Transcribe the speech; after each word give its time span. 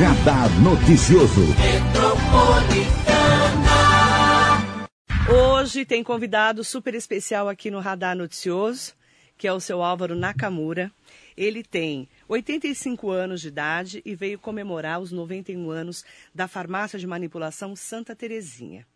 Radar 0.00 0.48
Noticioso. 0.62 1.42
Hoje 5.30 5.84
tem 5.84 6.02
convidado 6.02 6.64
super 6.64 6.94
especial 6.94 7.50
aqui 7.50 7.70
no 7.70 7.80
Radar 7.80 8.16
Noticioso, 8.16 8.94
que 9.36 9.46
é 9.46 9.52
o 9.52 9.60
seu 9.60 9.82
Álvaro 9.82 10.14
Nakamura. 10.14 10.90
Ele 11.36 11.62
tem 11.62 12.08
85 12.28 13.10
anos 13.10 13.42
de 13.42 13.48
idade 13.48 14.00
e 14.02 14.14
veio 14.14 14.38
comemorar 14.38 15.00
os 15.00 15.12
91 15.12 15.70
anos 15.70 16.02
da 16.34 16.48
farmácia 16.48 16.98
de 16.98 17.06
manipulação 17.06 17.76
Santa 17.76 18.16
Terezinha. 18.16 18.86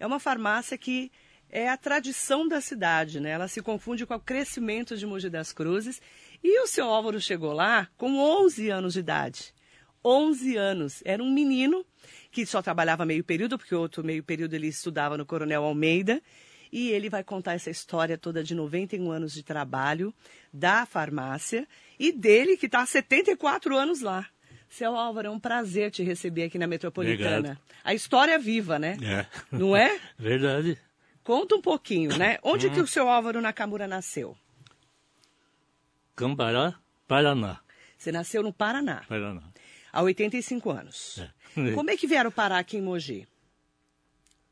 É 0.00 0.06
uma 0.06 0.18
farmácia 0.18 0.78
que 0.78 1.12
é 1.50 1.68
a 1.68 1.76
tradição 1.76 2.48
da 2.48 2.62
cidade, 2.62 3.20
né? 3.20 3.32
Ela 3.32 3.48
se 3.48 3.60
confunde 3.60 4.06
com 4.06 4.14
o 4.14 4.20
crescimento 4.20 4.96
de 4.96 5.04
Mogi 5.04 5.28
das 5.28 5.52
Cruzes. 5.52 6.00
E 6.42 6.58
o 6.62 6.66
seu 6.66 6.86
Álvaro 6.86 7.20
chegou 7.20 7.52
lá 7.52 7.86
com 7.98 8.16
11 8.16 8.70
anos 8.70 8.94
de 8.94 9.00
idade. 9.00 9.57
11 10.08 10.56
anos. 10.56 11.02
Era 11.04 11.22
um 11.22 11.30
menino 11.30 11.84
que 12.30 12.46
só 12.46 12.62
trabalhava 12.62 13.04
meio 13.04 13.22
período, 13.22 13.58
porque 13.58 13.74
outro 13.74 14.02
meio 14.02 14.22
período 14.22 14.54
ele 14.54 14.68
estudava 14.68 15.16
no 15.18 15.26
Coronel 15.26 15.64
Almeida. 15.64 16.22
E 16.70 16.90
ele 16.90 17.08
vai 17.08 17.24
contar 17.24 17.54
essa 17.54 17.70
história 17.70 18.18
toda 18.18 18.42
de 18.42 18.54
91 18.54 19.10
anos 19.10 19.32
de 19.32 19.42
trabalho 19.42 20.12
da 20.52 20.84
farmácia 20.84 21.66
e 21.98 22.12
dele 22.12 22.56
que 22.56 22.66
está 22.66 22.82
há 22.82 22.86
74 22.86 23.76
anos 23.76 24.00
lá. 24.00 24.26
Seu 24.68 24.94
Álvaro, 24.94 25.28
é 25.28 25.30
um 25.30 25.40
prazer 25.40 25.90
te 25.90 26.02
receber 26.02 26.44
aqui 26.44 26.58
na 26.58 26.66
Metropolitana. 26.66 27.38
Obrigado. 27.38 27.58
A 27.82 27.94
história 27.94 28.32
é 28.32 28.38
viva, 28.38 28.78
né? 28.78 28.98
É. 29.02 29.26
Não 29.50 29.74
é? 29.74 29.98
Verdade. 30.18 30.78
Conta 31.24 31.56
um 31.56 31.60
pouquinho, 31.60 32.16
né? 32.18 32.38
Onde 32.42 32.70
que 32.70 32.80
o 32.80 32.86
seu 32.86 33.08
Álvaro 33.08 33.40
Nakamura 33.40 33.86
nasceu? 33.86 34.36
Cambará, 36.14 36.74
Paraná. 37.06 37.60
Você 37.96 38.12
nasceu 38.12 38.42
no 38.42 38.52
Paraná, 38.52 39.02
Paraná. 39.08 39.42
Há 39.92 40.02
85 40.02 40.70
anos. 40.70 41.20
É. 41.56 41.72
Como 41.72 41.90
é 41.90 41.96
que 41.96 42.06
vieram 42.06 42.30
parar 42.30 42.58
aqui 42.58 42.76
em 42.76 42.82
Mogi? 42.82 43.26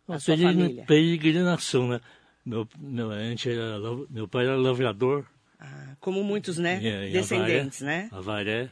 A 0.09 0.19
sua 0.19 0.37
família? 0.37 0.85
Peregrinação, 0.85 1.89
né? 1.89 2.01
Meu, 2.45 2.69
meu, 2.79 3.11
a 3.11 3.19
gente 3.21 3.51
era, 3.51 3.79
meu 4.09 4.29
pai 4.29 4.45
era 4.47 4.57
lavrador. 4.57 5.27
Ah, 5.59 5.97
como 5.99 6.23
muitos, 6.23 6.59
né? 6.59 6.79
Descendentes, 7.11 7.83
Avaré, 7.83 8.03
né? 8.03 8.09
Avaré 8.13 8.71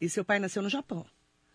E 0.00 0.08
seu 0.08 0.24
pai 0.24 0.38
nasceu 0.38 0.62
no 0.62 0.68
Japão. 0.68 1.04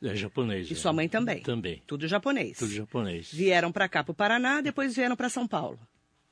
é 0.04 0.16
japonês. 0.16 0.70
E 0.70 0.74
é. 0.74 0.76
sua 0.76 0.92
mãe 0.92 1.08
também. 1.08 1.42
Também. 1.42 1.82
Tudo 1.88 2.08
japonês. 2.08 2.58
Tudo 2.58 2.74
japonês. 2.74 3.32
Vieram 3.32 3.72
para 3.72 3.88
cá, 3.88 4.04
para 4.04 4.12
o 4.12 4.16
Paraná, 4.16 4.60
depois 4.62 4.96
vieram 4.96 5.16
para 5.16 5.30
São 5.30 5.48
Paulo. 5.48 5.80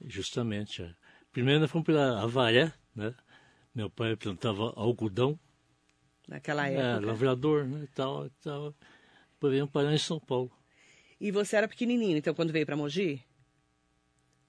Justamente. 0.06 0.82
é. 0.82 0.94
Primeiro 1.32 1.62
nós 1.62 1.72
fomos 1.72 1.86
para 1.86 2.22
Avaré, 2.22 2.74
né? 2.96 3.14
Meu 3.74 3.90
pai 3.90 4.16
plantava 4.16 4.74
algodão. 4.76 5.40
Naquela 6.28 6.68
É, 6.70 6.76
época. 6.76 7.06
lavrador, 7.08 7.66
né? 7.66 7.84
E 7.84 7.88
tal, 7.88 8.26
e 8.28 8.30
tal. 8.42 8.74
Viemos 9.42 9.72
parar 9.72 9.94
em 9.94 9.98
São 9.98 10.20
Paulo. 10.20 10.52
E 11.20 11.32
você 11.32 11.56
era 11.58 11.68
pequenininho, 11.68 12.18
então, 12.18 12.34
quando 12.34 12.52
veio 12.54 12.66
para 12.66 12.76
Mogi? 12.78 13.22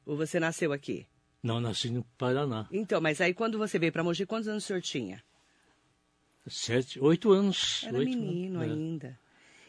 Ou 0.07 0.17
você 0.17 0.39
nasceu 0.39 0.73
aqui? 0.73 1.07
Não, 1.43 1.61
nasci 1.61 1.91
no 1.91 2.05
Paraná. 2.17 2.67
Então, 2.71 3.01
mas 3.01 3.21
aí 3.21 3.35
quando 3.35 3.59
você 3.59 3.79
veio 3.79 3.93
para 3.93 4.05
Mogi, 4.05 4.25
quantos 4.25 4.49
anos 4.49 4.65
o 4.65 4.67
senhor 4.67 4.81
tinha? 4.83 5.23
Sete, 6.47 7.01
oito 7.01 7.33
anos. 7.33 7.85
Era 7.87 7.99
oito 7.99 8.11
menino 8.17 8.61
anos, 8.61 8.71
é. 8.71 8.73
ainda. 8.73 9.19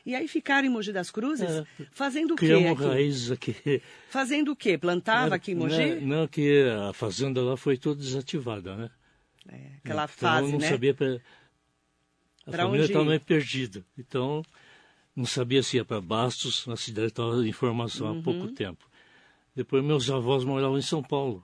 E 0.06 0.14
aí 0.14 0.28
ficaram 0.28 0.68
em 0.68 0.70
Mogi 0.70 0.92
das 0.94 1.10
Cruzes 1.10 1.50
É. 1.50 1.66
fazendo 1.92 2.32
o 2.34 2.36
quê 2.36 2.46
Criamos 2.48 2.80
aqui? 2.80 2.90
raízes 2.90 3.32
aqui. 3.32 3.82
Fazendo 4.10 4.52
o 4.52 4.56
quê? 4.56 4.78
Plantava 4.78 5.36
aqui 5.36 5.52
em 5.54 5.56
Mogi? 5.56 5.96
Não, 6.02 6.20
não, 6.20 6.28
que 6.28 6.64
a 6.90 6.94
fazenda 6.94 7.42
lá 7.42 7.58
foi 7.58 7.78
toda 7.78 8.00
desativada, 8.00 8.76
né? 8.76 8.92
É, 9.50 9.72
aquela 9.78 10.04
então, 10.04 10.08
fase, 10.16 10.52
não 10.52 10.60
né? 10.60 10.70
sabia 10.70 10.94
pra... 10.94 11.20
A 12.46 12.52
Pra 12.52 12.64
família 12.66 12.86
estava 12.86 13.06
meio 13.06 13.20
perdida. 13.22 13.84
Então, 13.98 14.44
não 15.16 15.26
sabia 15.26 15.64
se 15.64 15.78
ia 15.78 15.86
para 15.86 16.00
Bastos, 16.02 16.66
na 16.68 16.76
cidade 16.78 17.08
estava 17.08 17.46
em 17.48 17.52
formação 17.52 18.12
Uhum. 18.12 18.20
há 18.20 18.24
pouco 18.24 18.48
tempo. 18.50 18.86
Depois 19.56 19.84
meus 19.84 20.10
avós 20.10 20.44
moravam 20.44 20.78
em 20.78 20.82
São 20.82 21.02
Paulo. 21.02 21.44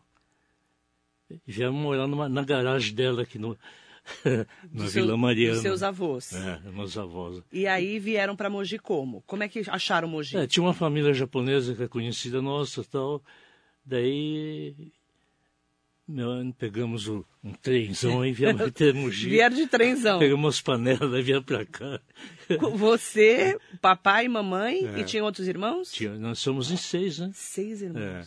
Vieram 1.47 1.73
morar 1.73 2.07
numa, 2.07 2.28
na 2.28 2.44
garagem 2.44 2.94
dela 2.94 3.22
aqui 3.22 3.40
no, 3.40 3.57
na 4.72 4.88
seu- 4.88 5.03
Vila 5.06 5.16
Mariana. 5.17 5.53
Dos 5.53 5.61
seus 5.61 5.81
avós. 5.81 6.34
É, 6.34 6.59
meus 6.72 6.97
avós. 6.97 7.41
E 7.53 7.66
aí 7.66 7.97
vieram 8.00 8.35
para 8.35 8.50
Mogi 8.50 8.78
como? 8.78 9.22
Como 9.25 9.41
é 9.44 9.47
que 9.47 9.63
acharam 9.67 10.09
Mogi? 10.09 10.35
É, 10.35 10.45
tinha 10.45 10.61
uma 10.63 10.73
família 10.73 11.13
japonesa 11.13 11.73
que 11.73 11.84
é 11.84 11.88
conhecida 11.88 12.41
nossa 12.41 12.84
tal. 12.84 13.23
Daí 13.85 14.91
meu, 16.07 16.53
pegamos 16.57 17.07
o- 17.07 17.25
um 17.44 17.53
trenzão 17.53 18.23
e 18.25 18.31
viemos 18.34 18.62
até 18.62 18.91
Mogi. 18.94 19.29
Vieram 19.29 19.56
de 19.56 19.67
trenzão. 19.67 20.19
Pegamos 20.19 20.44
umas 20.44 20.62
panelas 20.62 21.13
e 21.13 21.22
viemos 21.22 21.45
pra 21.45 21.66
cá. 21.66 22.00
Você, 22.75 23.57
papai, 23.81 24.28
mamãe 24.28 24.85
É. 24.85 25.00
e 25.00 25.03
tinha 25.03 25.23
outros 25.23 25.47
irmãos? 25.47 25.91
Tinha- 25.91 26.16
nós 26.17 26.40
somos 26.40 26.72
em 26.72 26.78
seis, 26.78 27.19
né? 27.19 27.31
Seis 27.34 27.81
irmãos. 27.81 28.01
É. 28.01 28.23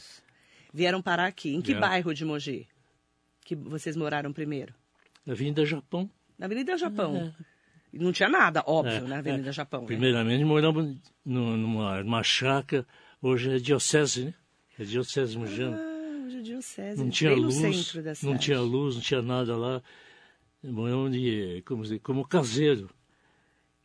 Vieram 0.73 1.01
parar 1.03 1.27
aqui. 1.27 1.55
Em 1.55 1.61
que 1.61 1.69
Vieram. 1.73 1.81
bairro 1.89 2.15
de 2.15 2.25
Mogi? 2.25 2.67
Que 3.45 3.55
vocês 3.55 3.95
moraram 3.97 4.33
primeiro? 4.33 4.75
Na 5.27 5.35
Vinda 5.35 5.65
Japão. 5.65 6.11
Na 6.39 6.47
Avenida 6.47 6.77
Japão. 6.77 7.33
Não 7.93 8.11
tinha 8.13 8.29
nada, 8.29 8.63
óbvio, 8.67 8.97
É, 8.97 9.01
na 9.03 9.19
Avenida 9.19 9.51
é. 9.51 9.53
Japão. 9.53 9.83
né? 9.83 9.87
Primeiramente 9.87 10.43
moramos 10.45 10.97
no- 11.25 11.57
numa, 11.57 12.03
numa 12.03 12.23
chácara, 12.25 12.85
hoje 13.23 13.55
é 13.55 13.59
diocese, 13.59 14.25
né? 14.25 14.35
É 14.79 14.83
diocese 14.85 15.39
mojana. 15.39 15.77
Ah, 15.79 15.91
é 15.91 15.94
diocese. 16.55 17.03
não 17.03 17.11
tinha 17.11 17.35
luz, 17.35 18.23
não 18.23 18.37
tinha 18.39 18.61
luz, 18.61 18.95
não 18.97 19.03
tinha 19.03 19.23
nada 19.23 19.57
lá. 19.57 19.83
Moramos 20.63 21.13
de, 21.13 21.63
como, 21.67 22.01
como 22.01 22.27
caseiro. 22.27 22.89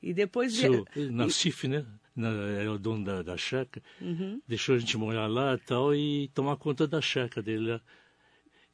E 0.02 0.14
depois... 0.14 0.54
Seu 0.54 0.86
vie- 0.96 1.10
Nassif, 1.10 1.68
né? 1.68 1.86
Na, 2.16 2.30
era 2.30 2.72
o 2.72 2.78
dono 2.80 3.04
da, 3.04 3.22
da 3.22 3.36
chácara. 3.38 3.86
Uhum. 4.02 4.42
Deixou 4.48 4.76
a 4.76 4.80
gente 4.80 4.98
morar 4.98 5.28
lá 5.28 5.56
e 5.56 5.58
tal 5.58 5.94
e 5.94 6.30
tomar 6.34 6.56
conta 6.58 6.88
da 6.88 7.02
chácara 7.02 7.42
dele 7.44 7.72
lá. 7.74 7.82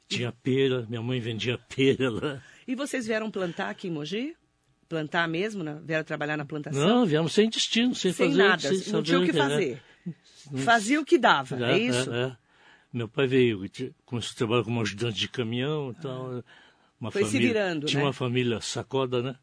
Tinha 0.08 0.30
pera, 0.30 0.86
minha 0.88 1.02
mãe 1.02 1.18
vendia 1.18 1.58
pera 1.74 2.10
lá. 2.10 2.42
E 2.66 2.74
vocês 2.76 3.06
vieram 3.06 3.30
plantar 3.30 3.70
aqui 3.70 3.88
em 3.88 3.90
Mogi? 3.90 4.36
Plantar 4.88 5.26
mesmo? 5.28 5.64
Né? 5.64 5.80
Vieram 5.84 6.04
trabalhar 6.04 6.36
na 6.36 6.44
plantação? 6.44 6.86
Não, 6.86 7.04
viemos 7.06 7.32
sem 7.32 7.48
destino, 7.50 7.92
sem, 7.92 8.12
Sem 8.12 8.28
fazer. 8.28 8.38
nada, 8.42 8.74
sem 8.74 8.92
não 8.92 9.02
tinha 9.02 9.18
o 9.20 9.24
que 9.24 9.32
fazer. 9.32 9.82
Fazia 10.64 11.00
o 11.00 11.04
que 11.04 11.18
dava, 11.18 11.56
é, 11.60 11.72
É, 11.72 11.78
isso? 11.78 12.12
é, 12.12 12.22
é. 12.26 12.36
Meu 12.92 13.08
pai 13.08 13.26
veio, 13.26 13.62
começou 14.04 14.32
a 14.32 14.36
trabalhar 14.36 14.64
como 14.64 14.80
ajudante 14.80 15.18
de 15.18 15.28
caminhão 15.28 15.90
e 15.90 15.94
tal. 16.00 16.44
Uma. 17.00 17.10
Foi 17.10 17.24
se 17.24 17.32
família, 17.32 17.48
virando, 17.48 17.86
Tinha 17.86 18.00
né? 18.00 18.06
uma 18.06 18.12
família 18.12 18.60
sacoda, 18.60 19.22
né? 19.22 19.36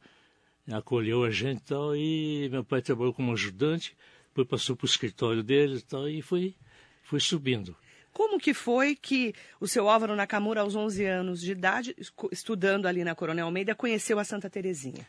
Acolheu 0.71 1.23
a 1.23 1.29
gente 1.29 1.59
e 1.59 1.63
tal. 1.63 1.95
E 1.95 2.49
meu 2.49 2.63
pai 2.63 2.81
trabalhou 2.81 3.13
como 3.13 3.31
ajudante, 3.33 3.95
depois 4.29 4.47
passou 4.47 4.75
para 4.75 4.85
o 4.85 4.89
escritório 4.89 5.43
dele 5.43 5.77
e 5.77 5.81
tal. 5.81 6.09
E 6.09 6.21
foi, 6.21 6.55
foi 7.03 7.19
subindo. 7.19 7.75
Como 8.11 8.39
que 8.39 8.53
foi 8.53 8.95
que 8.95 9.33
o 9.59 9.67
seu 9.67 9.89
Álvaro 9.89 10.15
Nakamura, 10.15 10.61
aos 10.61 10.75
11 10.75 11.05
anos 11.05 11.41
de 11.41 11.51
idade, 11.51 11.95
estudando 12.31 12.85
ali 12.85 13.03
na 13.03 13.15
Coronel 13.15 13.47
Almeida, 13.47 13.73
conheceu 13.73 14.19
a 14.19 14.23
Santa 14.23 14.49
Terezinha? 14.49 15.07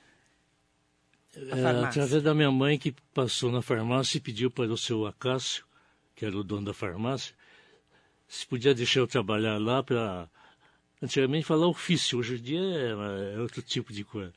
A 1.53 1.59
É, 1.59 1.84
através 1.84 2.23
da 2.23 2.34
minha 2.34 2.50
mãe 2.50 2.78
que 2.78 2.93
passou 3.12 3.50
na 3.50 3.61
farmácia 3.61 4.17
e 4.17 4.21
pediu 4.21 4.50
para 4.50 4.73
o 4.73 4.78
seu 4.78 5.06
Acácio, 5.06 5.67
que 6.15 6.25
era 6.25 6.37
o 6.37 6.44
dono 6.44 6.67
da 6.67 6.73
farmácia, 6.73 7.34
se 8.34 8.47
podia 8.47 8.75
deixar 8.75 9.00
eu 9.00 9.06
trabalhar 9.06 9.59
lá 9.59 9.83
para. 9.83 10.28
Antigamente 11.03 11.45
falar 11.45 11.67
ofício, 11.67 12.19
hoje 12.19 12.37
em 12.37 12.43
dia 12.43 12.61
é, 12.61 13.34
é 13.37 13.41
outro 13.41 13.61
tipo 13.61 13.93
de 13.93 14.05
coisa. 14.05 14.33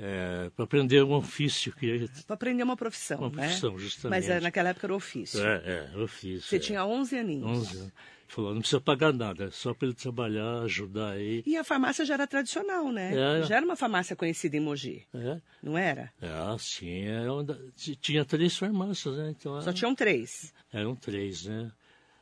É, 0.00 0.48
para 0.54 0.64
aprender 0.64 1.02
um 1.02 1.12
ofício 1.12 1.72
que 1.72 2.08
Para 2.26 2.34
aprender 2.34 2.62
uma 2.62 2.76
profissão, 2.76 3.18
Uma 3.18 3.30
né? 3.30 3.42
profissão, 3.46 3.78
justamente. 3.78 4.28
Mas 4.28 4.42
naquela 4.42 4.68
época 4.70 4.86
era 4.86 4.94
ofício. 4.94 5.44
é, 5.44 5.90
é 5.94 5.98
ofício. 5.98 6.48
Você 6.48 6.56
é. 6.56 6.58
tinha 6.60 6.84
11 6.86 7.18
aninhos. 7.18 7.46
11 7.68 7.78
anos. 7.78 7.92
Falou, 8.28 8.52
não 8.54 8.60
precisa 8.60 8.80
pagar 8.80 9.12
nada, 9.12 9.46
é 9.46 9.50
só 9.50 9.72
para 9.74 9.88
ele 9.88 9.94
trabalhar, 9.96 10.60
ajudar 10.62 11.12
aí. 11.12 11.42
E 11.46 11.56
a 11.56 11.64
farmácia 11.64 12.04
já 12.04 12.12
era 12.14 12.26
tradicional, 12.26 12.92
né? 12.92 13.40
É. 13.40 13.42
Já 13.42 13.56
era 13.56 13.64
uma 13.64 13.74
farmácia 13.74 14.14
conhecida 14.14 14.54
em 14.56 14.60
Mogi, 14.60 15.06
É, 15.14 15.40
não 15.62 15.76
era? 15.78 16.12
é 16.20 16.28
sim, 16.58 17.04
é 17.06 17.28
onda- 17.30 17.58
tinha 18.00 18.24
três 18.26 18.56
farmácias, 18.56 19.16
né? 19.16 19.30
Então, 19.30 19.54
Só 19.62 19.68
era- 19.70 19.72
tinham 19.72 19.94
três. 19.94 20.52
Eram 20.70 20.94
três, 20.94 21.46
né? 21.46 21.72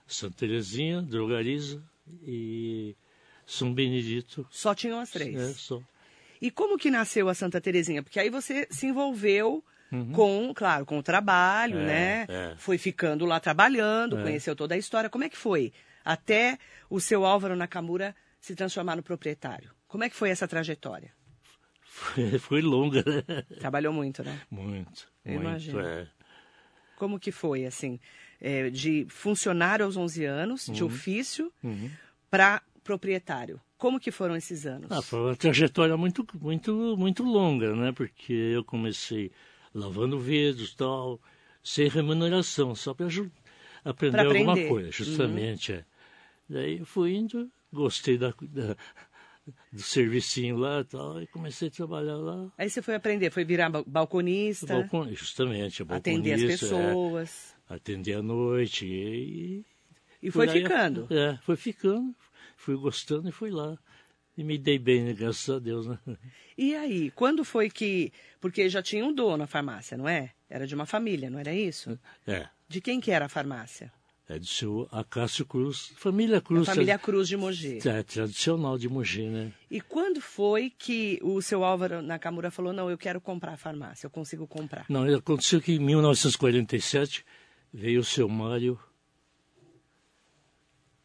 Santa 0.06 0.36
Terezinha, 0.36 1.02
Drogariza 1.02 1.82
e 2.22 2.94
São 3.46 3.72
Benedito. 3.74 4.46
Só 4.50 4.74
tinham 4.74 5.00
as 5.00 5.10
três. 5.10 5.34
É, 5.36 5.52
só. 5.54 5.80
E 6.40 6.50
como 6.50 6.78
que 6.78 6.90
nasceu 6.90 7.28
a 7.28 7.34
Santa 7.34 7.60
Terezinha? 7.60 8.02
Porque 8.02 8.20
aí 8.20 8.28
você 8.30 8.66
se 8.70 8.86
envolveu 8.86 9.64
com, 10.14 10.52
claro, 10.54 10.84
com 10.84 10.98
o 10.98 11.02
trabalho, 11.02 11.76
Uhum. 11.76 11.82
É, 11.82 11.86
né? 11.86 12.26
é. 12.28 12.54
Foi 12.58 12.76
ficando 12.76 13.24
lá 13.24 13.40
trabalhando, 13.40 14.18
É. 14.18 14.22
conheceu 14.22 14.54
toda 14.54 14.74
a 14.74 14.78
história. 14.78 15.08
Como 15.08 15.24
é 15.24 15.28
que 15.28 15.36
foi? 15.36 15.72
Até 16.04 16.58
o 16.90 17.00
seu 17.00 17.24
Álvaro 17.24 17.56
Nakamura 17.56 18.14
se 18.40 18.54
transformar 18.54 18.96
no 18.96 19.02
proprietário. 19.02 19.70
Como 19.88 20.04
é 20.04 20.10
que 20.10 20.16
foi 20.16 20.28
essa 20.30 20.46
trajetória? 20.46 21.12
Foi, 21.82 22.38
foi 22.38 22.60
longa, 22.60 23.02
né? 23.06 23.42
Trabalhou 23.58 23.92
muito, 23.92 24.22
né? 24.22 24.38
Muito, 24.50 25.08
Eu 25.24 25.40
muito. 25.40 25.80
É. 25.80 26.06
Como 26.96 27.18
que 27.18 27.32
foi, 27.32 27.64
assim, 27.64 27.98
é, 28.40 28.70
de 28.70 29.06
funcionário 29.08 29.84
aos 29.84 29.96
11 29.96 30.24
anos, 30.24 30.68
Uhum. 30.68 30.74
de 30.74 30.84
ofício, 30.84 31.52
para 32.30 32.62
proprietário? 32.84 33.60
Como 33.78 34.00
que 34.00 34.10
foram 34.10 34.34
esses 34.36 34.66
anos? 34.66 34.90
Ah, 34.90 35.02
foi 35.02 35.20
uma 35.20 35.36
trajetória 35.36 35.96
muito, 35.96 36.26
muito, 36.40 36.96
muito 36.96 37.22
longa, 37.22 37.74
né? 37.74 37.92
Porque 37.92 38.32
eu 38.32 38.64
comecei 38.64 39.30
lavando 39.74 40.18
vidros 40.18 40.74
tal, 40.74 41.20
sem 41.62 41.88
remuneração, 41.88 42.74
só 42.74 42.94
para 42.94 43.06
aprender, 43.84 44.12
Pra 44.16 44.22
alguma 44.26 44.52
aprender. 44.52 44.68
coisa, 44.68 44.90
justamente. 44.90 45.72
É. 45.72 45.84
Daí 46.48 46.78
eu 46.78 46.86
fui 46.86 47.14
indo, 47.14 47.50
gostei 47.72 48.16
da, 48.16 48.32
da- 48.40 48.76
do 49.72 49.82
servicinho 49.82 50.56
lá 50.56 50.80
e 50.80 50.84
tal, 50.84 51.22
e 51.22 51.26
comecei 51.26 51.68
a 51.68 51.70
trabalhar 51.70 52.16
lá. 52.16 52.50
Aí 52.56 52.70
você 52.70 52.80
foi 52.80 52.94
aprender, 52.94 53.30
foi 53.30 53.44
virar 53.44 53.68
ba- 53.68 53.84
balconista, 53.86 54.66
Balcon, 54.66 55.12
justamente, 55.12 55.82
atender 55.82 56.34
as 56.34 56.40
balconista, 56.40 56.66
é, 56.76 56.78
atender 57.68 58.14
à 58.14 58.22
noite. 58.22 58.86
E, 58.86 59.64
E 60.22 60.30
foi 60.30 60.48
aí, 60.48 60.62
ficando. 60.62 61.06
É, 61.10 61.38
foi 61.42 61.56
ficando, 61.56 62.14
fui 62.56 62.76
gostando 62.76 63.28
e 63.28 63.32
fui 63.32 63.50
lá. 63.50 63.76
E 64.38 64.44
me 64.44 64.58
dei 64.58 64.78
bem, 64.78 65.02
né, 65.02 65.12
graças 65.14 65.48
a 65.48 65.58
Deus, 65.58 65.86
né? 65.86 65.98
E 66.58 66.74
aí, 66.74 67.10
quando 67.12 67.42
foi 67.44 67.70
que. 67.70 68.12
Porque 68.40 68.68
já 68.68 68.82
tinha 68.82 69.04
um 69.04 69.12
dono 69.12 69.44
a 69.44 69.46
farmácia, 69.46 69.96
não 69.96 70.06
é? 70.08 70.32
Era 70.48 70.66
de 70.66 70.74
uma 70.74 70.84
família, 70.86 71.30
não 71.30 71.38
era 71.38 71.54
isso? 71.54 71.98
É, 72.26 72.46
De 72.68 72.80
quem 72.80 73.00
que 73.00 73.10
era 73.10 73.24
a 73.26 73.28
farmácia? 73.28 73.90
é 74.28 74.38
do 74.38 74.46
seu 74.46 74.88
Acácio 74.90 75.46
Cruz, 75.46 75.92
família 75.96 76.38
A 76.38 76.40
Cruz. 76.40 76.66
família 76.66 76.98
Cruz 76.98 77.28
de 77.28 77.36
Mogi. 77.36 77.78
É, 77.86 78.02
tradicional 78.02 78.76
de 78.76 78.88
Mogi, 78.88 79.22
né? 79.22 79.52
E 79.70 79.80
quando 79.80 80.20
foi 80.20 80.68
que 80.76 81.18
o 81.22 81.40
seu 81.40 81.62
Álvaro 81.62 82.02
Nakamura 82.02 82.50
falou: 82.50 82.72
não, 82.72 82.90
eu 82.90 82.98
quero 82.98 83.20
comprar 83.20 83.52
a 83.52 83.56
farmácia, 83.56 84.06
eu 84.06 84.10
consigo 84.10 84.46
comprar? 84.46 84.84
Não, 84.88 85.04
aconteceu 85.14 85.60
que 85.60 85.72
em 85.74 85.78
1947 85.78 87.24
veio 87.76 88.00
o 88.00 88.04
seu 88.04 88.26
Mário 88.26 88.78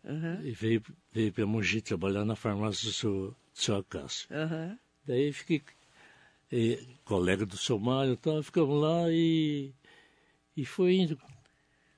Aham, 0.05 0.41
e 0.43 0.51
veio, 0.51 0.81
veio 1.11 1.33
para 1.33 1.45
Mogi 1.45 1.81
trabalhar 1.81 2.23
na 2.23 2.35
farmácia 2.35 2.87
do 2.87 2.93
seu, 2.93 3.13
do 3.31 3.35
seu 3.53 3.75
Acácio. 3.75 4.27
aham. 4.31 4.79
Daí 5.05 5.33
fiquei 5.33 5.61
eh, 6.51 6.79
colega 7.03 7.45
do 7.45 7.57
seu 7.57 7.77
Mário 7.77 8.13
e 8.13 8.17
tal, 8.17 8.41
ficamos 8.41 8.81
lá 8.81 9.09
e, 9.11 9.73
e 10.55 10.65
foi 10.65 10.95
indo. 10.95 11.19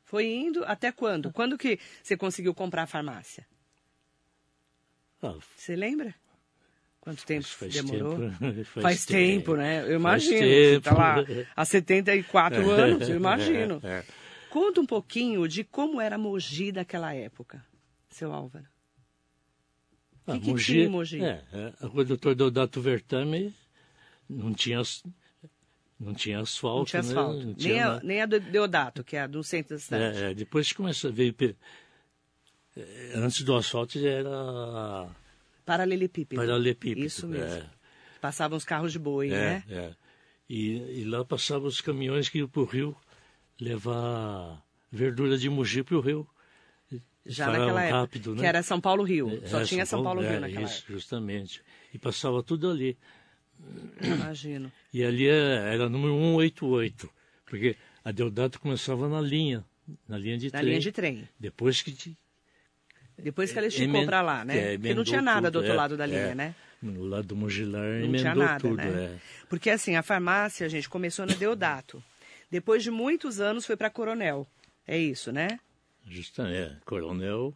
Foi 0.03 0.25
indo 0.25 0.63
até 0.65 0.91
quando? 0.91 1.31
Quando 1.31 1.57
que 1.57 1.79
você 2.01 2.17
conseguiu 2.17 2.53
comprar 2.53 2.83
a 2.83 2.87
farmácia? 2.87 3.45
Ah, 5.21 5.35
Você 5.55 5.75
lembra? 5.75 6.13
Quanto 6.99 7.25
tempo 7.25 7.45
faz 7.45 7.73
demorou? 7.73 8.15
tempo. 8.17 8.63
Faz, 8.81 9.05
tempo, 9.05 9.55
né? 9.55 9.81
Eu 9.81 9.99
Faz 9.99 9.99
imagino. 9.99 10.65
Você 10.65 10.81
tá 10.81 10.93
tempo. 10.93 10.97
lá 10.97 11.15
há 11.55 11.65
74 11.65 12.67
anos, 12.71 13.07
eu 13.07 13.15
imagino. 13.15 13.81
Conta 14.53 14.79
um 14.81 14.85
pouquinho 14.85 15.47
de 15.47 15.63
como 15.63 15.99
era 15.99 16.15
Mogi 16.15 16.71
daquela 16.71 17.11
época, 17.11 17.65
seu 18.07 18.31
Álvaro. 18.31 18.67
Ah, 20.27 20.37
que 20.37 20.53
tinha 20.53 20.85
em 20.85 20.87
Mogi? 20.87 21.23
É, 21.23 21.43
é, 21.51 21.73
a 21.81 21.87
rua 21.87 22.05
Doutor 22.05 22.35
Deodato 22.35 22.79
Vertame 22.79 23.51
não 24.29 24.53
tinha, 24.53 24.79
não 25.99 26.13
tinha 26.13 26.39
asfalto. 26.39 26.77
Não 26.77 26.85
tinha 26.85 27.01
né? 27.01 27.07
asfalto. 27.09 27.39
Não 27.39 27.45
nem, 27.45 27.55
tinha 27.57 27.83
a, 27.83 27.89
nada. 27.89 28.01
nem 28.03 28.21
a 28.21 28.25
do 28.27 28.39
Deodato, 28.39 29.03
que 29.03 29.15
é 29.15 29.21
a 29.21 29.27
do 29.27 29.43
centro 29.43 29.73
da 29.75 29.79
cidade. 29.79 30.17
É, 30.19 30.29
é, 30.29 30.33
depois 30.35 30.67
que 30.69 30.75
começou 30.75 31.09
a 31.09 31.13
pe- 31.13 31.55
é, 32.77 33.13
Antes 33.15 33.41
do 33.41 33.55
asfalto 33.55 33.99
já 33.99 34.07
era 34.07 35.09
Paralelepípedo. 35.65 36.39
paralelepípedo. 36.39 37.03
Isso 37.03 37.27
mesmo. 37.27 37.57
É, 37.57 37.69
Passavam 38.21 38.55
os 38.55 38.63
carros 38.63 38.91
de 38.91 38.99
boi, 38.99 39.29
né? 39.29 39.63
E, 40.47 40.99
e 40.99 41.05
lá 41.05 41.25
passavam 41.25 41.67
os 41.67 41.81
caminhões 41.81 42.29
que 42.29 42.37
iam 42.37 42.47
para 42.47 42.61
o 42.61 42.65
rio 42.65 42.95
levar 43.63 44.61
verdura 44.91 45.37
de 45.37 45.49
Mogi 45.49 45.83
para 45.83 45.97
o 45.97 46.01
rio. 46.01 46.27
Já 47.25 47.47
naquela 47.47 47.81
época. 47.83 47.99
rápido, 47.99 48.35
né? 48.35 48.41
Que 48.41 48.45
era 48.45 48.61
São 48.61 48.81
Paulo-Rio. 48.81 49.41
Só 49.47 49.61
É, 49.61 49.63
tinha 49.63 49.85
São 49.85 50.03
Paulo-Rio 50.03 50.29
é, 50.33 50.39
naquela 50.39 50.61
isso, 50.65 50.83
justamente. 50.89 51.61
E 51.93 51.97
passava 51.97 52.43
tudo 52.43 52.69
ali. 52.69 52.97
época. 53.97 54.07
Imagino. 54.15 54.71
E 54.93 55.03
ali 55.05 55.27
é- 55.27 55.73
era 55.73 55.87
número 55.87 56.13
188, 56.13 57.09
porque 57.45 57.77
a 58.03 58.11
Deodato 58.11 58.59
começava 58.59 59.07
na 59.07 59.21
linha, 59.21 59.63
na 60.07 60.17
linha 60.17 60.37
de 60.37 60.47
Na 60.47 60.51
trem. 60.59 60.65
linha 60.65 60.79
de 60.81 60.91
trem. 60.91 61.29
Depois 61.39 61.81
que 61.81 62.13
Depois 63.17 63.51
que 63.53 63.57
ela 63.57 63.67
esticou 63.67 64.05
para 64.05 64.21
lá, 64.21 64.43
né? 64.43 64.73
é, 64.73 64.77
Porque 64.77 64.93
não 64.93 65.03
tinha 65.05 65.21
nada 65.21 65.49
do 65.49 65.53
tudo, 65.53 65.57
outro 65.59 65.73
é, 65.73 65.77
lado 65.77 65.95
da 65.95 66.05
linha, 66.05 66.19
é. 66.19 66.35
né? 66.35 66.55
no 66.81 67.05
lado 67.05 67.27
do 67.27 67.35
Mogilar 67.37 67.81
Não 67.81 67.95
emendou 67.99 68.19
tinha 68.19 68.35
nada, 68.35 68.59
tudo. 68.59 68.75
né? 68.75 69.05
é. 69.15 69.17
Porque 69.47 69.69
assim, 69.69 69.95
a 69.95 70.03
farmácia, 70.03 70.67
gente, 70.67 70.89
começou 70.89 71.25
na 71.25 71.33
Deodato. 71.33 72.03
Depois 72.53 72.83
de 72.83 72.91
muitos 72.91 73.39
anos 73.39 73.65
foi 73.65 73.75
para 73.75 73.89
Coronel. 73.89 74.47
É 74.85 74.95
isso, 74.95 75.31
né? 75.31 75.59
Justa, 76.05 76.47
é, 76.47 76.77
Coronel. 76.85 77.51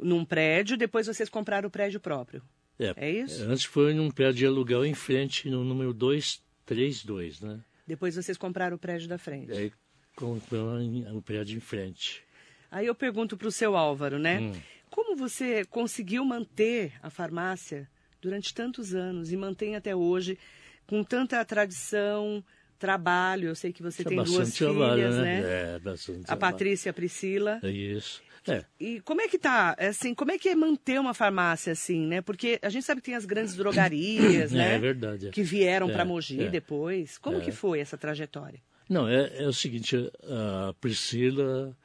Num 0.00 0.24
prédio, 0.24 0.76
depois 0.76 1.06
vocês 1.06 1.28
compraram 1.28 1.68
o 1.68 1.70
prédio 1.70 2.00
próprio. 2.00 2.42
É, 2.76 2.92
É 2.96 3.08
isso? 3.08 3.44
Antes 3.44 3.62
foi 3.64 3.94
num 3.94 4.10
prédio 4.10 4.34
de 4.40 4.46
aluguel 4.46 4.84
em 4.84 4.94
frente, 4.94 5.48
no 5.48 5.62
número 5.62 5.94
232, 5.94 7.40
né? 7.40 7.60
Depois 7.86 8.16
vocês 8.16 8.36
compraram 8.36 8.74
o 8.74 8.78
prédio 8.80 9.06
da 9.08 9.16
frente. 9.16 9.52
Aí 9.52 9.72
comprou 10.16 10.80
em- 10.80 11.06
o 11.16 11.22
prédio 11.22 11.56
em 11.56 11.60
frente. 11.60 12.20
Aí 12.68 12.84
eu 12.84 12.96
pergunto 12.96 13.36
para 13.36 13.46
o 13.46 13.52
seu 13.52 13.76
Álvaro, 13.76 14.18
né? 14.18 14.40
Hum. 14.40 14.52
Como 14.90 15.14
você 15.16 15.64
conseguiu 15.66 16.24
manter 16.24 16.94
a 17.00 17.10
farmácia 17.10 17.88
durante 18.20 18.52
tantos 18.52 18.92
anos 18.92 19.30
e 19.30 19.36
mantém 19.36 19.76
até 19.76 19.94
hoje 19.94 20.36
com 20.84 21.04
tanta 21.04 21.44
tradição, 21.44 22.42
trabalho? 22.76 23.48
Eu 23.48 23.54
sei 23.54 23.72
que 23.72 23.82
você 23.82 24.04
tem 24.04 24.16
duas 24.16 24.30
bastante 24.30 24.58
trabalho, 24.58 24.94
filhas, 24.94 25.16
né? 25.16 25.40
né? 25.40 25.74
É, 25.74 25.78
bastante 25.78 26.24
A. 26.28 26.36
Patrícia 26.36 26.88
e 26.88 26.90
a 26.90 26.94
Priscila. 26.94 27.60
É 27.62 27.70
isso. 27.70 28.22
É, 28.48 28.64
E 28.78 29.00
como 29.00 29.20
é 29.20 29.26
que 29.26 29.38
tá, 29.38 29.74
assim, 29.76 30.14
como 30.14 30.30
é 30.30 30.38
que 30.38 30.48
é 30.48 30.54
manter 30.54 31.00
uma 31.00 31.12
farmácia 31.12 31.72
assim, 31.72 32.06
né? 32.06 32.20
Porque 32.22 32.60
a 32.62 32.68
gente 32.68 32.84
sabe 32.84 33.00
que 33.00 33.06
tem 33.06 33.16
as 33.16 33.24
grandes 33.24 33.54
drogarias, 33.56 34.52
é, 34.52 34.56
né? 34.56 34.74
é 34.74 34.78
verdade. 34.78 35.30
Que 35.30 35.42
vieram 35.42 35.90
É, 35.90 35.92
para 35.92 36.04
Mogi 36.04 36.42
é. 36.42 36.48
depois. 36.48 37.18
Como 37.18 37.40
que 37.40 37.50
foi 37.50 37.80
essa 37.80 37.98
trajetória? 37.98 38.60
Não, 38.88 39.08
é, 39.08 39.42
é 39.42 39.48
o 39.48 39.52
seguinte, 39.52 39.96
a 40.22 40.72
Priscila 40.80 41.76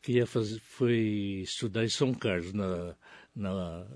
queria 0.00 0.24
fazer, 0.24 0.60
foi 0.60 1.40
estudar 1.42 1.84
em 1.84 1.88
São 1.88 2.14
Carlos, 2.14 2.52
na, 2.52 2.94
na 3.34 3.86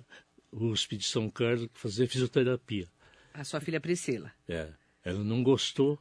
USP 0.51 0.97
de 0.97 1.05
São 1.05 1.31
Carlos, 1.31 1.69
fazer 1.73 2.09
fisioterapia. 2.09 2.89
A 3.33 3.45
sua 3.45 3.61
filha 3.61 3.81
Priscila. 3.81 4.33
É, 4.49 4.69
ela 5.05 5.23
não 5.23 5.43
gostou 5.43 5.99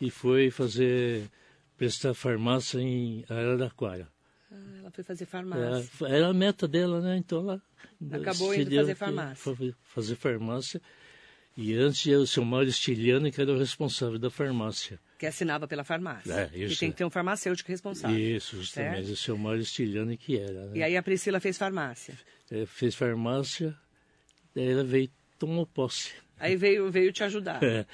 e 0.00 0.10
foi 0.10 0.50
fazer, 0.50 1.30
prestar 1.76 2.14
farmácia 2.14 2.78
em 2.80 3.24
Araraquara. 3.28 4.08
Ah, 4.50 4.78
ela 4.80 4.90
foi 4.90 5.02
fazer 5.04 5.26
farmácia. 5.26 6.06
Era 6.06 6.28
a 6.28 6.34
meta 6.34 6.68
dela, 6.68 7.00
né? 7.00 7.16
Então 7.16 7.40
ela 7.40 7.62
Acabou 8.12 8.54
indo 8.54 8.74
fazer 8.74 8.94
farmácia. 8.94 9.74
Fazer 9.82 10.14
farmácia. 10.16 10.80
E 11.56 11.72
antes 11.74 12.06
era 12.08 12.18
o 12.18 12.26
seu 12.26 12.44
Mário 12.44 12.72
Stiliano, 12.72 13.30
que 13.30 13.40
era 13.40 13.52
o 13.52 13.58
responsável 13.58 14.18
da 14.18 14.28
farmácia. 14.28 14.98
Que 15.16 15.26
assinava 15.26 15.68
pela 15.68 15.84
farmácia. 15.84 16.32
É, 16.32 16.46
Que 16.48 16.64
isso. 16.64 16.80
tem 16.80 16.90
que 16.90 16.96
ter 16.96 17.04
um 17.04 17.10
farmacêutico 17.10 17.70
responsável. 17.70 18.18
Isso, 18.18 18.56
justamente. 18.56 19.12
O 19.12 19.16
seu 19.16 19.38
Mário 19.38 19.64
Stiliano 19.64 20.16
que 20.16 20.36
era. 20.36 20.66
Né? 20.66 20.78
E 20.78 20.82
aí 20.82 20.96
a 20.96 21.02
Priscila 21.02 21.38
fez 21.38 21.56
farmácia. 21.56 22.18
É, 22.50 22.66
fez 22.66 22.94
farmácia, 22.96 23.74
daí 24.54 24.68
ela 24.68 24.82
veio 24.84 25.08
tomou 25.38 25.64
posse. 25.64 26.12
Aí 26.44 26.56
veio, 26.56 26.90
veio 26.90 27.12
te 27.12 27.24
ajudar. 27.24 27.60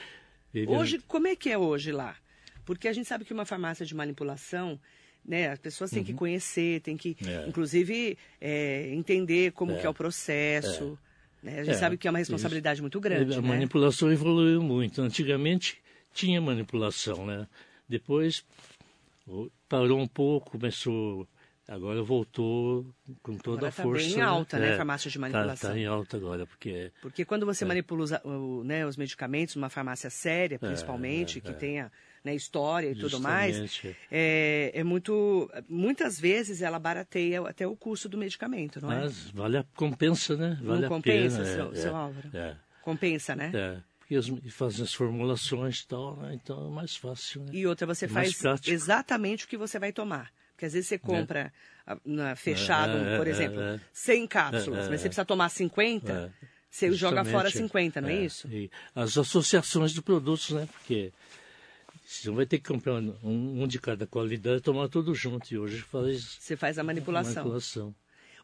É, 0.53 0.65
Hoje, 0.67 0.99
como 1.07 1.29
é 1.29 1.37
que 1.37 1.49
é 1.49 1.57
hoje 1.57 1.93
lá? 1.93 2.17
Porque 2.65 2.89
a 2.89 2.93
gente 2.93 3.07
sabe 3.07 3.25
que 3.25 3.33
uma 3.33 3.45
farmácia 3.47 3.87
de 3.87 3.95
manipulação, 3.95 4.81
né, 5.25 5.49
as 5.49 5.61
pessoas 5.61 5.93
têm 5.93 6.03
que 6.03 6.13
conhecer, 6.13 6.81
têm 6.81 6.97
que, 6.97 7.17
Uhum. 7.23 7.29
É. 7.31 7.49
inclusive, 7.49 8.19
é, 8.41 8.91
entender 8.93 9.53
como 9.53 9.71
É. 9.73 9.77
que 9.81 9.87
é 9.87 9.89
o 9.89 9.95
processo. 9.95 10.99
né? 11.41 11.61
A 11.61 11.65
gente 11.65 11.75
É, 11.77 11.79
sabe 11.79 11.97
que 11.97 12.09
é 12.09 12.11
uma 12.11 12.19
responsabilidade 12.19 12.81
muito 12.83 12.99
grande, 13.01 13.33
a 13.35 13.41
né? 13.41 13.49
manipulação 13.49 14.11
evoluiu 14.13 14.61
muito. 14.61 15.01
Antigamente 15.01 15.79
tinha 16.13 16.41
manipulação, 16.41 17.25
né? 17.25 17.47
Depois 17.89 18.45
parou 19.69 20.01
um 20.01 20.07
pouco, 20.09 20.51
começou. 20.51 21.29
Agora 21.73 22.03
voltou 22.03 22.85
com 23.23 23.37
toda 23.39 23.59
Agora 23.59 23.69
a 23.69 23.73
tá 23.73 23.83
força. 23.85 24.05
bem 24.15 24.21
alta, 24.21 24.59
né, 24.59 24.71
É, 24.71 24.75
a 24.75 24.77
farmácia 24.77 25.09
de 25.09 25.17
tá- 25.17 25.21
manipulação. 25.21 25.71
Tá, 25.71 25.79
em 25.79 25.87
alta 25.87 26.17
agora, 26.17 26.45
porque 26.45 26.91
Porque 27.01 27.25
quando 27.25 27.47
você 27.47 27.65
manipula 27.65 28.03
os, 28.03 28.11
o- 28.25 28.65
né, 28.65 28.85
os 28.85 28.97
medicamentos 28.97 29.55
numa 29.55 29.69
farmácia 29.71 30.11
séria, 30.11 30.59
principalmente, 30.59 31.39
é, 31.39 31.41
que 31.41 31.51
é. 31.53 31.55
tenha 31.55 31.93
né, 32.25 32.35
história 32.35 32.91
e 32.91 32.95
tudo 32.97 33.21
mais, 33.21 33.55
Justamente. 33.57 33.97
é, 34.11 34.73
é 34.75 34.83
muito. 34.85 35.49
Muitas 35.69 36.19
vezes 36.19 36.61
ela 36.61 36.79
barateia 36.79 37.41
até 37.49 37.67
o 37.67 37.77
custo 37.77 38.09
do 38.09 38.19
medicamento, 38.19 38.81
não 38.81 38.91
é? 38.93 39.03
Mas 39.03 39.31
vale 39.31 39.57
a 39.59 39.65
compensa, 39.77 40.37
né? 40.37 40.59
Vale 40.63 40.81
não 40.81 40.87
a 40.87 40.91
compensa, 40.91 41.37
pena. 41.39 41.55
seu, 41.55 41.73
é, 41.73 41.75
seu 41.77 41.93
é, 41.93 41.95
Álvaro? 41.97 42.31
É, 42.35 42.57
Compensa, 42.83 43.37
né? 43.37 43.53
é. 43.55 43.77
Porque 44.01 44.17
e 44.45 44.51
fazem 44.51 44.83
as 44.83 44.93
formulações 44.93 45.79
e 45.83 45.87
tal, 45.87 46.17
né? 46.17 46.35
então 46.35 46.67
é 46.67 46.71
mais 46.71 46.97
fácil, 46.97 47.43
né? 47.45 47.51
E 47.53 47.65
outra, 47.65 47.87
você 47.87 48.07
É 48.07 48.09
faz 48.09 48.37
exatamente 48.67 49.45
o 49.45 49.49
que 49.49 49.57
você 49.57 49.79
vai 49.79 49.93
tomar. 49.93 50.33
Porque 50.61 50.67
às 50.67 50.75
vezes 50.75 50.89
você 50.91 50.99
compra 50.99 51.51
ah, 51.87 51.97
na- 52.05 52.37
fechado, 52.37 52.99
É, 52.99 53.15
é, 53.15 53.17
por 53.17 53.27
é, 53.27 53.31
exemplo, 53.31 53.59
é. 53.63 53.81
100 53.95 54.27
cápsulas, 54.27 54.85
É, 54.85 54.89
é, 54.89 54.91
mas 54.91 55.01
você 55.01 55.07
é. 55.07 55.09
precisa 55.09 55.25
tomar 55.25 55.49
50, 55.49 56.13
É. 56.13 56.47
você 56.71 56.93
joga 56.93 57.25
fora 57.25 57.49
Justamente, 57.49 57.69
50, 57.71 58.01
não 58.03 58.09
é, 58.11 58.15
isso? 58.27 58.47
E 58.49 58.71
as 58.95 59.17
associações 59.17 59.91
de 59.93 60.03
produtos, 60.03 60.51
né? 60.51 60.69
Porque 60.71 61.15
você 62.05 62.29
não 62.29 62.37
vai 62.37 62.45
ter 62.45 62.59
que 62.59 62.69
comprar 62.69 62.93
um, 62.93 63.63
um 63.63 63.67
de 63.67 63.79
cada 63.81 64.07
qualidade 64.07 64.59
e 64.59 64.61
tomar 64.61 64.91
tudo 64.91 65.15
junto. 65.15 65.51
E 65.51 65.57
hoje 65.57 65.81
faz 65.81 66.37
Você 66.39 66.55
faz 66.59 66.79
a 66.79 66.85
manipulação. 66.85 67.37
manipulação. 67.37 67.95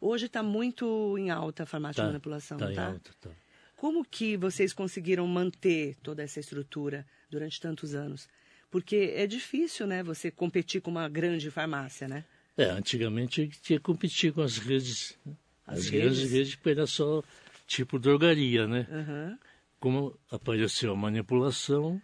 Hoje 0.00 0.24
está 0.24 0.42
muito 0.42 1.18
em 1.18 1.28
alta 1.30 1.64
a 1.64 1.66
farmácia 1.66 2.00
Tá, 2.00 2.06
de 2.06 2.12
manipulação, 2.14 2.56
tá 2.56 2.72
em 2.72 2.74
tá? 2.74 2.86
alta, 2.86 3.10
tá. 3.20 3.30
Como 3.76 4.02
que 4.06 4.38
vocês 4.38 4.72
conseguiram 4.72 5.26
manter 5.26 5.96
toda 6.02 6.22
essa 6.22 6.40
estrutura 6.40 7.06
durante 7.30 7.60
tantos 7.60 7.94
anos? 7.94 8.26
Porque 8.70 9.12
é 9.14 9.26
difícil, 9.26 9.86
né, 9.86 10.02
você 10.02 10.30
competir 10.30 10.80
com 10.80 10.90
uma 10.90 11.08
grande 11.08 11.50
farmácia, 11.50 12.08
né? 12.08 12.24
É, 12.56 12.64
antigamente 12.64 13.48
tinha 13.62 13.78
que 13.78 13.84
competir 13.84 14.32
com 14.32 14.42
as 14.42 14.58
redes, 14.58 15.18
as, 15.66 15.78
as 15.78 15.90
grandes 15.90 16.18
redes, 16.18 16.32
redes 16.32 16.54
que 16.54 16.70
era 16.70 16.86
só 16.86 17.22
tipo 17.66 17.98
drogaria, 17.98 18.66
né? 18.66 18.86
Uhum. 18.90 19.38
Como 19.78 20.18
apareceu 20.30 20.92
a 20.92 20.96
manipulação... 20.96 22.00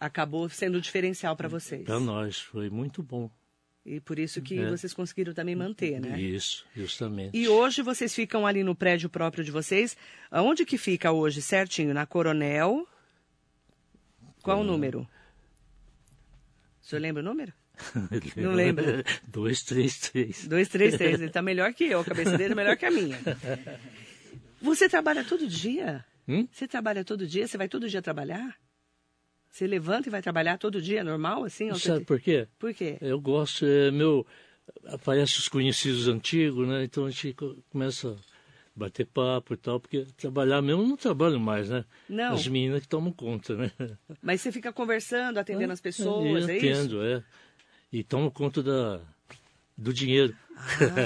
Acabou 0.00 0.48
sendo 0.48 0.80
diferencial 0.80 1.34
para 1.36 1.48
vocês. 1.48 1.84
Para 1.84 2.00
nós, 2.00 2.38
foi 2.38 2.68
muito 2.68 3.02
bom. 3.02 3.30
E 3.86 4.00
por 4.00 4.18
isso 4.18 4.42
que 4.42 4.58
é. 4.58 4.68
vocês 4.68 4.92
conseguiram 4.94 5.32
também 5.32 5.54
manter, 5.54 6.00
né? 6.00 6.18
Isso, 6.18 6.66
justamente. 6.74 7.36
E 7.36 7.48
hoje 7.48 7.82
vocês 7.82 8.14
ficam 8.14 8.46
ali 8.46 8.64
no 8.64 8.74
prédio 8.74 9.08
próprio 9.08 9.44
de 9.44 9.50
vocês. 9.50 9.96
Onde 10.32 10.64
que 10.64 10.76
fica 10.76 11.12
hoje, 11.12 11.40
certinho? 11.40 11.92
Na 11.94 12.06
Coronel. 12.06 12.88
Qual 14.42 14.60
o 14.60 14.64
número? 14.64 15.08
O 16.84 16.86
senhor 16.86 17.00
lembra 17.00 17.22
o 17.22 17.24
número? 17.24 17.52
Não 18.36 18.52
lembra? 18.52 19.02
233. 19.28 20.46
233. 20.46 21.14
Ele 21.14 21.24
está 21.26 21.40
melhor 21.42 21.72
que 21.72 21.84
eu. 21.84 22.00
A 22.00 22.04
cabeça 22.04 22.36
dele 22.36 22.52
é 22.52 22.56
melhor 22.56 22.76
que 22.76 22.84
a 22.84 22.90
minha. 22.90 23.18
Você 24.60 24.88
trabalha 24.88 25.24
todo 25.24 25.48
dia? 25.48 26.04
Hum? 26.28 26.46
Você 26.52 26.68
trabalha 26.68 27.02
todo 27.02 27.26
dia? 27.26 27.48
Você 27.48 27.56
vai 27.56 27.68
todo 27.68 27.88
dia 27.88 28.02
trabalhar? 28.02 28.54
Você 29.50 29.66
levanta 29.66 30.08
e 30.08 30.10
vai 30.10 30.20
trabalhar 30.20 30.58
todo 30.58 30.82
dia, 30.82 31.02
normal, 31.02 31.44
assim? 31.44 31.72
Sabe 31.74 32.04
por 32.04 32.20
quê? 32.20 32.46
Por 32.58 32.74
quê? 32.74 32.98
Eu 33.00 33.20
gosto, 33.20 33.64
é, 33.64 33.90
meu, 33.90 34.26
aparece 34.86 35.38
os 35.38 35.48
conhecidos 35.48 36.06
antigos, 36.08 36.66
né? 36.68 36.84
Então 36.84 37.06
a 37.06 37.10
gente 37.10 37.34
começa 37.70 38.16
bater 38.74 39.06
papo 39.06 39.54
e 39.54 39.56
tal, 39.56 39.78
porque 39.78 40.06
trabalhar 40.16 40.60
mesmo 40.60 40.82
não 40.82 40.96
trabalho 40.96 41.38
mais, 41.38 41.68
né? 41.68 41.84
Não. 42.08 42.34
As 42.34 42.46
meninas 42.46 42.82
que 42.82 42.88
tomam 42.88 43.12
conta, 43.12 43.54
né? 43.54 43.70
Mas 44.20 44.40
você 44.40 44.50
fica 44.50 44.72
conversando, 44.72 45.38
atendendo 45.38 45.72
as 45.72 45.80
pessoas, 45.80 46.48
é, 46.48 46.52
é 46.52 46.56
isso? 46.56 46.66
Atendo, 46.66 47.04
é. 47.04 47.22
E 47.92 48.02
tomo 48.02 48.30
conta 48.30 48.62
da, 48.62 49.00
do 49.76 49.92
dinheiro. 49.92 50.34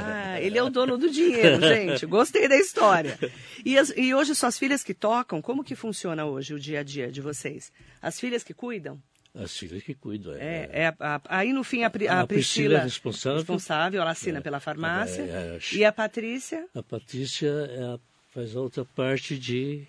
Ah, 0.03 0.41
ele 0.41 0.59
é 0.59 0.63
o 0.63 0.71
dono 0.71 0.97
do 0.97 1.11
dinheiro, 1.11 1.61
gente. 1.67 2.07
Gostei 2.07 2.49
da 2.49 2.57
história. 2.57 3.19
E, 3.65 3.79
as, 3.79 3.93
e 3.97 4.15
hoje 4.15 4.35
suas 4.35 4.59
filhas 4.59 4.83
que 4.83 4.95
tocam, 4.95 5.43
como 5.43 5.65
que 5.65 5.75
funciona 5.75 6.25
hoje 6.25 6.55
o 6.55 6.61
dia 6.61 6.81
a 6.81 6.83
dia 6.83 7.11
de 7.11 7.21
vocês? 7.21 7.73
As 8.01 8.19
filhas 8.19 8.43
que 8.43 8.55
cuidam? 8.55 9.01
As 9.35 9.57
filhas 9.57 9.83
que 9.83 9.95
cuidam, 9.95 10.35
é. 10.35 10.39
é, 10.39 10.71
é 10.73 10.87
a, 10.87 10.97
a, 10.99 11.21
aí 11.39 11.53
no 11.53 11.63
fim 11.63 11.83
a, 11.83 11.87
a, 11.87 11.89
a 11.89 11.91
Priscila, 11.91 12.27
Priscila 12.27 12.79
é 12.79 12.83
responsável. 12.83 13.39
responsável, 13.39 14.01
ela 14.01 14.11
assina 14.11 14.39
é, 14.39 14.41
pela 14.41 14.59
farmácia. 14.59 15.23
É, 15.23 15.57
é, 15.57 15.77
e 15.77 15.85
a 15.85 15.93
Patrícia? 15.93 16.67
A 16.75 16.83
Patrícia 16.83 17.49
é 17.49 17.99
faz 18.31 18.57
a 18.57 18.61
outra 18.61 18.85
parte 18.85 19.39
de 19.39 19.87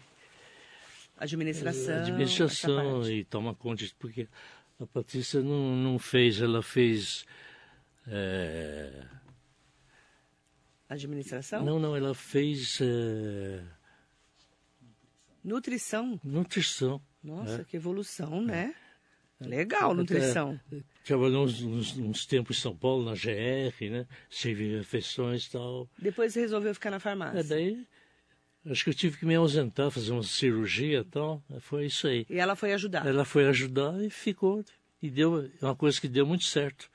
administração. 1.17 1.95
Administração 1.97 3.09
e 3.09 3.23
toma 3.23 3.55
conta 3.55 3.85
porque 3.97 4.27
a 4.79 4.85
Patrícia 4.85 5.41
não, 5.41 5.75
não 5.75 5.99
fez, 5.99 6.41
ela 6.41 6.61
fez. 6.61 7.25
Administração? 10.87 11.63
Não, 11.63 11.79
não, 11.79 11.95
ela 11.95 12.13
fez. 12.13 12.79
Nutrição. 15.43 16.19
Nutrição. 16.23 17.01
Nossa, 17.23 17.63
que 17.63 17.77
evolução, 17.77 18.41
né? 18.41 18.73
Legal, 19.41 19.93
nutrição. 19.93 20.59
Trabalhou 21.05 21.45
uns, 21.45 21.61
uns, 21.61 21.97
uns, 21.97 22.25
tempos 22.25 22.57
em 22.57 22.61
São 22.61 22.75
Paulo, 22.75 23.05
na 23.05 23.13
GR, 23.13 23.89
né? 23.89 24.05
Servir 24.29 24.77
refeições 24.77 25.45
e 25.45 25.51
tal. 25.51 25.89
Depois 25.97 26.35
resolveu 26.35 26.73
ficar 26.73 26.91
na 26.91 26.99
farmácia. 26.99 27.39
É, 27.39 27.43
daí, 27.43 27.87
acho 28.69 28.83
que 28.83 28.89
eu 28.89 28.93
tive 28.93 29.17
que 29.17 29.25
me 29.25 29.35
ausentar, 29.35 29.89
fazer 29.91 30.11
uma 30.11 30.23
cirurgia 30.23 30.99
e 30.99 31.05
tal. 31.05 31.41
Foi 31.61 31.85
isso 31.85 32.07
aí. 32.07 32.25
E 32.29 32.37
ela 32.37 32.55
foi 32.55 32.73
ajudar? 32.73 33.07
Ela 33.07 33.23
foi 33.23 33.47
ajudar 33.47 34.03
e 34.03 34.09
ficou. 34.09 34.63
E 35.01 35.09
deu 35.09 35.49
é 35.61 35.65
uma 35.65 35.75
coisa 35.75 35.99
que 35.99 36.09
deu 36.09 36.25
muito 36.25 36.43
certo. 36.43 36.89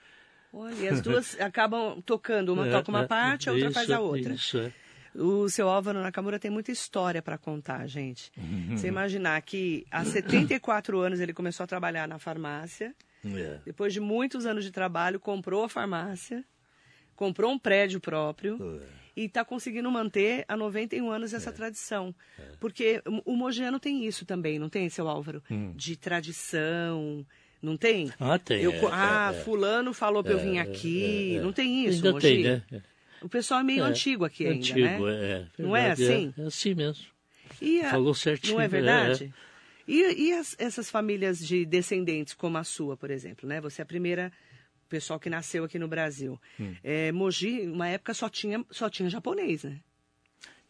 Olha, 0.52 0.74
e 0.74 0.88
as 0.88 1.00
duas 1.00 1.38
acabam 1.40 2.00
tocando. 2.02 2.52
Uma 2.52 2.68
é, 2.68 2.70
toca 2.70 2.90
uma 2.90 3.04
é, 3.04 3.06
parte, 3.06 3.48
a 3.48 3.52
outra 3.52 3.68
isso, 3.68 3.74
faz 3.74 3.90
a 3.90 4.00
outra. 4.00 4.34
Isso, 4.34 4.58
é. 4.58 4.72
O 5.14 5.48
seu 5.48 5.68
Álvaro 5.68 6.00
Nakamura 6.02 6.38
tem 6.38 6.50
muita 6.50 6.72
história 6.72 7.22
para 7.22 7.38
contar, 7.38 7.86
gente. 7.86 8.32
Uhum. 8.36 8.76
Você 8.76 8.88
imaginar 8.88 9.40
que 9.42 9.86
há 9.90 10.04
74 10.04 10.98
anos 11.00 11.20
ele 11.20 11.32
começou 11.32 11.64
a 11.64 11.66
trabalhar 11.66 12.08
na 12.08 12.18
farmácia. 12.18 12.94
Yeah. 13.24 13.60
Depois 13.64 13.92
de 13.92 14.00
muitos 14.00 14.44
anos 14.44 14.64
de 14.64 14.70
trabalho, 14.70 15.18
comprou 15.18 15.64
a 15.64 15.68
farmácia, 15.68 16.44
comprou 17.16 17.50
um 17.52 17.58
prédio 17.58 18.00
próprio 18.00 18.58
yeah. 18.60 18.86
e 19.16 19.24
está 19.24 19.44
conseguindo 19.44 19.90
manter 19.90 20.44
há 20.48 20.56
91 20.56 21.10
anos 21.10 21.32
essa 21.32 21.44
Yeah. 21.50 21.56
tradição. 21.56 22.14
Porque 22.60 23.00
o 23.24 23.34
Mogiano 23.36 23.78
tem 23.78 24.04
isso 24.04 24.26
também, 24.26 24.58
não 24.58 24.68
tem, 24.68 24.88
seu 24.88 25.08
Álvaro? 25.08 25.42
Hum. 25.50 25.72
De 25.74 25.96
tradição. 25.96 27.24
Não 27.62 27.78
tem? 27.78 28.12
Ah, 28.20 28.38
tem. 28.38 28.60
Eu, 28.60 28.72
é, 28.72 28.80
ah, 28.92 29.32
é, 29.34 29.40
fulano 29.40 29.94
falou 29.94 30.22
para 30.22 30.32
eu 30.32 30.38
vir 30.38 30.56
é, 30.56 30.60
aqui. 30.60 31.36
é, 31.36 31.38
é. 31.38 31.40
Não 31.40 31.50
tem 31.50 31.86
isso, 31.86 31.96
Ainda 31.96 32.12
Mogi? 32.12 32.26
tem, 32.26 32.42
né? 32.42 32.62
O 33.24 33.28
pessoal 33.28 33.60
é 33.60 33.62
meio 33.64 33.84
É, 33.84 33.88
antigo 33.88 34.22
aqui 34.24 34.46
ainda, 34.46 34.58
Antigo, 34.60 35.06
né? 35.08 35.14
é. 35.14 35.46
Não 35.58 35.74
é 35.74 35.94
verdade, 35.94 36.02
assim? 36.04 36.34
É, 36.36 36.42
é 36.42 36.46
assim 36.46 36.74
mesmo. 36.74 37.06
A- 37.84 37.90
Falou 37.90 38.14
certinho. 38.14 38.52
Não 38.54 38.60
é 38.60 38.64
é, 38.64 38.68
verdade? 38.68 39.34
E, 39.88 40.28
e 40.28 40.32
as- 40.34 40.54
essas 40.58 40.90
famílias 40.90 41.38
de 41.38 41.64
descendentes 41.64 42.34
como 42.34 42.58
a 42.58 42.64
sua, 42.64 42.96
por 42.98 43.10
exemplo, 43.10 43.48
né? 43.48 43.62
Você 43.62 43.80
é 43.80 43.84
a 43.84 43.86
primeira 43.86 44.30
pessoal 44.90 45.18
que 45.18 45.30
nasceu 45.30 45.64
aqui 45.64 45.78
no 45.78 45.88
Brasil. 45.88 46.38
Hum. 46.60 46.74
É, 46.84 47.10
Mogi, 47.12 47.62
uma 47.62 47.88
época 47.88 48.12
só 48.12 48.28
tinha, 48.28 48.62
só 48.70 48.90
tinha 48.90 49.08
japonês, 49.08 49.64
né? 49.64 49.80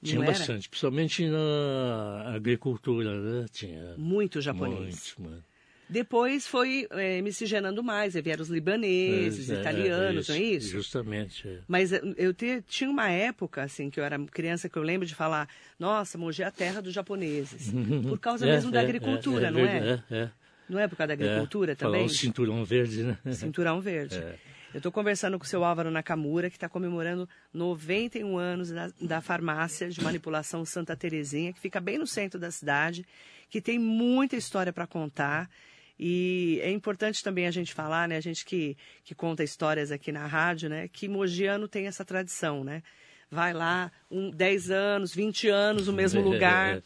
Tinha 0.01 0.17
Não 0.21 0.23
era? 0.25 0.33
bastante, 0.33 0.69
principalmente 0.69 1.27
na 1.29 2.35
agricultura, 2.37 3.21
né? 3.21 3.47
Tinha 3.51 3.97
Muito 3.97 4.41
japonês. 4.41 5.15
muito, 5.17 5.23
mano. 5.31 5.45
Depois 5.89 6.47
foi 6.47 6.87
é, 6.91 7.21
miscigenando 7.21 7.83
mais, 7.83 8.15
vieram 8.15 8.43
os 8.43 8.49
libaneses, 8.49 9.51
É, 9.51 9.57
é, 9.57 9.61
italianos, 9.61 10.29
não 10.29 10.35
é 10.37 10.39
isso? 10.39 10.71
Justamente. 10.71 11.47
é. 11.47 11.59
Mas 11.69 11.91
eu 12.17 12.33
te- 12.33 12.63
tinha 12.67 12.89
uma 12.89 13.11
época, 13.11 13.63
assim, 13.63 13.91
que 13.91 14.01
eu 14.01 14.05
era 14.05 14.19
criança, 14.27 14.69
que 14.69 14.77
eu 14.77 14.83
lembro 14.83 15.07
de 15.07 15.15
falar, 15.15 15.49
nossa, 15.79 16.17
Mogi 16.17 16.43
é 16.43 16.47
a 16.47 16.51
terra 16.51 16.81
dos 16.81 16.93
japoneses. 16.93 17.71
Por 18.09 18.19
causa 18.19 18.47
É, 18.47 18.53
mesmo 18.55 18.71
da 18.71 18.81
é, 18.81 18.85
agricultura, 18.85 19.49
é, 19.49 19.51
não 19.51 19.61
é? 19.61 20.03
É, 20.11 20.15
é. 20.17 20.31
Não 20.67 20.79
é 20.79 20.89
por 20.89 20.97
causa 20.97 21.09
da 21.09 21.13
agricultura 21.23 21.73
é. 21.73 21.75
também? 21.75 22.01
Falar 22.01 22.07
o 22.07 22.09
cinturão 22.09 22.65
verde, 22.65 23.03
né? 23.03 23.19
Cinturão 23.33 23.81
Verde. 23.83 24.17
É. 24.17 24.39
Eu 24.73 24.79
estou 24.79 24.91
conversando 24.91 25.39
com 25.39 25.45
o 25.45 25.47
seu 25.47 25.63
Álvaro 25.63 25.91
Nakamura, 25.91 26.49
que 26.49 26.57
está 26.57 26.71
comemorando 26.71 27.29
91 27.53 28.39
anos 28.39 28.71
da, 28.71 28.91
da 29.01 29.21
farmácia 29.21 29.89
de 29.91 30.03
manipulação 30.03 30.65
Santa 30.65 30.97
Terezinha, 30.97 31.53
que 31.53 31.61
fica 31.61 31.81
bem 31.81 31.99
no 31.99 32.07
centro 32.07 32.41
da 32.41 32.51
cidade, 32.51 33.07
que 33.51 33.61
tem 33.61 33.79
muita 33.79 34.37
história 34.37 34.73
para 34.73 34.87
contar. 34.87 35.51
E 35.99 36.59
é 36.63 36.71
importante 36.71 37.23
também 37.23 37.47
a 37.47 37.51
gente 37.51 37.73
falar, 37.73 38.09
né, 38.09 38.17
a 38.17 38.21
gente 38.21 38.45
que, 38.45 38.77
que 39.05 39.15
conta 39.15 39.45
histórias 39.45 39.93
aqui 39.93 40.11
na 40.11 40.27
rádio, 40.27 40.69
né, 40.69 40.89
que 40.89 41.09
Mogiano 41.09 41.69
tem 41.69 41.87
essa 41.87 42.05
tradição, 42.05 42.65
né? 42.65 42.83
Vai 43.31 43.53
lá, 43.53 43.91
um, 44.11 44.31
10 44.31 44.71
anos, 44.71 45.15
20 45.15 45.49
anos 45.49 45.87
no 45.87 45.93
mesmo 45.93 46.21
lugar, 46.23 46.83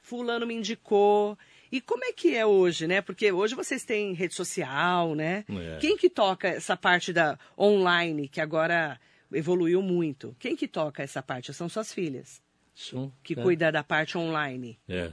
fulano 0.00 0.46
me 0.46 0.54
indicou. 0.54 1.38
E 1.70 1.80
como 1.80 2.04
é 2.04 2.12
que 2.12 2.36
é 2.36 2.44
hoje, 2.44 2.86
né? 2.86 3.00
Porque 3.00 3.32
hoje 3.32 3.54
vocês 3.54 3.84
têm 3.84 4.12
rede 4.12 4.34
social, 4.34 5.14
né? 5.14 5.44
É. 5.48 5.78
Quem 5.80 5.96
que 5.96 6.10
toca 6.10 6.48
essa 6.48 6.76
parte 6.76 7.12
da 7.12 7.38
online, 7.58 8.28
que 8.28 8.40
agora 8.40 9.00
evoluiu 9.32 9.80
muito? 9.80 10.36
Quem 10.38 10.54
que 10.54 10.68
toca 10.68 11.02
essa 11.02 11.22
parte? 11.22 11.54
São 11.54 11.68
suas 11.68 11.92
filhas, 11.92 12.42
São, 12.74 13.12
que 13.22 13.32
é. 13.32 13.42
cuida 13.42 13.72
da 13.72 13.82
parte 13.82 14.18
online. 14.18 14.78
É. 14.88 15.12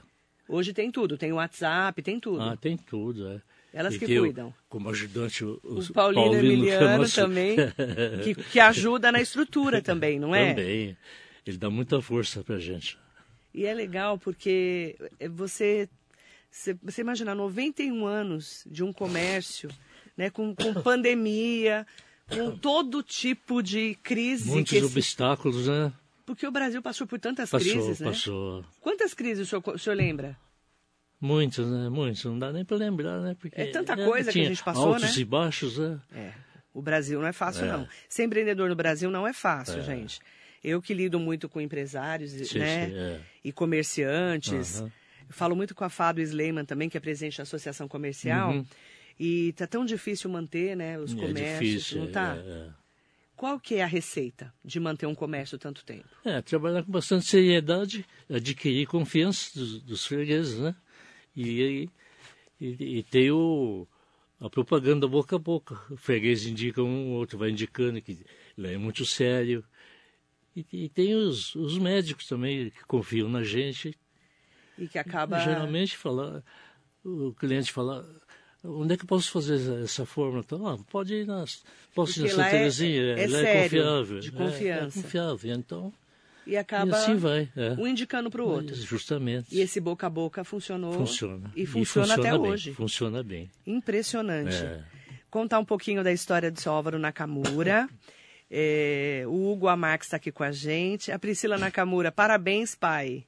Hoje 0.49 0.73
tem 0.73 0.91
tudo, 0.91 1.15
tem 1.17 1.31
o 1.31 1.35
WhatsApp, 1.35 2.01
tem 2.01 2.19
tudo. 2.19 2.41
Ah, 2.41 2.57
tem 2.57 2.75
tudo, 2.75 3.27
é. 3.27 3.41
Elas 3.71 3.93
E 3.93 3.99
que 3.99 4.17
cuidam. 4.19 4.51
como 4.67 4.89
ajudante 4.89 5.45
o, 5.45 5.59
O 5.63 5.93
Paulino, 5.93 6.33
Emiliano 6.33 6.87
Camacho. 6.87 7.15
também, 7.15 7.55
que, 8.23 8.33
que 8.33 8.59
ajuda 8.59 9.11
na 9.11 9.21
estrutura 9.21 9.79
também, 9.79 10.19
não 10.19 10.33
é? 10.33 10.49
Também. 10.55 10.97
Ele 11.45 11.57
dá 11.57 11.69
muita 11.69 12.01
força 12.01 12.43
pra 12.43 12.57
gente. 12.57 12.97
E 13.53 13.65
é 13.67 13.73
legal 13.73 14.17
porque 14.17 14.95
você, 15.31 15.87
você, 16.49 16.75
você 16.81 17.01
imagina 17.01 17.35
91 17.35 18.05
anos 18.07 18.63
de 18.69 18.83
um 18.83 18.91
comércio, 18.91 19.69
né, 20.17 20.31
com, 20.31 20.55
com 20.55 20.73
pandemia, 20.73 21.85
com 22.27 22.49
todo 22.57 23.03
tipo 23.03 23.61
de 23.61 23.95
crise. 24.01 24.49
Muitos 24.49 24.71
que 24.71 24.77
esse- 24.77 24.85
obstáculos, 24.87 25.67
né? 25.67 25.93
Porque 26.29 26.45
o 26.45 26.51
Brasil 26.51 26.79
passou 26.79 27.07
por 27.07 27.19
tantas 27.19 27.49
Passou, 27.49 27.71
crises, 27.71 27.99
né? 27.99 28.07
passou. 28.09 28.63
Quantas 28.81 29.15
crises 29.15 29.47
o 29.47 29.49
senhor, 29.49 29.63
o 29.75 29.79
senhor 29.79 29.95
lembra? 29.95 30.37
Muitos, 31.19 31.67
né? 31.67 31.89
Muitos. 31.89 32.23
Não 32.23 32.37
dá 32.37 32.53
nem 32.53 32.63
pra 32.63 32.77
lembrar, 32.77 33.19
né? 33.19 33.35
Porque 33.39 33.59
É 33.59 33.65
tanta 33.71 33.95
coisa 33.95 34.31
que 34.31 34.39
a 34.39 34.45
gente 34.47 34.63
passou, 34.63 34.93
altos 34.93 35.15
né? 35.15 35.21
e 35.21 35.25
baixos, 35.25 35.79
né? 35.79 35.99
É, 36.13 36.31
o 36.71 36.83
Brasil 36.83 37.19
não 37.19 37.27
é 37.27 37.33
fácil, 37.33 37.65
É. 37.65 37.71
não. 37.71 37.87
Ser 38.07 38.25
empreendedor 38.25 38.69
no 38.69 38.75
Brasil 38.75 39.09
não 39.09 39.27
é 39.27 39.33
fácil, 39.33 39.79
É. 39.79 39.83
gente. 39.83 40.19
Eu 40.63 40.79
que 40.81 40.93
lido 40.93 41.19
muito 41.19 41.49
com 41.49 41.59
empresários 41.59 42.29
Sim, 42.31 42.59
né, 42.59 42.87
sim, 42.89 42.95
é. 42.95 43.19
e 43.43 43.51
comerciantes. 43.51 44.81
Eu 44.81 44.91
falo 45.29 45.55
muito 45.55 45.73
com 45.73 45.83
a 45.83 45.89
Fábio 45.89 46.23
Sleiman 46.23 46.63
também, 46.63 46.89
que 46.89 46.95
é 46.97 46.99
presidente 46.99 47.37
da 47.37 47.43
Associação 47.43 47.87
Comercial. 47.87 48.51
Uhum. 48.51 48.65
E 49.19 49.51
tá 49.53 49.65
tão 49.65 49.83
difícil 49.83 50.29
manter 50.29 50.75
né, 50.75 50.97
os 50.99 51.11
É 51.11 51.15
comércios, 51.15 51.69
difícil. 51.69 52.01
não 52.01 52.11
tá? 52.11 52.35
é, 52.37 52.39
é. 52.49 52.78
Qual 53.39 53.57
que 53.57 53.75
é 53.75 53.83
a 53.83 53.87
receita 53.87 54.53
de 54.65 54.81
manter 54.81 55.05
um 55.05 55.15
comércio 55.15 55.57
tanto 55.57 55.85
tempo? 55.85 56.09
É, 56.25 56.41
trabalhar 56.41 56.83
com 56.83 56.91
bastante 56.91 57.25
seriedade, 57.25 58.05
adquirir 58.29 58.85
confiança 58.85 59.57
dos, 59.57 59.81
dos 59.81 60.05
fregueses, 60.05 60.59
né? 60.59 60.75
E, 61.33 61.89
e, 62.59 62.97
e 62.97 63.03
ter 63.03 63.31
o, 63.31 63.87
a 64.41 64.49
propaganda 64.49 65.07
boca 65.07 65.37
a 65.37 65.39
boca. 65.39 65.79
O 65.89 65.95
freguês 65.95 66.45
indica 66.45 66.83
um, 66.83 67.11
o 67.11 67.13
outro 67.13 67.37
vai 67.37 67.49
indicando 67.49 68.01
que 68.01 68.25
ele 68.57 68.73
é 68.73 68.77
muito 68.77 69.05
sério. 69.05 69.63
E, 70.53 70.65
e 70.73 70.89
tem 70.89 71.15
os, 71.15 71.55
os 71.55 71.77
médicos 71.77 72.27
também 72.27 72.69
que 72.69 72.83
confiam 72.83 73.29
na 73.29 73.41
gente. 73.41 73.97
E 74.77 74.85
que 74.85 74.99
acaba... 74.99 75.39
Geralmente 75.39 75.95
fala, 75.95 76.43
o 77.05 77.33
cliente 77.35 77.71
fala, 77.71 78.05
onde 78.63 78.93
é 78.93 78.97
que 78.97 79.03
eu 79.03 79.07
posso 79.07 79.31
fazer 79.31 79.83
essa 79.83 80.05
fórmula? 80.05 80.43
Então, 80.45 80.67
ah, 80.67 80.77
pode 80.91 81.13
ir 81.13 81.25
nas, 81.27 81.63
posso 81.95 82.13
Porque 82.15 82.27
ir 82.27 82.35
na 82.37 82.43
Santa 82.43 82.47
é- 82.47 82.51
Terezinha, 82.59 83.01
é 83.01 83.23
é 83.23 83.27
sério, 83.29 83.61
confiável. 83.63 84.19
de 84.19 84.27
É, 84.27 84.31
confiança. 84.31 84.99
É, 84.99 85.01
confiável, 85.03 85.53
então, 85.55 85.93
E 86.47 86.57
acaba 86.57 86.91
e 86.91 86.93
assim 86.95 87.15
vai. 87.15 87.49
É. 87.55 87.71
um 87.73 87.87
indicando 87.87 88.29
para 88.31 88.43
o 88.43 88.47
outro. 88.47 88.75
Justamente. 88.75 89.55
E 89.55 89.61
esse 89.61 89.79
boca 89.79 90.07
a 90.07 90.09
boca 90.09 90.43
funcionou. 90.43 90.93
Funciona. 90.93 91.51
E 91.55 91.65
funciona, 91.65 92.13
até 92.15 92.31
bem, 92.31 92.39
hoje. 92.39 92.73
Funciona 92.73 93.21
bem. 93.23 93.49
Impressionante. 93.67 94.55
É. 94.55 94.83
Contar 95.29 95.59
um 95.59 95.65
pouquinho 95.65 96.03
da 96.03 96.11
história 96.11 96.49
do 96.51 96.59
seu 96.59 96.71
Álvaro 96.71 96.97
Nakamura. 96.99 97.87
É, 98.51 99.25
o 99.27 99.51
Hugo 99.51 99.67
Amarx 99.67 100.07
está 100.07 100.17
aqui 100.17 100.31
com 100.31 100.41
a 100.43 100.51
gente. 100.51 101.11
A 101.11 101.19
Priscila 101.19 101.55
Nakamura, 101.55 102.11
parabéns, 102.11 102.73
pai. 102.73 103.23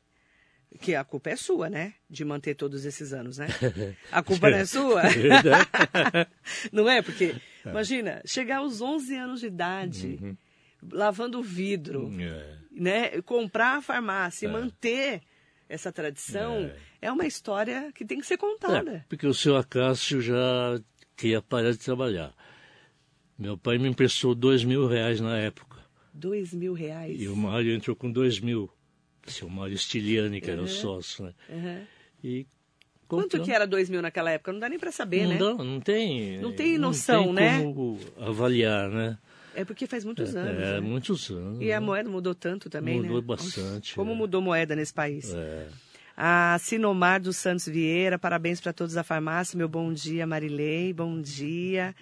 Que 0.80 0.96
a 0.96 1.04
culpa 1.04 1.30
é 1.30 1.36
sua, 1.36 1.70
né? 1.70 1.94
De 2.10 2.24
manter 2.24 2.56
todos 2.56 2.86
esses 2.86 3.12
anos, 3.14 3.38
né? 3.38 3.48
A 4.12 4.24
culpa 4.24 4.50
não 4.50 4.58
é 4.58 4.66
sua? 4.66 5.02
Não 6.72 6.90
é? 6.90 7.02
Porque, 7.02 7.36
imagina, 7.66 8.22
chegar 8.26 8.58
aos 8.58 8.82
11 8.82 9.16
anos 9.16 9.40
de 9.42 9.48
idade, 9.48 10.18
Uhum. 10.22 10.38
lavando 10.92 11.42
vidro, 11.44 12.10
É. 12.20 12.58
né? 12.72 13.22
Comprar 13.22 13.78
a 13.78 13.82
farmácia 13.82 14.48
e 14.48 14.52
manter 14.52 15.22
essa 15.70 15.92
tradição 15.92 16.72
É. 17.02 17.08
é. 17.08 17.12
uma 17.12 17.26
história 17.26 17.92
que 17.94 18.06
tem 18.06 18.20
que 18.20 18.26
ser 18.26 18.38
contada. 18.38 18.92
É, 18.92 19.04
porque 19.10 19.28
o 19.28 19.34
seu 19.34 19.58
Acácio 19.58 20.22
já 20.22 20.80
queria 21.16 21.42
parar 21.42 21.72
de 21.72 21.78
trabalhar. 21.80 22.34
Meu 23.38 23.58
pai 23.58 23.78
me 23.78 23.90
emprestou 23.90 24.34
dois 24.36 24.64
mil 24.64 24.88
reais 24.88 25.20
na 25.20 25.38
época. 25.38 25.80
Dois 26.14 26.54
mil 26.54 26.74
reais. 26.74 27.20
E 27.20 27.28
o 27.28 27.36
Mário 27.36 27.74
entrou 27.74 27.96
com 27.96 28.12
dois 28.12 28.40
mil. 28.40 28.72
Seu 29.28 29.50
Mário 29.50 29.78
Stiliani, 29.78 30.42
que 30.42 30.50
era 30.50 30.62
o 30.62 30.68
sócio, 30.68 31.26
né? 31.26 31.34
Uhum. 31.50 31.86
E 32.24 32.48
Quanto 33.08 33.42
que 33.44 33.52
era 33.52 33.68
dois 33.68 33.90
mil 33.90 34.02
naquela 34.02 34.32
época? 34.32 34.54
Não 34.54 34.60
dá 34.60 34.70
nem 34.70 34.80
para 34.80 34.92
saber, 34.92 35.24
não, 35.24 35.30
né? 35.30 35.38
dá, 35.38 35.64
não 35.64 35.80
tem. 35.82 36.40
Não 36.40 36.54
tem 36.54 36.78
noção, 36.78 37.26
não 37.28 37.34
né? 37.34 37.58
tem 37.58 37.74
como 37.74 38.00
avaliar, 38.18 38.90
né? 38.90 39.18
É 39.54 39.66
porque 39.66 39.86
faz 39.86 40.06
muitos 40.06 40.34
anos. 40.34 40.64
é, 40.64 40.74
né? 40.76 40.80
muitos 40.80 41.30
anos. 41.30 41.60
E 41.62 41.74
a 41.74 41.80
né? 41.80 41.86
moeda 41.86 42.10
mudou 42.10 42.34
tanto 42.34 42.70
também, 42.70 43.02
Mudou 43.02 43.18
né? 43.18 43.22
bastante, 43.22 43.96
Como 43.96 44.12
é. 44.12 44.16
mudou 44.16 44.42
moeda 44.42 44.78
nesse 44.78 44.94
país. 44.94 45.34
É. 45.34 45.68
A 46.16 46.58
Sinomar 46.60 47.20
dos 47.20 47.36
Santos 47.36 47.66
Vieira, 47.66 48.18
parabéns 48.18 48.62
para 48.62 48.72
todos 48.72 48.94
da 48.94 49.04
farmácia. 49.04 49.58
Meu 49.58 49.68
bom 49.68 49.92
dia, 49.92 50.26
Marilei, 50.26 50.94
bom 50.94 51.22
dia. 51.22 51.94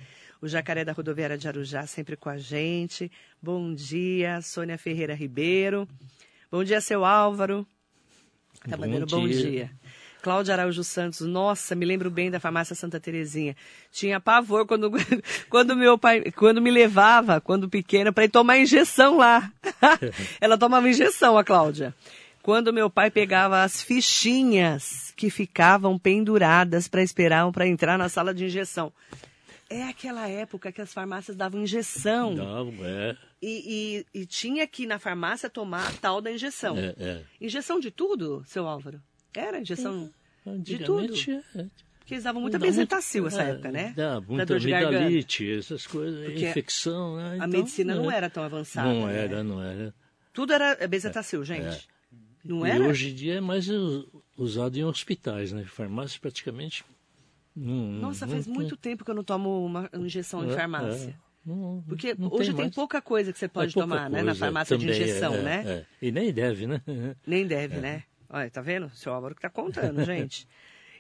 O 0.42 0.48
Jacaré 0.48 0.86
da 0.86 0.92
Rodoviária 0.92 1.38
de 1.38 1.48
Arujá 1.48 1.88
sempre 1.88 2.16
com 2.16 2.30
a 2.30 2.38
gente. 2.38 3.12
Bom 3.42 3.74
dia, 3.74 4.42
Sônia 4.42 4.78
Ferreira 4.78 5.16
Ribeiro. 5.16 5.88
Bom 6.52 6.64
dia, 6.64 6.82
seu 6.82 7.06
Álvaro. 7.06 7.64
Tá 8.68 8.76
Bom 8.76 8.88
mandando 8.88 9.06
bom 9.06 9.28
dia. 9.28 9.38
dia. 9.38 9.72
Cláudia 10.24 10.56
Araújo 10.56 10.84
Santos, 10.84 11.22
nossa, 11.22 11.76
me 11.76 11.86
lembro 11.86 12.10
bem 12.10 12.32
da 12.32 12.40
farmácia 12.40 12.76
Santa 12.76 13.00
Terezinha. 13.00 13.56
Tinha 13.92 14.20
pavor 14.20 14.66
quando, 14.66 14.92
quando 15.48 15.76
meu 15.76 15.96
pai, 15.96 16.32
quando 16.32 16.60
me 16.60 16.72
levava, 16.72 17.40
quando 17.40 17.70
pequena, 17.70 18.12
para 18.12 18.26
ir 18.26 18.30
tomar 18.30 18.58
injeção 18.58 19.18
lá. 19.18 19.52
Ela 20.42 20.58
tomava 20.58 20.90
injeção, 20.90 21.38
a 21.38 21.44
Cláudia. 21.44 21.94
Quando 22.42 22.74
meu 22.74 22.90
pai 22.90 23.12
pegava 23.12 23.62
as 23.62 23.84
fichinhas 23.84 25.14
que 25.16 25.30
ficavam 25.30 26.00
penduradas 26.00 26.88
para 26.88 27.04
esperar 27.04 27.50
para 27.52 27.68
entrar 27.68 27.96
na 27.96 28.10
sala 28.10 28.34
de 28.34 28.46
injeção. 28.46 28.92
É 29.70 29.84
aquela 29.84 30.28
época 30.28 30.72
que 30.72 30.82
as 30.82 30.92
farmácias 30.92 31.38
davam 31.38 31.62
injeção. 31.62 32.34
Não, 32.34 32.74
é, 32.84 33.16
E, 33.42 34.04
e- 34.14 34.22
e 34.22 34.26
tinha 34.26 34.66
que 34.68 34.84
ir 34.84 34.88
na 34.88 34.98
farmácia 35.00 35.50
tomar 35.50 35.88
a 35.88 35.92
tal 35.94 36.20
da 36.22 36.32
injeção. 36.32 36.76
é, 36.78 36.96
é. 36.98 37.24
Injeção 37.40 37.80
de 37.80 37.92
tudo, 37.92 38.44
seu 38.48 38.68
Álvaro? 38.68 39.00
Era 39.34 39.60
injeção 39.60 40.10
de 40.58 40.80
tudo. 40.80 41.14
É. 41.56 41.66
Porque 42.00 42.16
eles 42.16 42.24
davam 42.24 42.42
muita 42.42 42.58
Dá 42.58 42.66
muito- 42.66 42.76
bezetacil 42.78 43.28
essa 43.28 43.44
é, 43.44 43.52
época, 43.52 43.72
né? 43.72 43.94
Dá, 43.96 44.20
muita 44.20 44.56
amidalite, 44.56 45.52
essas 45.52 45.86
coisas, 45.86 46.26
Porque 46.26 46.50
infecção, 46.50 47.18
né? 47.18 47.32
A 47.34 47.36
Então, 47.36 47.48
medicina 47.50 47.94
não 47.94 48.12
é. 48.12 48.16
era 48.18 48.30
tão 48.32 48.44
avançada. 48.44 48.92
Não 48.92 49.06
né? 49.06 49.16
era, 49.24 49.44
não 49.44 49.62
era. 49.62 49.94
Tudo 50.34 50.52
era 50.54 50.88
bezetacil, 50.88 51.44
gente. 51.46 51.88
Não 52.44 52.66
E 52.66 52.72
era? 52.72 52.88
hoje 52.88 53.12
em 53.12 53.14
dia 53.16 53.36
é 53.36 53.42
mais 53.42 53.68
usado 54.36 54.76
em 54.78 54.84
hospitais, 54.84 55.52
né? 55.52 55.64
Farmácia 55.66 56.20
praticamente 56.20 56.84
não. 57.60 58.02
Nossa, 58.02 58.26
não 58.26 58.34
faz 58.34 58.46
tem- 58.46 58.54
muito 58.54 58.76
tempo 58.78 59.04
que 59.06 59.12
eu 59.12 59.16
não 59.16 59.24
tomo 59.24 59.66
uma 59.66 59.90
injeção 59.94 60.44
em 60.46 60.52
é, 60.52 60.56
farmácia. 60.56 61.10
é. 61.10 61.30
Não- 61.46 61.84
Porque 61.88 62.14
não 62.18 62.28
hoje 62.32 62.54
tem, 62.54 62.66
mais. 62.66 62.76
pouca 62.76 63.02
coisa 63.02 63.32
que 63.34 63.40
você 63.40 63.48
pode 63.48 63.72
É 63.78 63.82
tomar, 63.82 64.10
né? 64.10 64.22
Na 64.22 64.36
farmácia 64.36 64.78
de 64.78 64.88
injeção, 64.90 65.34
é, 65.36 65.42
né? 65.42 65.64
é. 65.66 65.86
E 66.06 66.12
nem 66.12 66.32
deve, 66.34 66.68
né? 66.68 66.82
Nem 67.26 67.48
deve, 67.48 67.78
né? 67.78 68.04
Olha, 68.30 68.50
tá 68.52 68.62
vendo? 68.62 68.90
Seu 68.94 69.12
Álvaro 69.14 69.34
que 69.34 69.42
tá 69.42 69.50
contando, 69.50 70.04
gente. 70.06 70.48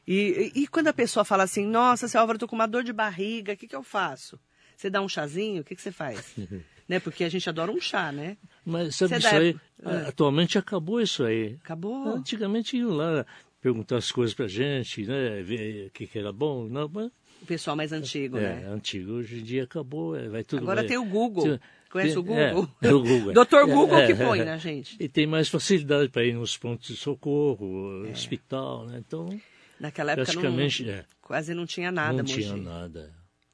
E, 0.07 0.51
e, 0.55 0.61
e 0.63 0.67
quando 0.67 0.87
a 0.87 0.93
pessoa 0.93 1.23
fala 1.23 1.43
assim, 1.43 1.65
nossa, 1.67 2.07
seu 2.07 2.19
Álvaro, 2.19 2.37
eu 2.37 2.39
tô 2.39 2.47
com 2.47 2.55
uma 2.55 2.67
dor 2.67 2.83
de 2.83 2.91
barriga, 2.93 3.53
o 3.53 3.57
que, 3.57 3.67
que 3.67 3.75
eu 3.75 3.83
faço? 3.83 4.39
Você 4.75 4.89
dá 4.89 5.01
um 5.01 5.09
chazinho? 5.09 5.61
O 5.61 5.63
que, 5.63 5.75
que 5.75 5.81
você 5.81 5.91
faz? 5.91 6.33
né? 6.87 6.99
Porque 6.99 7.23
a 7.23 7.29
gente 7.29 7.47
adora 7.47 7.69
um 7.71 7.79
chá, 7.79 8.11
né? 8.11 8.37
Mas 8.65 8.95
sabe 8.95 9.09
Você 9.09 9.17
isso 9.17 9.29
dá- 9.29 9.37
aí? 9.37 9.57
É. 10.05 10.07
Atualmente 10.07 10.57
acabou 10.57 10.99
isso 11.01 11.23
aí. 11.23 11.57
Acabou. 11.63 12.15
Antigamente 12.15 12.81
lá 12.81 13.25
perguntar 13.61 13.97
as 13.97 14.11
coisas 14.11 14.33
pra 14.33 14.47
gente, 14.47 15.05
né? 15.05 15.41
Ver 15.41 15.87
o 15.87 15.91
que, 15.91 16.07
que 16.07 16.17
era 16.19 16.31
bom. 16.31 16.67
Não, 16.67 16.89
mas 16.91 17.11
O 17.41 17.45
pessoal 17.45 17.75
mais 17.75 17.91
antigo, 17.93 18.37
é, 18.37 18.41
né? 18.61 18.67
antigo. 18.69 19.13
Hoje 19.13 19.39
em 19.39 19.43
dia 19.43 19.63
acabou, 19.63 20.15
é, 20.15 20.27
vai 20.29 20.43
tudo. 20.43 20.61
Agora 20.63 20.81
vai- 20.81 20.87
tem 20.87 20.97
o 20.97 21.05
Google. 21.05 21.43
Tem- 21.43 21.59
Conhece 21.91 22.19
o 22.19 22.21
é, 22.33 22.51
Google? 22.53 22.69
é 22.83 22.93
o 22.93 23.01
Google. 23.01 23.33
Doutor 23.33 23.61
É, 23.61 23.65
Google 23.73 23.97
é, 23.97 24.05
que 24.05 24.11
é, 24.11 24.15
põe, 24.15 24.39
é. 24.41 24.45
né, 24.45 24.59
gente? 24.59 24.95
E 24.99 25.09
tem 25.09 25.25
mais 25.25 25.49
facilidade 25.49 26.09
para 26.09 26.23
ir 26.23 26.33
nos 26.33 26.55
pontos 26.55 26.87
de 26.87 26.95
socorro, 26.95 28.07
hospital, 28.09 28.85
né? 28.85 29.01
Então, 29.05 29.27
Naquela 29.79 30.11
época 30.11 30.33
não, 30.33 30.41
praticamente, 30.41 30.87
é, 30.89 31.05
quase 31.21 31.53
não 31.55 31.65
tinha 31.65 31.91
nada, 31.91 32.11
não 32.13 32.19
Mogi. 32.19 32.43
tinha 32.43 32.55
nada. 32.57 33.11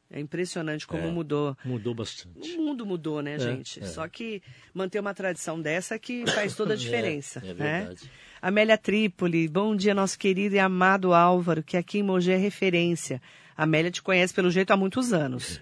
É 0.09 0.19
impressionante 0.19 0.85
como 0.85 1.03
É. 1.03 1.11
mudou. 1.11 1.55
Mudou 1.63 1.93
O 1.93 1.95
bastante. 1.95 2.57
mundo 2.57 2.85
mudou, 2.85 3.21
né, 3.21 3.39
gente? 3.39 3.79
é. 3.81 3.85
Só 3.85 4.07
que 4.07 4.41
manter 4.73 4.99
uma 4.99 5.13
tradição 5.13 5.61
dessa 5.61 5.97
que 5.97 6.25
faz 6.27 6.55
toda 6.55 6.73
a 6.73 6.77
diferença, 6.77 7.41
é 7.45 7.53
né? 7.53 7.93
Amélia 8.41 8.77
Trípoli, 8.77 9.47
bom 9.47 9.75
dia, 9.75 9.93
nosso 9.93 10.19
querido 10.19 10.55
e 10.55 10.59
amado 10.59 11.13
Álvaro, 11.13 11.63
que 11.63 11.77
aqui 11.77 11.99
em 11.99 12.03
Mogi 12.03 12.31
é 12.31 12.35
referência. 12.35 13.21
Amélia 13.55 13.89
te 13.89 14.01
conhece 14.01 14.33
pelo 14.33 14.51
jeito 14.51 14.71
há 14.71 14.77
muitos 14.77 15.13
anos. 15.13 15.61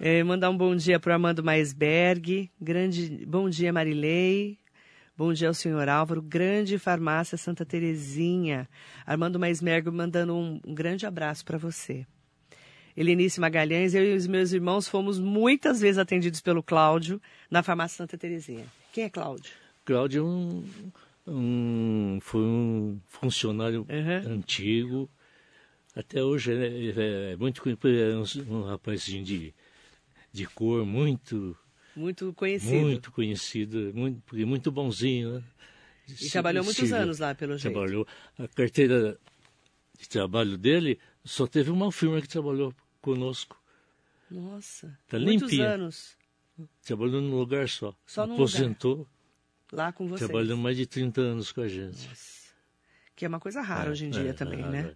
É, 0.00 0.22
mandar 0.22 0.48
um 0.50 0.56
bom 0.56 0.74
dia 0.74 0.98
para 0.98 1.10
o 1.10 1.12
Armando 1.12 1.44
Maisberg, 1.44 2.50
grande, 2.60 3.26
bom 3.26 3.48
dia 3.48 3.72
Marilei, 3.72 4.58
bom 5.16 5.32
dia 5.32 5.48
ao 5.48 5.54
senhor 5.54 5.88
Álvaro, 5.88 6.22
grande 6.22 6.78
farmácia 6.78 7.36
Santa 7.36 7.64
Terezinha. 7.64 8.68
Armando 9.06 9.38
Maisberg 9.38 9.90
mandando 9.90 10.34
um, 10.34 10.60
um 10.66 10.74
grande 10.74 11.04
abraço 11.04 11.44
para 11.44 11.58
você. 11.58 12.06
Helenice 12.96 13.38
Magalhães, 13.38 13.94
eu 13.94 14.04
e 14.04 14.16
os 14.16 14.26
meus 14.26 14.52
irmãos 14.52 14.88
fomos 14.88 15.20
muitas 15.20 15.80
vezes 15.80 15.98
atendidos 15.98 16.40
pelo 16.40 16.62
Cláudio 16.62 17.20
na 17.50 17.62
farmácia 17.62 17.98
Santa 17.98 18.16
Terezinha. 18.16 18.64
Quem 18.92 19.04
é 19.04 19.10
Cláudio? 19.10 19.52
Cláudio 19.84 20.22
é 20.22 20.24
um, 20.24 20.64
um- 21.28 22.18
foi 22.20 22.40
um 22.40 23.00
funcionário 23.06 23.86
Uhum. 23.88 24.32
antigo. 24.32 25.10
Até 25.94 26.22
hoje 26.22 26.52
é, 26.52 27.32
é 27.32 27.36
muito 27.36 27.60
conhecido, 27.62 27.88
é 27.88 28.16
um, 28.16 28.56
um 28.58 28.62
rapazinho 28.64 29.24
de, 29.24 29.54
de 30.32 30.46
cor 30.46 30.84
muito, 30.86 31.56
Muito 31.96 32.32
conhecido. 32.34 32.72
muito 32.76 33.10
conhecido, 33.12 33.92
muito, 33.94 34.36
muito 34.46 34.70
bonzinho, 34.70 35.34
né? 35.34 35.44
E 36.20 36.30
trabalhou 36.30 36.64
muitos 36.64 36.88
Silvio. 36.88 37.02
anos 37.02 37.18
lá, 37.18 37.34
pelo 37.34 37.58
jeito. 37.58 37.74
Trabalhou. 37.74 38.06
A 38.38 38.48
carteira 38.48 39.18
de 39.98 40.08
trabalho 40.08 40.56
dele 40.56 40.98
só 41.24 41.46
teve 41.46 41.70
uma 41.70 41.90
firma 41.92 42.20
que 42.22 42.28
trabalhou 42.28 42.72
conosco. 43.02 43.60
Nossa, 44.30 44.96
Tá 45.08 45.18
muitos 45.18 45.50
limpinha. 45.50 45.74
anos 45.74 46.16
Trabalhou 46.82 47.20
num 47.20 47.38
lugar 47.38 47.68
só. 47.68 47.94
Só 48.06 48.26
num 48.26 48.34
Aposentou, 48.34 49.06
lá 49.72 49.92
com 49.92 50.06
vocês. 50.06 50.28
trabalhou 50.28 50.56
mais 50.56 50.76
de 50.76 50.86
30 50.86 51.20
anos 51.20 51.52
com 51.52 51.60
a 51.60 51.68
gente. 51.68 52.08
Que 53.14 53.24
é 53.24 53.28
uma 53.28 53.40
coisa 53.40 53.60
rara 53.60 53.88
É, 53.88 53.90
hoje 53.90 54.06
em 54.06 54.10
dia 54.10 54.30
é, 54.30 54.32
também, 54.32 54.60
é, 54.62 54.66
né? 54.68 54.90
é. 54.92 54.94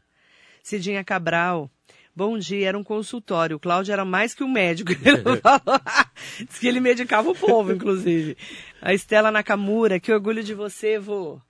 Cidinha 0.62 1.02
Cabral, 1.02 1.68
bom 2.14 2.38
dia, 2.38 2.68
era 2.68 2.78
um 2.78 2.85
consultório. 2.85 3.56
O 3.56 3.61
Cláudio 3.61 3.92
era 3.92 4.04
mais 4.04 4.32
que 4.35 4.44
um 4.44 4.50
médico. 4.50 4.92
Ele 5.04 5.40
falou. 5.40 5.80
Diz 6.48 6.58
que 6.58 6.68
ele 6.68 6.78
medicava 6.80 7.28
o 7.28 7.35
povo, 7.35 7.72
inclusive. 7.72 8.37
A 8.80 8.94
Estela 8.94 9.30
Nakamura, 9.32 9.98
que 9.98 10.12
orgulho 10.12 10.42
de 10.42 10.54
você, 10.54 10.98
vô. 10.98 11.40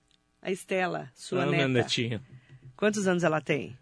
A 0.41 0.51
Estela, 0.51 1.09
sua 1.13 1.43
Ah, 1.43 1.45
neta. 1.45 1.55
minha 1.55 1.67
netinha. 1.67 2.21
Quantos 2.75 3.07
anos 3.07 3.23
ela 3.23 3.39
tem? 3.39 3.77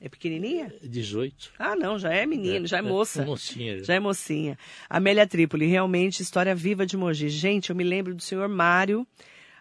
É 0.00 0.08
pequenininha? 0.08 0.72
18. 0.82 1.52
Ah, 1.58 1.76
não, 1.76 1.98
já 1.98 2.10
é 2.10 2.24
menino, 2.24 2.66
já 2.66 2.78
é 2.78 2.82
moça. 2.82 3.20
É 3.20 3.24
mocinha. 3.26 3.84
Já 3.84 3.94
é 3.94 4.00
mocinha. 4.00 4.58
Amélia 4.88 5.26
Trípoli, 5.26 5.66
realmente 5.66 6.22
história 6.22 6.54
viva 6.54 6.86
de 6.86 6.96
Mogi. 6.96 7.28
Gente, 7.28 7.68
eu 7.68 7.76
me 7.76 7.84
lembro 7.84 8.14
do 8.14 8.22
senhor 8.22 8.48
Mário. 8.48 9.06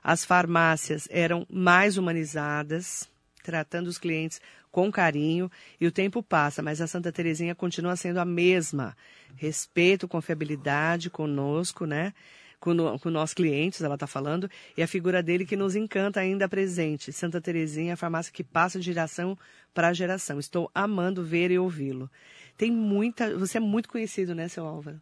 As 0.02 0.23
farmácias 0.23 1.10
eram 1.12 1.45
mais 1.49 1.97
humanizadas, 1.97 3.10
tratando 3.43 3.88
os 3.88 3.97
clientes 3.97 4.39
com 4.71 4.89
carinho, 4.91 5.52
e 5.82 5.88
o 5.88 5.91
tempo 5.91 6.23
passa, 6.23 6.62
mas 6.62 6.80
a 6.80 6.88
Santa 6.88 7.12
Terezinha 7.12 7.54
continua 7.54 7.95
sendo 7.95 8.19
a 8.19 8.25
mesma. 8.25 8.95
Respeito, 9.36 10.08
confiabilidade 10.08 11.10
conosco, 11.10 11.86
né? 11.86 12.13
Com, 12.60 12.74
no, 12.74 13.00
com 13.00 13.10
nossos 13.10 13.34
clientes, 13.34 13.82
ela 13.82 13.93
está 13.93 14.06
falando, 14.06 14.50
e 14.76 14.84
a 14.84 14.88
figura 14.88 15.24
dele 15.24 15.45
que 15.45 15.56
nos 15.56 15.78
encanta 15.78 16.19
ainda 16.19 16.50
presente. 16.50 17.13
Santa 17.13 17.39
Terezinha, 17.39 17.93
a 17.93 17.98
farmácia 17.98 18.34
que 18.34 18.43
passa 18.43 18.78
de 18.80 18.86
geração 18.86 19.38
para 19.74 19.93
geração. 19.93 20.39
Estou 20.39 20.69
amando 20.76 21.24
ver 21.24 21.52
e 21.52 21.58
ouvi-lo. 21.58 22.12
Tem 22.58 22.69
muita. 22.69 23.34
Você 23.38 23.58
é 23.58 23.62
muito 23.62 23.88
conhecido, 23.88 24.36
né, 24.36 24.50
seu 24.50 24.65
Álvaro? 24.65 25.02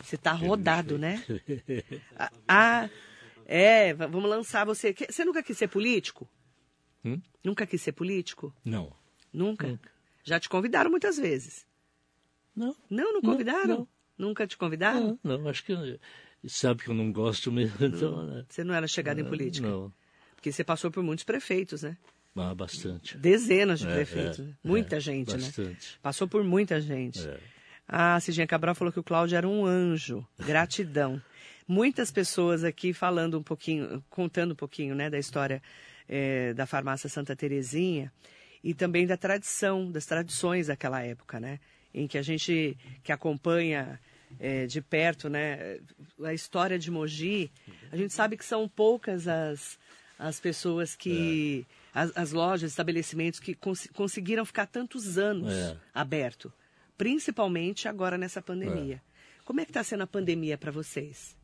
Você 0.00 0.14
está 0.14 0.32
rodado, 0.32 0.98
né? 0.98 1.24
Ah, 2.16 2.30
ah, 2.48 2.90
é, 3.46 3.92
vamos 3.94 4.30
lançar 4.30 4.64
você. 4.64 4.94
Você 5.08 5.24
nunca 5.24 5.42
quis 5.42 5.58
ser 5.58 5.68
político? 5.68 6.28
Hum? 7.04 7.20
Nunca 7.42 7.66
quis 7.66 7.82
ser 7.82 7.92
político? 7.92 8.54
Não. 8.64 8.92
Nunca? 9.32 9.66
Nunca. 9.66 9.90
Já 10.22 10.40
te 10.40 10.48
convidaram 10.48 10.90
muitas 10.90 11.18
vezes? 11.18 11.66
Não. 12.56 12.74
Não, 12.88 13.12
não 13.12 13.20
convidaram? 13.20 13.66
Não, 13.66 13.78
não. 13.78 13.88
Nunca 14.16 14.46
te 14.46 14.56
convidaram? 14.56 15.18
Não, 15.22 15.38
não, 15.38 15.48
acho 15.48 15.64
que 15.64 15.72
sabe 16.46 16.82
que 16.82 16.90
eu 16.90 16.94
não 16.94 17.12
gosto 17.12 17.50
mesmo, 17.52 17.76
então, 17.84 18.26
né? 18.26 18.44
Você 18.48 18.64
não 18.64 18.74
era 18.74 18.86
chegado 18.86 19.20
em 19.20 19.24
política? 19.24 19.66
Não. 19.68 19.92
Porque 20.34 20.52
você 20.52 20.62
passou 20.64 20.90
por 20.90 21.02
muitos 21.02 21.24
prefeitos, 21.24 21.82
né? 21.82 21.96
Ah, 22.36 22.54
bastante. 22.54 23.16
Dezenas 23.16 23.78
de 23.80 23.86
É, 23.88 23.94
prefeitos. 23.94 24.40
é, 24.40 24.42
né? 24.42 24.54
muita 24.64 24.96
é, 24.96 25.00
gente, 25.00 25.30
né? 25.36 25.38
bastante. 25.38 25.98
Passou 26.02 26.26
por 26.26 26.42
muita 26.42 26.80
gente. 26.80 27.26
É. 27.26 27.38
A 27.86 28.18
Cidinha 28.20 28.46
Cabral 28.46 28.74
falou 28.74 28.92
que 28.92 28.98
o 28.98 29.04
Cláudio 29.04 29.36
era 29.36 29.46
um 29.48 29.64
anjo. 29.64 30.26
Gratidão. 30.38 31.22
Muitas 31.66 32.10
pessoas 32.10 32.64
aqui 32.64 32.92
falando 32.92 33.38
um 33.38 33.42
pouquinho, 33.42 34.02
contando 34.10 34.52
um 34.52 34.56
pouquinho, 34.56 34.94
né, 34.94 35.08
da 35.08 35.18
história 35.18 35.62
eh, 36.08 36.52
da 36.54 36.66
farmácia 36.66 37.08
Santa 37.08 37.34
Terezinha 37.36 38.12
e 38.62 38.74
também 38.74 39.06
da 39.06 39.16
tradição, 39.16 39.90
das 39.90 40.04
tradições 40.06 40.66
daquela 40.66 41.02
época, 41.02 41.38
né, 41.40 41.58
em 41.92 42.06
que 42.06 42.18
a 42.18 42.22
gente 42.22 42.76
que 43.02 43.12
acompanha 43.12 43.98
eh, 44.40 44.66
de 44.66 44.80
perto, 44.80 45.28
né, 45.28 45.78
a 46.24 46.32
história 46.34 46.78
de 46.78 46.90
Mogi, 46.90 47.50
a 47.92 47.96
gente 47.96 48.12
sabe 48.12 48.36
que 48.36 48.44
são 48.44 48.68
poucas 48.68 49.26
as 49.28 49.78
as 50.16 50.38
pessoas 50.38 50.94
que 50.94 51.66
as, 51.92 52.16
as 52.16 52.30
lojas, 52.32 52.70
estabelecimentos 52.70 53.40
que 53.40 53.52
cons- 53.52 53.88
conseguiram 53.92 54.44
ficar 54.44 54.66
tantos 54.66 55.18
anos 55.18 55.52
É. 55.52 55.76
aberto, 55.92 56.52
principalmente 56.96 57.88
agora 57.88 58.16
nessa 58.16 58.40
pandemia. 58.40 59.02
Como 59.44 59.60
é 59.60 59.64
que 59.64 59.70
está 59.70 59.82
sendo 59.82 60.04
a 60.04 60.06
pandemia 60.06 60.56
para 60.56 60.70
vocês? 60.70 61.36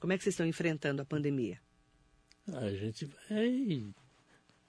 Como 0.00 0.12
é 0.12 0.16
que 0.16 0.22
vocês 0.22 0.32
estão 0.34 0.46
enfrentando 0.46 1.02
a 1.02 1.04
pandemia? 1.04 1.58
A 2.52 2.70
gente 2.70 3.04
vai. 3.28 3.84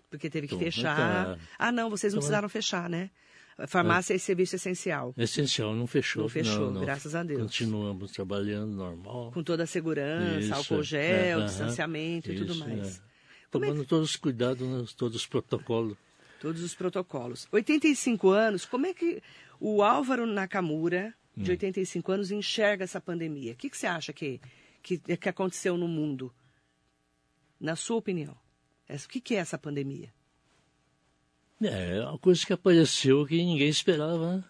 Porque 0.09 0.29
teve 0.29 0.47
que 0.47 0.55
Então, 0.55 0.65
fechar. 0.65 0.97
tá. 1.37 1.39
Ah, 1.59 1.71
não, 1.71 1.89
vocês 1.89 2.13
não 2.13 2.17
Então, 2.19 2.27
precisaram 2.27 2.49
fechar, 2.49 2.89
né? 2.89 3.09
A 3.57 3.67
farmácia 3.67 4.13
é 4.13 4.17
serviço 4.17 4.57
essencial. 4.57 5.13
Essencial, 5.17 5.73
não 5.73 5.87
fechou. 5.87 6.23
Não 6.23 6.29
fechou, 6.29 6.71
não. 6.71 6.81
graças 6.81 7.15
a 7.15 7.23
Deus. 7.23 7.41
Continuamos 7.41 8.11
trabalhando 8.11 8.73
normal. 8.75 9.31
Com 9.31 9.43
toda 9.43 9.63
a 9.63 9.67
segurança, 9.67 10.39
Isso, 10.39 10.53
álcool 10.53 10.81
é, 10.81 10.83
gel, 10.83 11.37
aham, 11.39 11.45
distanciamento 11.47 12.31
e 12.31 12.37
tudo 12.37 12.51
isso, 12.51 12.59
mais. 12.67 12.97
é. 12.97 13.01
É 13.01 13.47
Tomando 13.49 13.85
todos 13.85 14.09
os 14.09 14.15
cuidados, 14.17 14.67
né, 14.67 14.85
todos 14.97 15.15
os 15.15 15.25
protocolos. 15.25 15.97
Todos 16.41 16.61
os 16.61 16.75
protocolos. 16.75 17.47
85 17.49 18.29
anos, 18.29 18.65
como 18.65 18.85
é 18.87 18.93
que 18.93 19.23
o 19.57 19.81
Álvaro 19.81 20.25
Nakamura, 20.25 21.13
de 21.35 21.51
85 21.51 22.11
anos, 22.11 22.31
enxerga 22.31 22.83
essa 22.83 22.99
pandemia? 22.99 23.53
O 23.53 23.55
que, 23.55 23.69
que 23.69 23.77
você 23.77 23.87
acha 23.87 24.11
que, 24.11 24.41
que, 24.83 24.97
que 24.97 25.29
aconteceu 25.29 25.77
no 25.77 25.87
mundo? 25.87 26.33
Na 27.57 27.77
sua 27.77 27.95
opinião. 27.95 28.37
O 28.89 29.07
que, 29.07 29.21
que 29.21 29.35
é 29.35 29.37
essa 29.37 29.57
pandemia? 29.57 30.13
É, 31.61 32.01
uma 32.01 32.17
coisa 32.19 32.45
que 32.45 32.53
apareceu 32.53 33.25
que 33.25 33.37
ninguém 33.37 33.69
esperava, 33.69 34.37
né? 34.37 34.43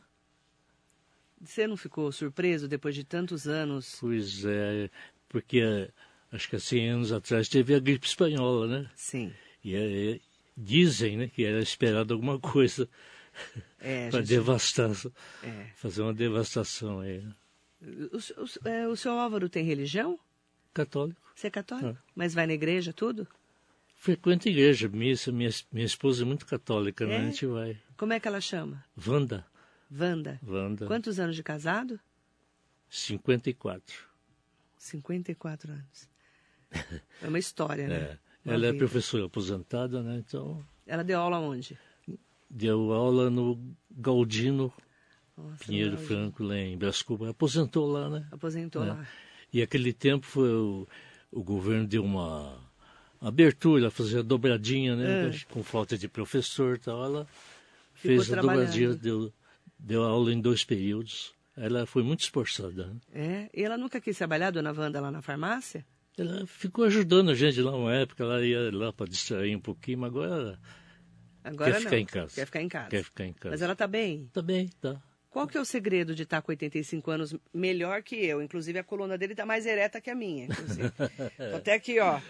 Você 1.41 1.67
não 1.67 1.77
ficou 1.77 2.11
surpreso 2.11 2.67
depois 2.67 2.95
de 2.95 3.03
tantos 3.03 3.47
anos? 3.47 3.97
Pois 3.99 4.43
é, 4.45 4.89
porque 5.29 5.59
eh, 5.59 5.91
acho 6.31 6.49
que 6.49 6.55
há 6.55 6.59
100 6.59 6.89
anos 6.89 7.11
atrás 7.11 7.47
teve 7.47 7.75
a 7.75 7.79
gripe 7.79 8.07
espanhola, 8.07 8.67
né? 8.67 8.89
Sim. 8.95 9.31
E 9.63 9.75
eh, 9.75 10.19
dizem 10.57 11.17
né, 11.17 11.27
que 11.27 11.43
era 11.45 11.59
esperado 11.61 12.13
alguma 12.13 12.39
coisa 12.39 12.89
É, 13.79 14.09
para 14.09 14.19
gente, 14.21 14.29
devastar, 14.29 14.91
é. 15.43 15.67
fazer 15.75 16.01
uma 16.01 16.13
devastação 16.13 17.01
aí. 17.01 17.21
né? 17.21 17.35
O, 18.11 18.17
o, 18.17 18.67
é, 18.67 18.87
o 18.87 18.95
seu 18.95 19.11
Álvaro 19.19 19.47
tem 19.47 19.63
religião? 19.63 20.17
Católico. 20.73 21.21
Você 21.35 21.47
é 21.47 21.49
católico? 21.51 21.89
É. 21.89 21.97
Mas 22.15 22.33
vai 22.33 22.47
na 22.47 22.53
igreja, 22.53 22.91
tudo? 22.91 23.27
Frequenta 23.95 24.47
a 24.47 24.51
igreja, 24.51 24.87
missa, 24.87 25.31
minha, 25.31 25.49
minha 25.71 25.85
esposa 25.85 26.23
é 26.23 26.25
muito 26.25 26.45
católica, 26.45 27.05
né? 27.07 27.15
É? 27.15 27.17
A 27.19 27.23
gente 27.25 27.45
vai. 27.45 27.77
Como 27.97 28.13
é 28.13 28.19
que 28.19 28.27
ela 28.27 28.39
chama? 28.41 28.83
Wanda, 29.07 29.45
Wanda. 29.91 30.39
Wanda, 30.45 30.85
Quantos 30.85 31.19
anos 31.19 31.35
de 31.35 31.41
casado? 31.43 31.99
54. 32.89 33.95
54 34.77 35.71
anos. 35.71 36.09
É 37.21 37.27
uma 37.27 37.39
história, 37.39 37.87
né? 37.87 37.95
É. 38.45 38.53
Ela 38.53 38.67
é 38.67 38.73
professora 38.73 39.25
aposentada, 39.25 40.03
né? 40.03 40.17
Então, 40.27 40.63
Ela 40.85 41.03
deu 41.03 41.19
aula 41.19 41.39
onde? 41.39 41.77
deu 42.49 42.91
aula 42.93 43.29
no 43.29 43.75
Galdino 43.89 44.71
Nossa, 45.35 45.65
Pinheiro 45.65 45.95
ela 45.95 46.05
Franco, 46.05 46.43
lá 46.43 46.57
em 46.57 46.77
Brás 46.77 47.01
Cubas. 47.01 47.29
Aposentou 47.29 47.87
lá, 47.91 48.09
né? 48.09 48.27
Aposentou 48.31 48.83
É. 48.83 48.87
lá. 48.87 49.07
E 49.51 49.61
aquele 49.61 49.91
tempo 49.93 50.25
foi 50.25 50.49
o, 50.53 50.87
o 51.31 51.43
governo 51.43 51.87
deu 51.87 52.03
uma 52.03 52.59
abertura, 53.27 53.89
fazia 53.89 54.21
dobradinha, 54.23 54.95
né? 54.95 55.29
É. 55.29 55.53
Com 55.53 55.63
falta 55.63 55.97
de 55.97 56.07
professor 56.07 56.75
e 56.75 56.79
tal. 56.79 57.03
Ela 57.03 57.27
Ficou 57.95 58.23
fez 58.23 58.33
a 58.33 58.41
dobradinha, 58.41 58.93
deu, 58.93 59.33
deu 59.79 60.03
aula 60.03 60.31
em 60.31 60.39
dois 60.39 60.63
períodos. 60.63 61.33
Ela 61.57 61.85
foi 61.85 62.03
muito 62.03 62.21
esforçada. 62.21 62.87
né? 62.87 62.95
É? 63.13 63.49
E 63.53 63.63
ela 63.63 63.77
nunca 63.77 64.01
quis 64.01 64.17
trabalhar, 64.17 64.51
dona 64.51 64.73
Wanda, 64.73 64.99
lá 64.99 65.09
na 65.09 65.21
farmácia? 65.21 65.85
Ela 66.17 66.45
ficou 66.45 66.85
ajudando 66.85 67.31
a 67.31 67.35
gente 67.35 67.61
lá 67.61 67.75
uma 67.75 67.93
época, 67.93 68.23
ela 68.23 68.45
ia 68.45 68.69
lá 68.73 68.91
para 68.93 69.07
distrair 69.07 69.55
um 69.55 69.59
pouquinho, 69.59 69.99
mas 69.99 70.09
agora 70.09 70.59
Agora 71.43 71.71
quer 71.73 71.79
ficar 71.79 71.91
não. 71.91 71.97
em 71.99 72.05
casa. 72.05 72.35
Quer 72.35 72.45
ficar 72.45 72.61
em 72.61 72.69
casa. 72.69 72.89
quer 72.89 73.03
ficar 73.03 73.25
em 73.25 73.33
casa. 73.33 73.53
Mas 73.53 73.61
ela 73.61 73.73
está 73.73 73.87
bem. 73.87 74.29
Tá 74.33 74.41
bem, 74.41 74.67
tá. 74.81 75.01
Qual 75.35 75.47
que 75.49 75.57
é 75.57 75.59
o 75.59 75.65
segredo 75.65 76.15
de 76.15 76.23
estar 76.23 76.41
com 76.41 76.49
85 76.53 77.11
anos 77.11 77.35
melhor 77.53 78.01
que 78.01 78.15
eu? 78.15 78.41
Inclusive, 78.41 78.79
a 78.79 78.83
coluna 78.85 79.17
dele 79.17 79.33
está 79.33 79.45
mais 79.45 79.65
ereta 79.65 79.99
que 79.99 80.09
a 80.09 80.15
minha. 80.15 80.47
até 81.53 81.73
aqui, 81.73 81.99
ó. 81.99 82.21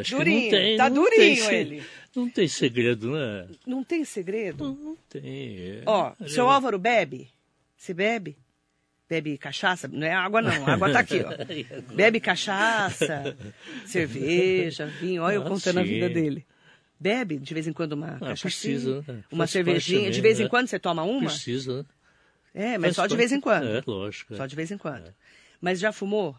Acho 0.00 0.16
Durinho, 0.16 0.50
tem, 0.50 0.76
tá 0.78 0.88
durinho 0.88 1.10
tem 1.20 1.36
se- 1.36 1.54
ele. 1.54 1.82
Não 2.16 2.30
tem 2.30 2.48
segredo, 2.48 3.12
né? 3.12 3.46
Não 3.66 3.84
tem 3.84 4.06
segredo? 4.06 4.64
Não, 4.64 4.74
não 4.74 4.96
tem. 5.06 5.22
é. 5.22 5.82
Ó, 5.84 6.14
Ele 6.18 6.30
seu 6.30 6.48
é- 6.48 6.52
Álvaro 6.54 6.78
bebe? 6.78 7.28
Você 7.76 7.92
bebe? 7.92 8.38
Bebe 9.06 9.36
cachaça? 9.36 9.86
Não 9.86 10.06
é 10.06 10.14
água, 10.14 10.40
não. 10.40 10.66
A 10.66 10.72
água 10.72 10.90
tá 10.90 11.00
aqui, 11.00 11.20
ó. 11.20 11.30
Bebe 11.94 12.20
cachaça, 12.20 13.36
cerveja, 13.84 14.86
vinho. 14.86 15.22
Olha 15.22 15.34
eu 15.34 15.42
Ah, 15.42 15.44
contando 15.48 15.78
a 15.80 15.82
vida 15.82 16.08
dele. 16.08 16.46
Bebe 16.98 17.36
de 17.38 17.52
vez 17.52 17.66
em 17.68 17.72
quando 17.74 17.92
uma 17.92 18.16
Ah, 18.16 18.18
cachaçinha, 18.18 18.74
precisa, 18.80 19.04
né? 19.06 19.22
uma 19.30 19.42
Faz 19.44 19.50
cervejinha. 19.50 19.98
parte 20.00 20.10
De 20.12 20.16
também, 20.16 20.22
vez 20.22 20.40
em 20.40 20.44
né? 20.44 20.48
quando 20.48 20.66
você 20.68 20.78
toma 20.78 21.02
uma? 21.02 21.26
Precisa, 21.28 21.78
né? 21.82 21.84
É, 22.58 22.78
mas 22.78 22.96
Faz 22.96 22.96
só 22.96 23.06
de 23.06 23.16
vez 23.16 23.30
em 23.32 23.40
quando. 23.40 23.66
É, 23.68 23.82
lógico. 23.86 24.32
é. 24.32 24.36
Só 24.38 24.46
de 24.46 24.56
vez 24.56 24.70
em 24.70 24.78
quando. 24.78 25.14
Mas 25.60 25.78
já 25.78 25.92
fumou? 25.92 26.34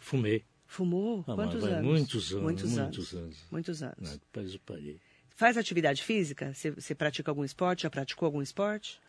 Fumei. 0.00 0.44
Fumou? 0.66 1.20
Ah, 1.28 1.34
Quantos 1.36 1.62
anos? 1.62 1.84
Muitos 1.86 2.32
anos. 2.32 2.42
Muitos, 2.42 2.70
Muitos 2.72 2.78
anos. 2.78 3.14
anos. 3.14 3.44
Muitos 3.52 3.82
anos. 3.82 3.96
Não, 4.00 4.10
depois 4.12 4.52
eu 4.54 4.60
parei. 4.66 5.00
Faz 5.36 5.56
atividade 5.56 6.02
física? 6.02 6.52
Você, 6.52 6.72
você 6.72 6.94
pratica 6.96 7.30
algum 7.30 7.44
esporte? 7.44 7.84
Já 7.84 7.90
praticou 7.90 8.26
algum 8.26 8.42
esporte? 8.42 9.00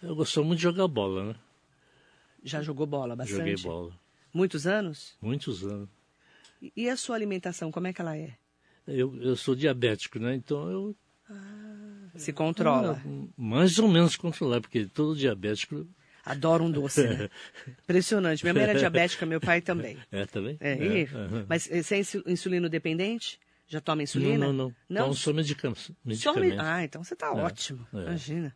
Eu 0.00 0.14
gostava 0.14 0.46
muito 0.46 0.58
de 0.58 0.62
jogar 0.62 0.86
bola, 0.86 1.32
né? 1.32 1.34
Já 2.44 2.62
jogou 2.62 2.86
bola 2.86 3.16
bastante? 3.16 3.38
Joguei 3.38 3.56
bola. 3.56 3.92
Muitos 4.32 4.66
anos? 4.68 5.16
Muitos 5.20 5.64
anos. 5.64 5.88
E- 6.76 6.88
a 6.88 6.96
sua 6.96 7.16
alimentação, 7.16 7.72
como 7.72 7.88
é 7.88 7.92
que 7.92 8.00
ela 8.00 8.16
é? 8.16 8.36
Eu, 8.86 9.20
eu 9.20 9.34
sou 9.34 9.56
diabético, 9.56 10.18
né? 10.20 10.34
Então 10.36 10.70
eu. 10.70 10.96
Se 12.16 12.32
controla? 12.32 13.00
Ah, 13.04 13.26
mais 13.36 13.78
ou 13.78 13.88
menos 13.88 14.16
controlar, 14.16 14.60
porque 14.60 14.86
todo 14.86 15.16
diabético. 15.16 15.86
Adoro 16.24 16.64
um 16.64 16.70
doce, 16.70 17.06
né? 17.06 17.28
Impressionante. 17.84 18.42
Minha 18.44 18.54
mãe 18.54 18.62
era 18.62 18.74
diabética, 18.78 19.26
meu 19.26 19.40
pai 19.40 19.60
também. 19.60 19.98
É, 20.10 20.24
também? 20.24 20.56
É, 20.60 20.74
e- 20.74 21.04
aham. 21.14 21.46
Mas 21.48 21.70
eh, 21.70 21.82
você 21.82 21.96
é 21.96 21.98
insu- 21.98 22.22
insulino 22.26 22.68
dependente? 22.68 23.38
Já 23.66 23.80
toma 23.80 23.96
Não, 23.96 24.02
insulina? 24.04 24.46
não, 24.46 24.52
não. 24.52 24.74
Não? 24.88 25.02
Então 25.02 25.14
só 25.14 25.32
medicam- 25.32 25.74
Só 25.74 25.92
medicamento. 26.04 26.60
Ah, 26.60 26.82
então 26.84 27.04
você 27.04 27.14
tá 27.14 27.30
ótimo. 27.32 27.86
é. 27.92 27.98
Imagina. 28.02 28.54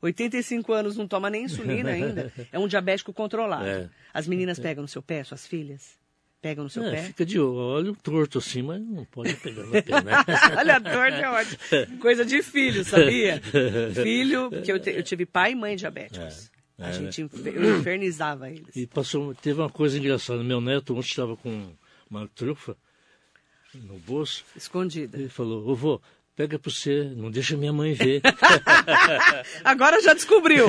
85 0.00 0.72
anos 0.72 0.96
não 0.96 1.06
toma 1.06 1.28
nem 1.28 1.44
insulina 1.44 1.90
ainda. 1.92 2.32
É 2.50 2.58
um 2.58 2.66
diabético 2.66 3.12
controlado. 3.12 3.66
É. 3.66 3.90
As 4.14 4.26
meninas 4.26 4.58
pegam 4.58 4.80
no 4.82 4.88
seu 4.88 5.02
pé, 5.02 5.22
suas 5.22 5.46
filhas? 5.46 5.99
Pegam 6.40 6.64
no 6.64 6.70
seu 6.70 6.82
É, 6.84 6.90
pé? 6.92 7.02
fica 7.02 7.26
de 7.26 7.38
olho 7.38 7.94
torto 7.96 8.38
assim, 8.38 8.62
mas 8.62 8.80
não 8.80 9.04
pode 9.04 9.34
pegar 9.36 9.62
no 9.64 9.82
pé, 9.82 10.02
né? 10.02 10.12
Olha, 10.56 10.80
torto 10.80 11.16
é 11.16 11.28
ótimo. 11.30 11.98
Coisa 11.98 12.24
de 12.24 12.42
filho, 12.42 12.82
sabia? 12.82 13.40
Filho, 14.02 14.50
porque 14.50 14.72
eu, 14.72 14.80
te- 14.80 14.90
eu 14.90 15.02
tive 15.02 15.26
pai 15.26 15.52
e 15.52 15.54
mãe 15.54 15.76
diabéticos. 15.76 16.50
É, 16.78 16.84
A 16.86 16.88
é, 16.88 16.92
gente 16.92 17.20
eu 17.20 17.78
infernizava 17.78 18.50
eles. 18.50 18.74
E 18.74 18.86
passou, 18.86 19.34
teve 19.34 19.60
uma 19.60 19.68
coisa 19.68 19.98
engraçada. 19.98 20.42
Meu 20.42 20.62
neto 20.62 20.94
ontem 20.96 21.08
estava 21.08 21.36
com 21.36 21.74
uma 22.10 22.26
trufa 22.28 22.74
no 23.74 23.98
bolso. 23.98 24.42
Escondida. 24.56 25.18
Ele 25.18 25.28
falou, 25.28 25.68
ô 25.68 25.74
vô, 25.74 26.00
pega 26.40 26.58
pra 26.58 26.72
você, 26.72 27.12
não 27.14 27.30
deixa 27.30 27.54
minha 27.54 27.70
mãe 27.72 27.92
ver. 27.92 28.22
Agora 29.62 30.00
já 30.00 30.14
descobriu. 30.14 30.66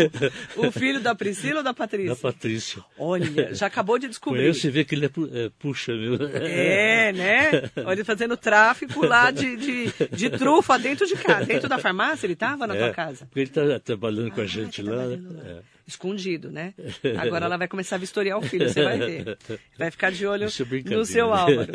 O 0.58 0.70
filho 0.70 1.00
da 1.00 1.16
Priscila 1.16 1.60
ou 1.60 1.64
da 1.64 1.74
Patrícia? 1.74 2.10
da 2.10 2.16
Patrícia. 2.18 2.84
Olha, 2.98 3.54
já 3.56 3.68
acabou 3.68 3.98
de 3.98 4.10
descobrir. 4.10 4.42
Conhece 4.42 4.68
e 4.68 4.70
vê 4.70 4.84
que 4.84 4.96
ele 4.96 5.06
é, 5.06 5.10
é, 5.46 5.52
puxa, 5.60 5.94
meu. 5.96 6.16
É, 6.34 7.14
né? 7.14 7.70
Olha, 7.86 7.94
ele 7.96 8.04
fazendo 8.04 8.36
tráfico 8.36 9.06
lá 9.06 9.32
de, 9.32 9.56
de, 9.56 9.94
de 10.12 10.30
trufa 10.32 10.78
dentro 10.78 11.08
de 11.08 11.16
casa. 11.16 11.46
Dentro 11.46 11.70
da 11.70 11.78
farmácia 11.78 12.26
ele 12.26 12.34
estava 12.34 12.68
na 12.68 12.76
É, 12.76 12.80
tua 12.80 12.90
casa? 12.94 13.26
Porque 13.28 13.40
ele 13.40 13.50
está 13.50 13.80
trabalhando 13.80 14.32
com 14.32 14.42
a 14.42 14.44
Ah, 14.44 14.48
gente 14.48 14.84
tá 14.84 14.92
lá. 14.92 15.06
né? 15.06 15.60
Escondido, 15.88 16.52
né? 16.52 16.74
Agora 17.18 17.46
ela 17.46 17.58
vai 17.58 17.68
começar 17.68 17.96
a 17.96 18.00
vistoriar 18.00 18.38
o 18.38 18.42
filho, 18.42 18.70
você 18.70 18.84
vai 18.84 18.98
ver. 18.98 19.38
Vai 19.78 19.92
ficar 19.92 20.12
de 20.12 20.26
olho 20.26 20.46
é 20.50 20.90
no 20.96 21.06
seu 21.06 21.34
Álvaro. 21.34 21.72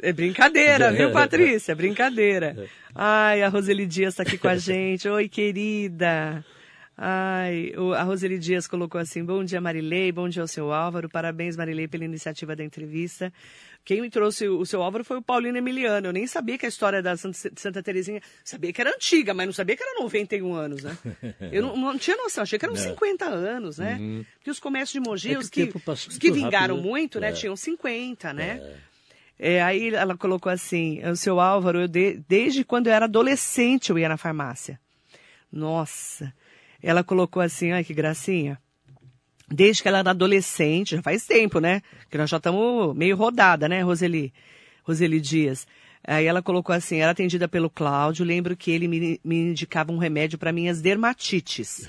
É 0.00 0.12
brincadeira, 0.12 0.92
viu, 0.92 1.10
Patrícia? 1.10 1.74
Brincadeira. 1.74 2.56
Ai, 2.94 3.42
a 3.42 3.48
Roseli 3.48 3.86
Dias 3.86 4.14
está 4.14 4.22
aqui 4.22 4.38
com 4.38 4.48
a 4.48 4.56
gente. 4.58 5.08
Oi, 5.08 5.28
querida. 5.28 6.44
Ai, 6.98 7.74
a 7.94 8.02
Roseli 8.04 8.38
Dias 8.38 8.66
colocou 8.66 8.98
assim: 8.98 9.22
Bom 9.22 9.44
dia, 9.44 9.60
Marilei. 9.60 10.10
Bom 10.10 10.28
dia 10.28 10.40
ao 10.40 10.48
seu 10.48 10.72
Álvaro. 10.72 11.10
Parabéns, 11.10 11.56
Marilei, 11.56 11.86
pela 11.86 12.04
iniciativa 12.04 12.56
da 12.56 12.64
entrevista. 12.64 13.30
Quem 13.86 14.00
me 14.02 14.10
trouxe 14.10 14.48
o 14.48 14.66
seu 14.66 14.82
Álvaro 14.82 15.04
foi 15.04 15.16
o 15.16 15.22
Paulino 15.22 15.56
Emiliano. 15.56 16.08
Eu 16.08 16.12
nem 16.12 16.26
sabia 16.26 16.58
que 16.58 16.66
a 16.66 16.68
história 16.68 17.00
da 17.00 17.16
Santa, 17.16 17.38
Santa 17.54 17.80
Terezinha. 17.82 18.20
Sabia 18.44 18.72
que 18.72 18.80
era 18.80 18.90
antiga, 18.90 19.32
mas 19.32 19.46
não 19.46 19.52
sabia 19.52 19.76
que 19.76 19.82
era 19.84 20.00
91 20.02 20.52
anos, 20.54 20.82
né? 20.82 20.98
Eu 21.52 21.62
não, 21.62 21.76
não 21.76 21.96
tinha 21.96 22.16
noção, 22.16 22.42
achei 22.42 22.58
que 22.58 22.64
eram 22.64 22.74
50 22.74 23.24
anos, 23.24 23.78
né? 23.78 23.96
Porque 24.38 24.50
os 24.50 24.58
comércios 24.58 24.92
de 24.92 25.08
Mogi, 25.08 25.28
É 25.28 25.32
que 25.34 25.38
os 25.38 25.48
que, 25.48 25.62
os 26.08 26.18
que 26.18 26.32
vingaram 26.32 26.74
rápido, 26.74 26.84
né? 26.84 26.90
muito, 26.90 27.20
né? 27.20 27.28
É. 27.28 27.32
Tinham 27.32 27.54
50, 27.56 28.32
né? 28.32 28.60
É, 29.38 29.62
aí 29.62 29.94
ela 29.94 30.16
colocou 30.16 30.50
assim: 30.50 31.00
o 31.08 31.14
seu 31.14 31.38
Álvaro, 31.38 31.82
eu 31.82 31.86
de- 31.88 32.20
desde 32.28 32.64
quando 32.64 32.88
eu 32.88 32.92
era 32.92 33.04
adolescente 33.04 33.90
eu 33.90 33.98
ia 34.00 34.08
na 34.08 34.16
farmácia. 34.16 34.80
Nossa. 35.52 36.32
Ela 36.82 37.04
colocou 37.04 37.40
assim, 37.40 37.70
ai 37.72 37.84
que 37.84 37.94
gracinha. 37.94 38.58
Desde 39.48 39.82
que 39.82 39.88
ela 39.88 39.98
era 39.98 40.10
adolescente, 40.10 40.96
já 40.96 41.02
faz 41.02 41.24
tempo, 41.24 41.60
né? 41.60 41.80
Que 42.10 42.18
nós 42.18 42.28
já 42.28 42.36
estamos 42.38 42.96
meio 42.96 43.16
rodada, 43.16 43.68
né, 43.68 43.82
Roseli? 43.82 44.32
Roseli 44.82 45.20
Dias. 45.20 45.66
Aí 46.04 46.26
ela 46.26 46.42
colocou 46.42 46.74
assim, 46.74 46.98
era 46.98 47.12
atendida 47.12 47.48
pelo 47.48 47.70
Cláudio, 47.70 48.24
lembro 48.24 48.56
que 48.56 48.70
ele 48.70 48.86
me, 48.86 49.20
me 49.24 49.36
indicava 49.50 49.92
um 49.92 49.98
remédio 49.98 50.38
para 50.38 50.52
minhas 50.52 50.80
dermatites. 50.80 51.88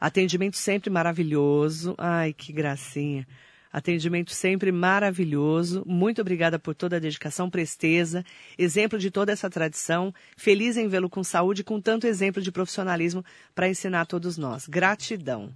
Atendimento 0.00 0.56
sempre 0.56 0.88
maravilhoso. 0.88 1.94
Ai, 1.98 2.32
que 2.32 2.52
gracinha. 2.52 3.26
Atendimento 3.70 4.32
sempre 4.32 4.72
maravilhoso. 4.72 5.84
Muito 5.86 6.20
obrigada 6.20 6.58
por 6.58 6.74
toda 6.74 6.96
a 6.96 6.98
dedicação, 6.98 7.50
presteza, 7.50 8.24
exemplo 8.58 8.98
de 8.98 9.10
toda 9.10 9.30
essa 9.30 9.48
tradição. 9.48 10.12
Feliz 10.36 10.76
em 10.76 10.88
vê-lo 10.88 11.08
com 11.08 11.22
saúde 11.22 11.62
com 11.62 11.80
tanto 11.80 12.06
exemplo 12.06 12.42
de 12.42 12.50
profissionalismo 12.50 13.24
para 13.54 13.68
ensinar 13.68 14.00
a 14.00 14.06
todos 14.06 14.36
nós. 14.36 14.66
Gratidão. 14.66 15.52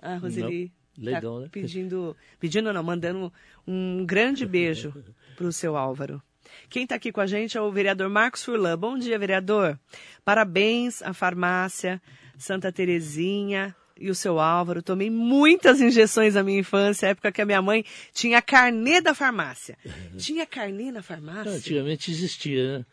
Ah, 0.00 0.16
Roseli. 0.16 0.72
Não, 0.96 1.04
legal, 1.04 1.34
tá 1.36 1.40
né? 1.42 1.48
Pedindo, 1.52 2.16
pedindo 2.40 2.72
não, 2.72 2.82
mandando 2.82 3.32
um 3.66 4.04
grande 4.06 4.46
beijo 4.46 4.92
para 5.36 5.46
o 5.46 5.52
seu 5.52 5.76
Álvaro. 5.76 6.22
Quem 6.68 6.84
está 6.84 6.94
aqui 6.94 7.10
com 7.12 7.20
a 7.20 7.26
gente 7.26 7.58
é 7.58 7.60
o 7.60 7.70
vereador 7.72 8.08
Marcos 8.08 8.44
Furlan. 8.44 8.78
Bom 8.78 8.96
dia, 8.96 9.18
vereador. 9.18 9.78
Parabéns 10.24 11.02
à 11.02 11.12
farmácia 11.12 12.00
Santa 12.38 12.70
Terezinha 12.72 13.74
e 13.98 14.10
o 14.10 14.14
seu 14.14 14.38
Álvaro. 14.38 14.82
Tomei 14.82 15.10
muitas 15.10 15.80
injeções 15.80 16.34
na 16.34 16.42
minha 16.42 16.60
infância, 16.60 17.08
época 17.08 17.32
que 17.32 17.42
a 17.42 17.46
minha 17.46 17.60
mãe 17.60 17.84
tinha 18.12 18.40
carnê 18.40 19.00
da 19.00 19.14
farmácia. 19.14 19.76
Tinha 20.16 20.46
carnê 20.46 20.92
na 20.92 21.02
farmácia? 21.02 21.52
Antigamente 21.52 22.10
existia, 22.10 22.78
né? 22.78 22.86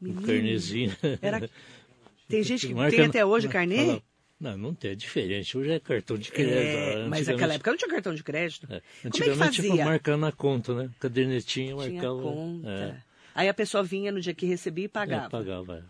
Um 0.00 0.06
Menino, 0.06 0.26
carnezinho. 0.26 0.96
Era... 1.20 1.48
Tem 2.28 2.42
gente 2.42 2.66
que 2.66 2.74
Marca 2.74 2.96
tem 2.96 3.04
até 3.04 3.24
hoje 3.24 3.46
na- 3.46 3.52
carnê? 3.52 4.00
Não, 4.44 4.58
não 4.58 4.74
tem, 4.74 4.90
é 4.90 4.94
diferente. 4.94 5.56
Hoje 5.56 5.70
é 5.72 5.80
cartão 5.80 6.18
de 6.18 6.30
crédito. 6.30 6.54
É, 6.54 7.06
mas 7.08 7.20
Antigamente- 7.20 7.30
naquela 7.32 7.54
época 7.54 7.70
não 7.70 7.78
tinha 7.78 7.90
cartão 7.90 8.14
de 8.14 8.22
crédito. 8.22 8.64
é. 8.64 8.68
Como 8.68 8.76
é 8.78 8.80
que 9.00 9.06
Antigamente 9.08 9.56
fazia? 9.56 9.74
para 9.76 9.84
marcar 9.86 10.16
na 10.18 10.32
conta, 10.32 10.74
né? 10.74 10.90
Cadernetinha 11.00 11.74
Tinha 11.74 11.76
marcava. 11.94 12.20
conta. 12.22 12.68
É, 12.68 12.94
Aí 13.34 13.48
a 13.48 13.54
pessoa 13.54 13.82
vinha 13.82 14.12
no 14.12 14.20
dia 14.20 14.32
que 14.34 14.46
recebia 14.46 14.84
e 14.84 14.86
é, 14.86 14.88
pagava. 14.88 15.84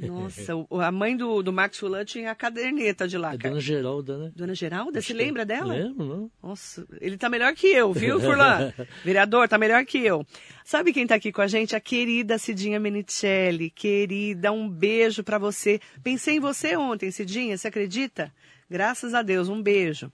É. 0.00 0.06
Nossa, 0.06 0.52
a 0.86 0.92
mãe 0.92 1.16
do, 1.16 1.42
do 1.42 1.52
Max 1.52 1.78
Fulan 1.78 2.04
tinha 2.04 2.30
a 2.30 2.34
caderneta 2.34 3.08
de 3.08 3.18
lá. 3.18 3.30
Cara. 3.36 3.50
dona 3.50 3.60
Geralda, 3.60 4.18
né? 4.18 4.32
Dona 4.36 4.54
Geralda, 4.54 4.98
Acho 4.98 5.08
se 5.08 5.12
que- 5.14 5.18
lembra 5.18 5.44
dela? 5.44 5.74
Lembro, 5.74 6.04
não? 6.06 6.30
Nossa, 6.42 6.86
ele 7.00 7.16
tá 7.16 7.28
melhor 7.28 7.54
que 7.54 7.66
eu, 7.66 7.92
viu, 7.92 8.20
Furlan? 8.20 8.72
Vereador, 9.04 9.48
tá 9.48 9.58
melhor 9.58 9.84
que 9.84 9.98
eu. 9.98 10.26
Sabe 10.64 10.92
quem 10.92 11.06
tá 11.06 11.16
aqui 11.16 11.32
com 11.32 11.42
a 11.42 11.46
gente? 11.46 11.74
A 11.74 11.80
querida 11.80 12.38
Cidinha 12.38 12.78
Menicelli. 12.78 13.70
Querida, 13.70 14.52
um 14.52 14.68
beijo 14.68 15.22
pra 15.24 15.38
você. 15.38 15.80
Pensei 16.02 16.36
em 16.36 16.40
você 16.40 16.76
ontem, 16.76 17.10
Cidinha, 17.10 17.56
você 17.58 17.68
acredita? 17.68 18.32
Graças 18.70 19.12
a 19.14 19.22
Deus, 19.22 19.48
um 19.48 19.62
beijo. 19.62 20.10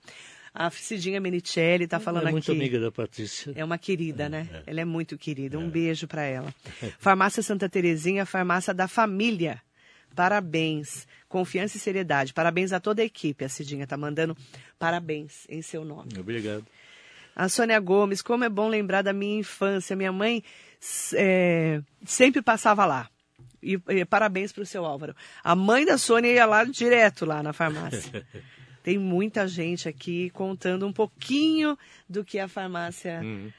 A 0.52 0.70
Cidinha 0.70 1.20
Menicelli 1.20 1.86
tá 1.86 2.00
falando 2.00 2.26
é 2.26 2.32
muito 2.32 2.50
aqui. 2.50 2.58
amiga 2.58 2.80
da 2.80 2.90
Patrícia. 2.90 3.52
É 3.54 3.64
uma 3.64 3.78
querida, 3.78 4.28
né? 4.28 4.48
Ela 4.66 4.80
é 4.80 4.84
muito 4.84 5.16
querida. 5.16 5.56
Um 5.58 5.68
beijo 5.70 6.08
para 6.08 6.22
ela. 6.22 6.52
Farmácia 6.98 7.42
Santa 7.42 7.68
Terezinha, 7.68 8.26
farmácia 8.26 8.74
da 8.74 8.88
família. 8.88 9.60
Parabéns. 10.14 11.06
Confiança 11.28 11.76
e 11.76 11.80
seriedade. 11.80 12.32
Parabéns 12.32 12.72
a 12.72 12.80
toda 12.80 13.02
a 13.02 13.04
equipe. 13.04 13.44
A 13.44 13.48
Cidinha 13.48 13.86
tá 13.86 13.96
mandando 13.96 14.36
parabéns 14.78 15.46
em 15.48 15.62
seu 15.62 15.84
nome. 15.84 16.10
Obrigado. 16.18 16.64
A 17.36 17.48
Sônia 17.48 17.78
Gomes, 17.78 18.20
como 18.20 18.42
é 18.44 18.48
bom 18.48 18.68
lembrar 18.68 19.02
da 19.02 19.12
minha 19.12 19.38
infância. 19.38 19.94
Minha 19.94 20.10
mãe 20.12 20.42
é, 21.14 21.80
sempre 22.04 22.42
passava 22.42 22.84
lá. 22.84 23.08
E, 23.62 23.80
e 23.88 24.04
parabéns 24.04 24.52
para 24.52 24.62
o 24.62 24.66
seu 24.66 24.84
Álvaro. 24.84 25.14
A 25.42 25.54
mãe 25.54 25.84
da 25.84 25.98
Sônia 25.98 26.32
ia 26.32 26.46
lá 26.46 26.64
direto 26.64 27.24
lá 27.24 27.42
na 27.42 27.52
farmácia. 27.52 28.26
Tem 28.82 28.96
muita 28.96 29.46
gente 29.46 29.88
aqui 29.88 30.30
contando 30.30 30.86
um 30.86 30.92
pouquinho 30.92 31.76
do 32.08 32.24
que 32.24 32.38
a 32.38 32.48
farmácia 32.48 33.20
f- 33.22 33.52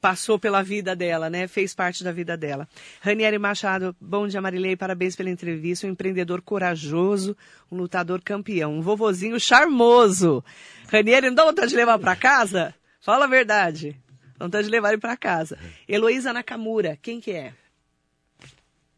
passou 0.00 0.38
pela 0.38 0.62
vida 0.62 0.94
dela, 0.96 1.28
né? 1.30 1.46
Fez 1.46 1.74
parte 1.74 2.02
da 2.02 2.12
vida 2.12 2.36
dela. 2.36 2.68
Ranieri 3.00 3.38
Machado, 3.38 3.94
bom 4.00 4.26
dia, 4.26 4.40
Marilei. 4.40 4.76
Parabéns 4.76 5.14
pela 5.16 5.30
entrevista. 5.30 5.86
Um 5.86 5.90
empreendedor 5.90 6.42
corajoso, 6.42 7.36
um 7.70 7.76
lutador 7.76 8.20
campeão, 8.22 8.74
um 8.74 8.80
vovozinho 8.82 9.38
charmoso. 9.38 10.44
Ranieri, 10.88 11.28
não 11.28 11.34
dá 11.34 11.44
vontade 11.44 11.68
de 11.70 11.76
levar 11.76 11.98
para 11.98 12.16
casa? 12.16 12.74
Fala 13.00 13.24
a 13.24 13.28
verdade. 13.28 13.96
Dá 14.38 14.46
vontade 14.46 14.66
de 14.66 14.70
levar 14.70 14.88
ele 14.90 15.00
para 15.00 15.16
casa. 15.16 15.58
Heloísa 15.88 16.32
Nakamura, 16.32 16.98
quem 17.00 17.20
que 17.20 17.30
é? 17.32 17.52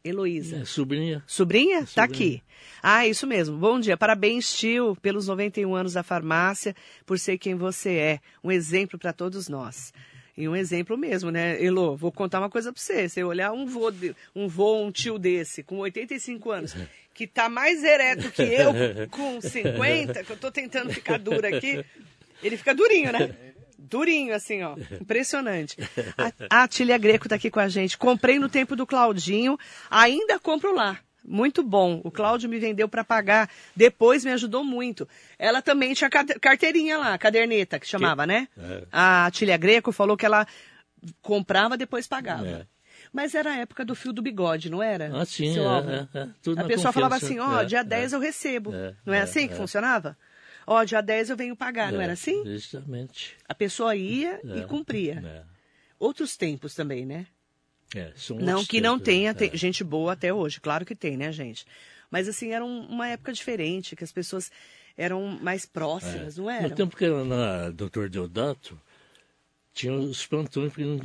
Heloísa. 0.05 0.59
É, 0.59 0.65
sobrinha. 0.65 1.23
Sobrinha? 1.27 1.81
Tá 1.81 1.87
Sobrinha. 1.87 2.05
aqui. 2.05 2.43
Ah, 2.83 3.07
isso 3.07 3.27
mesmo. 3.27 3.57
Bom 3.59 3.81
dia. 3.81 3.97
Parabéns, 3.97 4.57
tio, 4.57 4.97
pelos 5.03 5.27
91 5.27 5.75
anos 5.75 5.95
da 5.95 6.03
farmácia, 6.03 6.75
por 7.05 7.19
ser 7.19 7.39
quem 7.39 7.57
você 7.57 7.95
é. 7.95 8.21
Um 8.43 8.53
exemplo 8.53 8.99
para 8.99 9.13
todos 9.13 9.49
nós. 9.49 9.93
E 10.37 10.47
um 10.47 10.55
exemplo 10.55 10.99
mesmo, 10.99 11.31
né, 11.31 11.63
Elo? 11.65 11.97
Vou 11.97 12.13
contar 12.13 12.41
uma 12.41 12.51
coisa 12.51 12.73
para 12.73 12.81
você. 12.81 13.09
Você 13.09 13.25
olhar 13.25 13.53
um 13.53 13.65
vô, 13.65 13.91
um 14.35 14.47
vô, 14.47 14.83
um 14.83 14.93
tio 14.93 15.19
desse, 15.19 15.63
com 15.63 15.79
85 15.79 16.51
anos, 16.51 16.77
que 17.15 17.27
tá 17.27 17.49
mais 17.49 17.83
ereto 17.83 18.31
que 18.31 18.43
eu, 18.43 18.75
com 19.11 19.41
50, 19.41 20.25
que 20.25 20.31
eu 20.31 20.37
tô 20.37 20.51
tentando 20.51 20.93
ficar 20.93 21.19
dura 21.19 21.57
aqui, 21.57 21.83
ele 22.43 22.57
fica 22.59 22.75
durinho, 22.75 23.13
né? 23.13 23.35
Durinho, 23.79 24.35
assim, 24.35 24.63
ó. 24.63 24.77
Impressionante. 25.01 25.77
A, 26.49 26.63
a 26.63 26.69
Tília 26.69 26.99
Greco 26.99 27.29
tá 27.29 27.37
aqui 27.37 27.51
com 27.51 27.61
a 27.61 27.69
gente. 27.69 27.97
Comprei 27.97 28.39
no 28.39 28.49
tempo 28.49 28.77
do 28.77 28.87
Claudinho, 28.87 29.59
ainda 29.91 30.39
compro 30.39 30.75
lá. 30.75 30.99
Muito 31.27 31.63
bom. 31.63 32.01
O 32.05 32.11
Cláudio 32.11 32.49
me 32.49 32.59
vendeu 32.59 32.89
para 32.89 33.03
pagar. 33.03 33.51
Depois 33.75 34.25
me 34.25 34.31
ajudou 34.31 34.63
muito. 34.63 35.09
Ela 35.39 35.61
também 35.61 35.93
tinha 35.93 36.09
carteirinha 36.09 36.99
lá, 36.99 37.19
caderneta, 37.19 37.79
que 37.81 37.87
chamava, 37.87 38.27
né? 38.27 38.49
É. 38.57 38.85
A 38.93 39.29
Tília 39.33 39.57
Greco 39.57 39.91
falou 39.91 40.17
que 40.17 40.25
ela 40.25 40.47
comprava, 41.21 41.77
depois 41.77 42.07
pagava. 42.07 42.47
É. 42.47 42.67
Mas 43.13 43.35
era 43.35 43.51
a 43.53 43.57
época 43.59 43.85
do 43.85 43.95
fio 43.95 44.13
do 44.13 44.23
bigode, 44.23 44.71
não 44.71 44.83
era? 44.83 45.11
Ah, 45.15 45.25
sim, 45.25 45.57
é, 45.59 45.63
é, 45.63 46.21
é. 46.21 46.61
A 46.61 46.65
pessoa 46.65 46.93
falava 46.93 47.17
assim, 47.17 47.39
ó, 47.39 47.63
É, 47.63 47.65
dia 47.65 47.81
é. 47.81 47.85
10 47.85 48.13
eu 48.13 48.21
recebo. 48.21 48.73
Não 49.05 49.15
é, 49.15 49.21
assim 49.21 49.49
que 49.49 49.55
funcionava? 49.55 50.17
Ó, 50.67 50.83
dia 50.85 51.01
10 51.01 51.31
eu 51.31 51.37
venho 51.37 51.57
pagar, 51.57 51.93
não 51.93 52.01
era 52.01 52.13
assim? 52.13 52.45
Justamente. 52.45 53.37
A 53.49 53.55
pessoa 53.55 53.95
ia 53.95 54.41
e 54.43 54.63
cumpria. 54.67 55.47
Outros 55.99 56.37
tempos 56.37 56.75
também, 56.75 57.07
né? 57.07 57.27
É, 57.95 58.13
Não 58.41 58.65
que 58.65 58.81
não 58.81 58.99
tempos, 58.99 59.05
tenha 59.05 59.33
né? 59.33 59.39
te- 59.49 59.57
gente 59.57 59.83
boa 59.85 60.13
até 60.13 60.33
hoje, 60.33 60.61
claro 60.61 60.85
que 60.85 60.95
tem, 60.95 61.17
né, 61.17 61.31
gente? 61.33 61.65
Mas 62.11 62.29
assim, 62.29 62.53
era 62.53 62.65
um- 62.65 62.87
uma 62.89 63.09
época 63.09 63.33
diferente, 63.33 63.95
que 63.97 64.05
as 64.05 64.13
pessoas 64.13 64.51
eram 64.97 65.39
mais 65.41 65.65
próximas, 65.67 66.37
não 66.37 66.45
No 66.45 66.51
eram? 66.51 66.75
tempo 66.77 66.97
que 66.97 67.05
era 67.05 67.25
na 67.25 67.71
Doutor 67.71 68.09
Deodato, 68.09 68.81
tinha 69.73 69.93
os 69.93 70.27
plantões, 70.27 70.73
porque 70.73 70.85
não, 70.85 70.97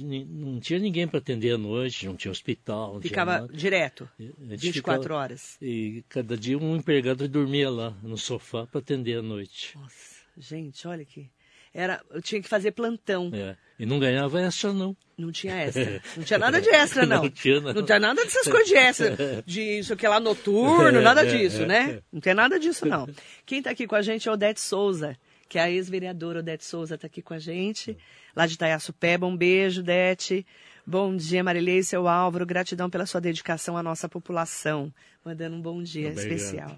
não 0.54 0.60
tinha 0.60 0.80
ninguém 0.80 1.06
para 1.08 1.20
atender 1.20 1.52
à 1.54 1.58
noite, 1.58 2.06
não 2.06 2.16
tinha 2.16 2.32
hospital. 2.32 2.94
Não 2.96 3.02
Ficava 3.02 3.32
tinha 3.34 3.42
nada. 3.42 3.54
direto, 3.54 4.10
A 4.18 4.24
gente 4.24 4.58
24 4.62 5.02
ficava- 5.04 5.20
horas. 5.22 5.58
E 5.62 6.04
cada 6.08 6.38
dia 6.38 6.58
um 6.58 6.76
empregado 6.78 7.28
dormia 7.28 7.70
lá 7.70 7.92
no 8.02 8.18
sofá 8.18 8.66
para 8.66 8.80
atender 8.80 9.18
à 9.20 9.22
noite. 9.22 9.78
Nossa, 9.78 10.16
gente, 10.38 10.88
olha 10.88 11.02
aqui. 11.02 11.30
Era, 11.74 12.02
eu 12.12 12.22
tinha 12.22 12.42
que 12.42 12.50
fazer 12.50 12.72
plantão. 12.72 13.32
É. 13.34 13.56
E 13.80 13.86
não 13.86 14.00
ganhava 14.00 14.42
extra, 14.42 14.74
não. 14.74 14.96
Não 15.18 15.32
tinha 15.32 15.56
extra. 15.56 16.02
Não 16.18 16.24
tinha 16.24 16.40
nada 16.40 16.60
de 16.60 16.70
extra, 16.70 17.06
não. 17.06 17.24
Não 17.24 17.30
tinha, 17.30 17.62
não. 17.62 17.74
Não 17.74 17.86
tinha 17.86 18.00
nada 18.00 18.24
dessas 18.24 18.48
coisas 18.48 18.68
de 18.68 18.76
extra. 18.76 19.44
De 19.46 19.62
isso 19.80 19.96
que 19.96 20.08
lá 20.08 20.20
noturno, 20.20 21.00
nada 21.02 21.24
disso, 21.26 21.66
né? 21.66 22.02
Não 22.12 22.20
tem 22.20 22.34
nada 22.34 22.60
disso, 22.60 22.88
não. 22.88 23.08
Quem 23.46 23.62
tá 23.62 23.70
aqui 23.70 23.86
com 23.86 23.96
a 23.96 24.02
gente 24.02 24.28
é 24.28 24.32
Odete 24.32 24.60
Souza, 24.60 25.16
que 25.48 25.60
é 25.60 25.62
a 25.62 25.70
ex-vereadora 25.70 26.40
Odete 26.40 26.66
Souza 26.66 26.98
tá 26.98 27.06
aqui 27.08 27.22
com 27.22 27.36
a 27.36 27.40
gente, 27.40 27.96
lá 28.36 28.48
de 28.48 28.56
Itaiaçupeba. 28.56 29.28
Um 29.28 29.38
beijo, 29.38 29.82
Odete. 29.82 30.46
Bom 30.86 31.16
dia, 31.16 31.44
Marilei 31.44 31.80
e 31.80 31.84
seu 31.84 32.08
Álvaro. 32.08 32.46
Gratidão 32.46 32.90
pela 32.90 33.06
sua 33.06 33.22
dedicação 33.22 33.78
à 33.78 33.84
nossa 33.84 34.10
população. 34.10 34.92
Mandando 35.24 35.56
um 35.56 35.62
bom 35.62 35.84
dia 35.84 36.10
Obrigado. 36.10 36.32
especial. 36.34 36.78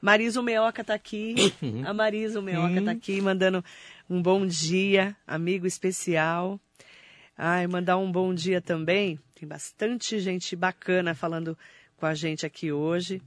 Marisa 0.00 0.42
Meoca 0.42 0.84
tá 0.84 0.94
aqui. 0.94 1.34
A 1.84 1.94
Marisa 1.94 2.42
Meoca 2.42 2.82
tá 2.82 2.90
aqui, 2.90 3.22
mandando 3.22 3.64
um 4.08 4.20
bom 4.20 4.46
dia, 4.46 5.16
amigo 5.26 5.66
especial. 5.66 6.60
Ai, 7.36 7.66
mandar 7.66 7.96
um 7.96 8.10
bom 8.10 8.32
dia 8.34 8.60
também. 8.60 9.18
Tem 9.34 9.48
bastante 9.48 10.20
gente 10.20 10.54
bacana 10.54 11.14
falando 11.14 11.56
com 11.96 12.06
a 12.06 12.14
gente 12.14 12.46
aqui 12.46 12.70
hoje. 12.70 13.20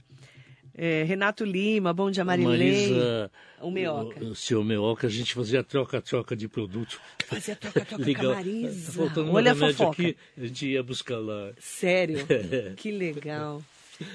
É, 0.80 1.02
Renato 1.02 1.44
Lima, 1.44 1.92
bom 1.92 2.08
dia, 2.08 2.24
Marilei. 2.24 2.90
Marisa, 2.90 3.30
O 3.60 3.70
Meoca. 3.70 4.24
O, 4.24 4.28
o 4.28 4.34
seu 4.36 4.62
Meoca, 4.62 5.08
a 5.08 5.10
gente 5.10 5.34
fazia 5.34 5.64
troca-troca 5.64 6.36
de 6.36 6.46
produto. 6.46 7.00
Fazia 7.26 7.56
troca-troca 7.56 8.04
com 8.14 8.30
a. 8.30 8.34
Marisa. 8.36 8.92
Tá 8.92 8.98
faltando 8.98 9.32
Olha 9.32 9.52
um 9.52 9.56
a 9.64 9.72
fofoca. 9.72 9.90
aqui, 10.02 10.16
a 10.36 10.46
gente 10.46 10.66
ia 10.68 10.82
buscar 10.82 11.18
lá. 11.18 11.50
Sério? 11.58 12.24
que 12.76 12.92
legal. 12.92 13.60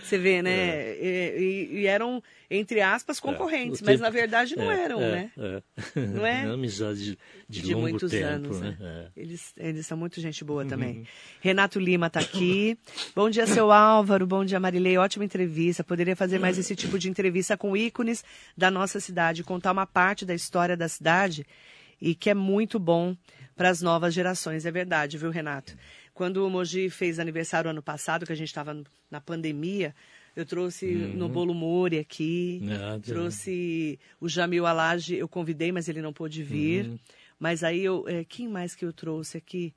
Você 0.03 0.17
vê, 0.17 0.41
né? 0.41 0.95
E, 0.95 1.69
e- 1.73 1.79
e 1.81 1.85
eram, 1.87 2.23
entre 2.49 2.79
aspas, 2.81 3.19
concorrentes, 3.19 3.81
É, 3.81 3.85
mas 3.85 3.93
tempo- 3.95 4.03
na 4.03 4.09
verdade 4.09 4.55
não 4.55 4.71
é, 4.71 4.81
eram, 4.83 5.01
é, 5.01 5.11
né? 5.11 5.31
É. 5.37 5.61
Não 5.99 6.25
é? 6.25 6.43
Uma 6.45 6.53
amizade 6.53 7.03
de, 7.03 7.17
de, 7.49 7.61
de 7.61 7.75
muitos 7.75 8.09
tempo, 8.11 8.25
anos, 8.27 8.61
né? 8.61 8.77
né? 8.79 9.07
É. 9.15 9.21
Eles, 9.21 9.53
eles 9.57 9.85
são 9.85 9.97
muito 9.97 10.21
gente 10.21 10.43
boa 10.43 10.63
também. 10.65 10.99
Uhum. 10.99 11.05
Renato 11.41 11.79
Lima 11.79 12.07
está 12.07 12.19
aqui. 12.21 12.77
Bom 13.13 13.29
dia, 13.29 13.45
seu 13.45 13.71
Álvaro. 13.71 14.25
Bom 14.25 14.45
dia, 14.45 14.59
Marilei. 14.59 14.97
Ótima 14.97 15.25
entrevista. 15.25 15.83
Poderia 15.83 16.15
fazer 16.15 16.39
mais 16.39 16.57
esse 16.57 16.75
tipo 16.75 16.97
de 16.97 17.09
entrevista 17.09 17.57
com 17.57 17.75
ícones 17.75 18.23
da 18.57 18.71
nossa 18.71 18.99
cidade, 19.01 19.43
contar 19.43 19.71
uma 19.73 19.85
parte 19.85 20.25
da 20.25 20.33
história 20.33 20.77
da 20.77 20.87
cidade 20.87 21.45
e 22.01 22.15
que 22.15 22.29
é 22.29 22.33
muito 22.33 22.79
bom 22.79 23.15
para 23.55 23.69
as 23.69 23.81
novas 23.81 24.13
gerações. 24.13 24.65
É 24.65 24.71
verdade, 24.71 25.17
viu, 25.17 25.29
Renato? 25.29 25.75
Quando 26.13 26.45
o 26.45 26.49
Mogi 26.49 26.89
fez 26.89 27.19
aniversário 27.19 27.69
ano 27.69 27.81
passado, 27.81 28.25
que 28.25 28.31
a 28.31 28.35
gente 28.35 28.47
estava 28.49 28.79
na 29.09 29.19
pandemia, 29.19 29.95
eu 30.35 30.45
trouxe 30.45 30.85
no 30.85 31.27
Bolo 31.27 31.53
Mori 31.53 31.97
aqui, 31.97 32.59
Uhum. 32.61 32.69
Ah, 32.73 32.99
trouxe 33.03 33.99
o 34.21 34.29
Jamil 34.29 34.65
Alage, 34.65 35.15
eu 35.15 35.27
convidei, 35.27 35.71
mas 35.71 35.87
ele 35.89 36.01
não 36.01 36.13
pôde 36.13 36.43
vir. 36.43 36.85
Uhum. 36.85 36.99
Mas 37.39 37.63
aí 37.63 37.83
eu. 37.83 38.05
é, 38.07 38.23
quem 38.23 38.47
mais 38.47 38.75
que 38.75 38.85
eu 38.85 38.93
trouxe 38.93 39.37
aqui? 39.37 39.73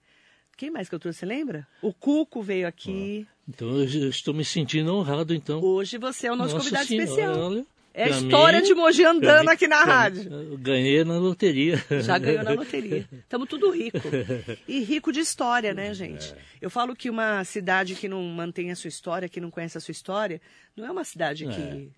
Quem 0.57 0.70
mais 0.70 0.88
que 0.88 0.94
eu 0.94 0.99
trouxe, 0.99 1.18
você 1.20 1.27
lembra? 1.27 1.66
O 1.83 1.92
Cuco 1.92 2.42
veio 2.42 2.66
aqui. 2.66 3.27
Então 3.49 3.68
eu 3.77 4.09
estou 4.09 4.33
me 4.33 4.44
sentindo 4.44 4.94
honrado, 4.94 5.35
então. 5.35 5.61
Hoje 5.62 5.99
você 5.99 6.27
é 6.29 6.33
o 6.33 6.37
nosso 6.37 6.55
Nossa 6.55 6.64
convidado 6.64 6.87
Senhora, 6.87 7.05
especial. 7.11 7.38
olha, 7.38 7.66
é 7.96 8.04
a 8.04 8.09
história 8.11 8.61
mim- 8.61 8.66
de 8.66 8.74
Mogi 8.74 9.04
andando 9.04 9.46
mim- 9.46 9.52
aqui 9.52 9.66
na 9.66 9.82
rádio. 9.85 10.30
Eu 10.32 10.59
ganhei 10.59 11.02
na 11.04 11.18
loteria. 11.18 11.82
Já 12.02 12.18
ganhou 12.18 12.44
na 12.44 12.50
loteria. 12.52 13.09
Estamos 13.12 13.48
tudo 13.48 13.70
rico. 13.70 13.98
E 14.68 14.80
rico 14.85 15.11
de 15.12 15.20
história, 15.20 15.72
né, 15.74 15.92
gente? 15.94 16.32
É. 16.32 16.37
Eu 16.61 16.68
falo 16.70 16.94
que 16.94 17.09
uma 17.11 17.42
cidade 17.44 17.94
que 17.94 18.09
não 18.09 18.22
mantém 18.24 18.70
a 18.70 18.76
sua 18.76 18.88
história, 18.88 19.28
que 19.28 19.40
não 19.40 19.50
conhece 19.50 19.78
a 19.78 19.80
sua 19.80 19.92
história, 19.92 20.40
não 20.76 20.85
é 20.87 20.90
uma 20.90 21.04
cidade 21.04 21.46
que 21.46 21.90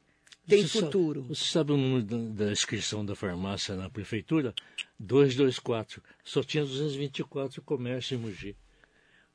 tem 0.47 0.63
Você 0.67 0.81
futuro. 0.81 1.25
você 1.25 1.45
sabe 1.45 1.73
o 1.73 1.77
número 1.77 2.03
da, 2.33 2.53
inscrição 2.53 3.05
da 3.05 3.15
farmácia 3.15 3.75
na 3.75 3.91
prefeitura? 3.91 4.55
224. 4.99 6.03
Só 6.25 6.43
tinha 6.43 6.65
224 6.65 7.61
comércios 7.63 8.13
em 8.19 8.23
Mogi. 8.23 8.57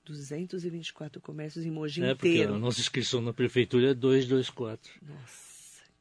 224 0.05 1.21
comércios 1.21 1.65
em 1.65 1.71
Mogi 1.71 2.03
É, 2.03 2.13
porque 2.13 2.29
inteiro. 2.29 2.55
a 2.55 2.59
nossa 2.59 2.79
inscrição 2.81 3.21
na 3.21 3.31
prefeitura 3.33 3.91
é 3.91 3.93
224. 3.93 4.91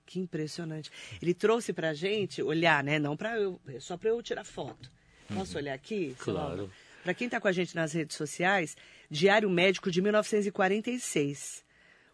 Que 0.05 0.19
impressionante. 0.21 0.91
Ele 1.21 1.33
trouxe 1.33 1.73
pra 1.73 1.95
gente 1.95 2.43
olhar, 2.43 2.83
né? 2.83 2.99
Não 2.99 3.17
para 3.17 3.39
eu, 3.39 3.61
é 3.69 3.81
só 3.81 3.97
para 3.97 4.11
eu 4.11 4.23
tirar 4.23 4.45
foto. 4.45 4.91
Posso 5.33 5.57
olhar 5.57 5.75
aqui? 5.75 6.15
Claro. 6.19 6.71
Pra 7.03 7.15
quem 7.15 7.29
tá 7.29 7.41
com 7.41 7.49
a 7.49 7.53
gente 7.53 7.75
nas 7.75 7.93
redes 7.93 8.17
sociais, 8.17 8.77
Diário 9.11 9.49
Médico 9.51 9.91
de 9.91 10.03
1946. 10.03 11.65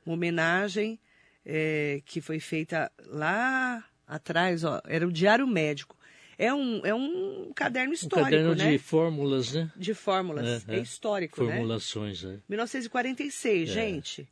Uma 0.07 0.15
homenagem 0.15 0.99
é, 1.45 2.01
que 2.05 2.21
foi 2.21 2.41
feita 2.41 2.91
lá 3.07 3.85
atrás, 4.07 4.65
ó, 4.65 4.81
era 4.87 5.07
o 5.07 5.13
Diário 5.13 5.47
Médico. 5.47 5.97
É 6.39 6.55
um, 6.55 6.87
é 6.87 6.95
um 6.95 7.53
caderno 7.55 7.91
Um 7.91 7.95
histórico, 7.95 8.31
caderno 8.31 8.55
né? 8.55 8.71
de 8.71 8.79
fórmulas, 8.79 9.53
né? 9.53 9.71
De 9.77 9.93
fórmulas. 9.93 10.65
É, 10.69 10.75
É, 10.75 10.79
é. 10.79 10.81
histórico, 10.81 11.43
né? 11.43 11.57
Formulações, 11.57 12.25
é. 12.25 12.39
1946, 12.49 13.69
gente. 13.69 14.29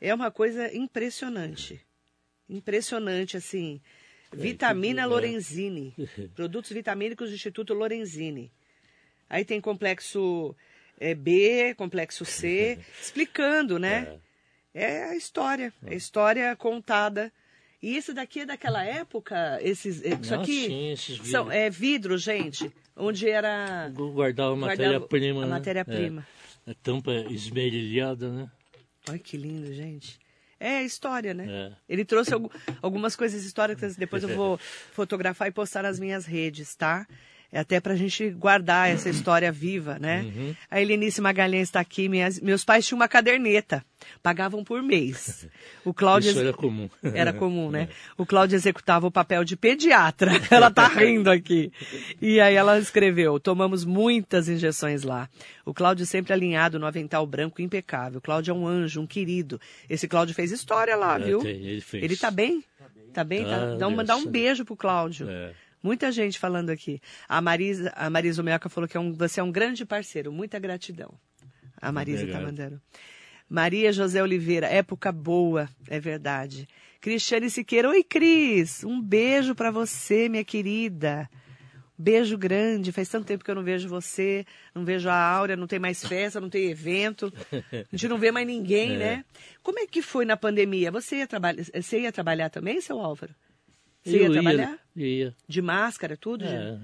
É 0.00 0.14
uma 0.14 0.30
coisa 0.30 0.74
impressionante. 0.74 1.80
Impressionante, 2.56 3.36
assim. 3.36 3.80
Vitamina 4.32 5.02
é. 5.02 5.06
Lorenzini. 5.06 5.94
Produtos 6.34 6.70
vitamínicos 6.70 7.30
do 7.30 7.34
Instituto 7.34 7.74
Lorenzini. 7.74 8.50
Aí 9.28 9.44
tem 9.44 9.60
complexo 9.60 10.54
eh, 11.00 11.14
B, 11.14 11.74
complexo 11.76 12.24
C, 12.24 12.78
explicando, 13.00 13.78
né? 13.78 14.18
É 14.72 15.04
a 15.04 15.16
história. 15.16 15.72
É 15.86 15.92
a 15.92 15.94
história 15.94 16.56
contada. 16.56 17.32
E 17.82 17.96
isso 17.96 18.14
daqui 18.14 18.40
é 18.40 18.46
daquela 18.46 18.84
época? 18.84 19.58
Esses, 19.62 20.02
isso 20.04 20.34
Ah, 20.34 20.40
aqui 20.40 20.66
sim, 20.66 20.90
esses 20.92 21.16
são, 21.28 21.44
vidros. 21.44 21.60
é 21.60 21.70
vidro, 21.70 22.18
gente. 22.18 22.72
Onde 22.96 23.28
era 23.28 23.90
Guardava 23.90 24.52
a 24.54 24.56
matéria-prima. 24.56 25.42
a 25.42 25.46
né? 25.46 25.50
matéria-prima. 25.50 26.26
É. 26.66 26.70
A 26.70 26.74
tampa 26.74 27.12
esmerilhada, 27.12 28.30
né? 28.32 28.50
Olha 29.08 29.18
que 29.18 29.36
lindo, 29.36 29.72
gente. 29.74 30.18
É 30.60 30.78
a 30.78 30.82
história, 30.82 31.34
né? 31.34 31.46
É. 31.48 31.72
Ele 31.88 32.04
trouxe 32.04 32.32
algu- 32.32 32.50
algumas 32.80 33.14
coisas 33.16 33.44
históricas, 33.44 33.96
depois 33.96 34.22
eu 34.22 34.28
vou 34.30 34.58
fotografar 34.92 35.48
e 35.48 35.50
postar 35.50 35.82
nas 35.82 35.98
minhas 35.98 36.24
redes, 36.26 36.74
tá? 36.74 37.06
É 37.54 37.60
até 37.60 37.78
pra 37.80 37.94
gente 37.94 38.30
guardar 38.30 38.90
essa 38.90 39.08
história 39.10 39.50
viva, 39.52 39.96
né? 40.00 40.22
Uhum. 40.22 40.54
A 40.68 40.80
Helenice 40.82 41.20
Magalhães 41.20 41.68
está 41.68 41.78
aqui. 41.78 42.08
Minhas- 42.08 42.40
meus 42.40 42.64
pais 42.64 42.84
tinham 42.84 42.98
uma 42.98 43.06
caderneta. 43.06 43.84
Pagavam 44.22 44.64
por 44.64 44.82
mês. 44.82 45.46
O 45.84 45.94
Cláudio... 45.94 46.30
Isso 46.32 46.40
era 46.40 46.52
comum. 46.52 46.90
Era 47.02 47.32
comum, 47.32 47.70
né? 47.70 47.88
O 48.18 48.26
Cláudio 48.26 48.56
executava 48.56 49.06
o 49.06 49.10
papel 49.10 49.44
de 49.44 49.56
pediatra. 49.56 50.32
Ela 50.50 50.70
tá 50.70 50.88
rindo 50.88 51.30
aqui. 51.30 51.70
E 52.20 52.40
aí 52.40 52.54
ela 52.54 52.78
escreveu: 52.78 53.38
tomamos 53.40 53.84
muitas 53.84 54.48
injeções 54.48 55.04
lá. 55.04 55.28
O 55.64 55.72
Cláudio 55.72 56.04
sempre 56.04 56.32
alinhado 56.32 56.78
no 56.78 56.86
avental 56.86 57.24
branco 57.26 57.62
impecável. 57.62 58.18
O 58.18 58.22
Cláudio 58.22 58.50
é 58.52 58.54
um 58.54 58.66
anjo, 58.66 59.00
um 59.00 59.06
querido. 59.06 59.60
Esse 59.88 60.06
Cláudio 60.08 60.34
fez 60.34 60.50
história 60.52 60.96
lá, 60.96 61.16
É, 61.16 61.24
viu? 61.24 61.40
ele 61.46 61.80
fez. 61.80 62.02
Ele 62.04 62.16
tá 62.16 62.30
bem? 62.30 62.64
Tá 63.12 63.22
bem? 63.24 63.44
Tá 63.44 63.50
Tá, 63.50 63.76
Dá 63.76 63.88
um, 63.88 63.96
dá 64.04 64.14
a 64.14 64.16
um 64.16 64.26
beijo 64.26 64.64
pro 64.64 64.76
Cláudio. 64.76 65.28
É. 65.30 65.52
Muita 65.84 66.10
gente 66.10 66.38
falando 66.38 66.70
aqui. 66.70 66.98
A 67.28 67.42
Marisa, 67.42 67.92
a 67.94 68.08
Marisa 68.08 68.42
Meoca 68.42 68.70
falou 68.70 68.88
que 68.88 68.96
é 68.96 69.00
um, 69.00 69.12
você 69.12 69.38
é 69.38 69.42
um 69.42 69.52
grande 69.52 69.84
parceiro. 69.84 70.32
Muita 70.32 70.58
gratidão. 70.58 71.12
A 71.78 71.92
Marisa 71.92 72.20
tá 72.20 72.22
Obrigado. 72.24 72.44
mandando. 72.46 72.82
Maria 73.46 73.92
José 73.92 74.22
Oliveira, 74.22 74.66
época 74.66 75.12
boa, 75.12 75.68
é 75.88 76.00
verdade. 76.00 76.66
Cristiane 77.02 77.50
Siqueira, 77.50 77.90
oi 77.90 78.02
Cris, 78.02 78.82
um 78.82 78.98
beijo 79.00 79.54
pra 79.54 79.70
você, 79.70 80.26
minha 80.30 80.42
querida. 80.42 81.28
Beijo 81.96 82.38
grande, 82.38 82.90
faz 82.90 83.08
tanto 83.10 83.26
tempo 83.26 83.44
que 83.44 83.50
eu 83.50 83.54
não 83.54 83.62
vejo 83.62 83.86
você, 83.86 84.46
não 84.74 84.84
vejo 84.86 85.08
a 85.10 85.14
Áurea, 85.14 85.54
não 85.56 85.66
tem 85.66 85.78
mais 85.78 86.02
festa, 86.04 86.40
não 86.40 86.48
tem 86.48 86.70
evento, 86.70 87.32
a 87.52 87.84
gente 87.92 88.08
não 88.08 88.18
vê 88.18 88.32
mais 88.32 88.46
ninguém, 88.46 88.94
É. 88.96 88.98
né? 88.98 89.24
Como 89.62 89.78
é 89.78 89.86
que 89.86 90.00
foi 90.02 90.24
na 90.24 90.36
pandemia? 90.36 90.90
Você 90.90 91.16
ia, 91.18 91.26
traba 91.26 91.52
você 91.54 92.00
ia 92.00 92.10
trabalhar 92.10 92.48
também, 92.48 92.80
seu 92.80 92.98
Álvaro? 92.98 93.32
Você 94.04 94.16
Eu 94.18 94.22
ia 94.24 94.32
trabalhar? 94.32 94.78
Ia. 94.96 95.34
De 95.48 95.62
máscara, 95.62 96.16
tudo? 96.16 96.44
É. 96.44 96.48
já? 96.48 96.78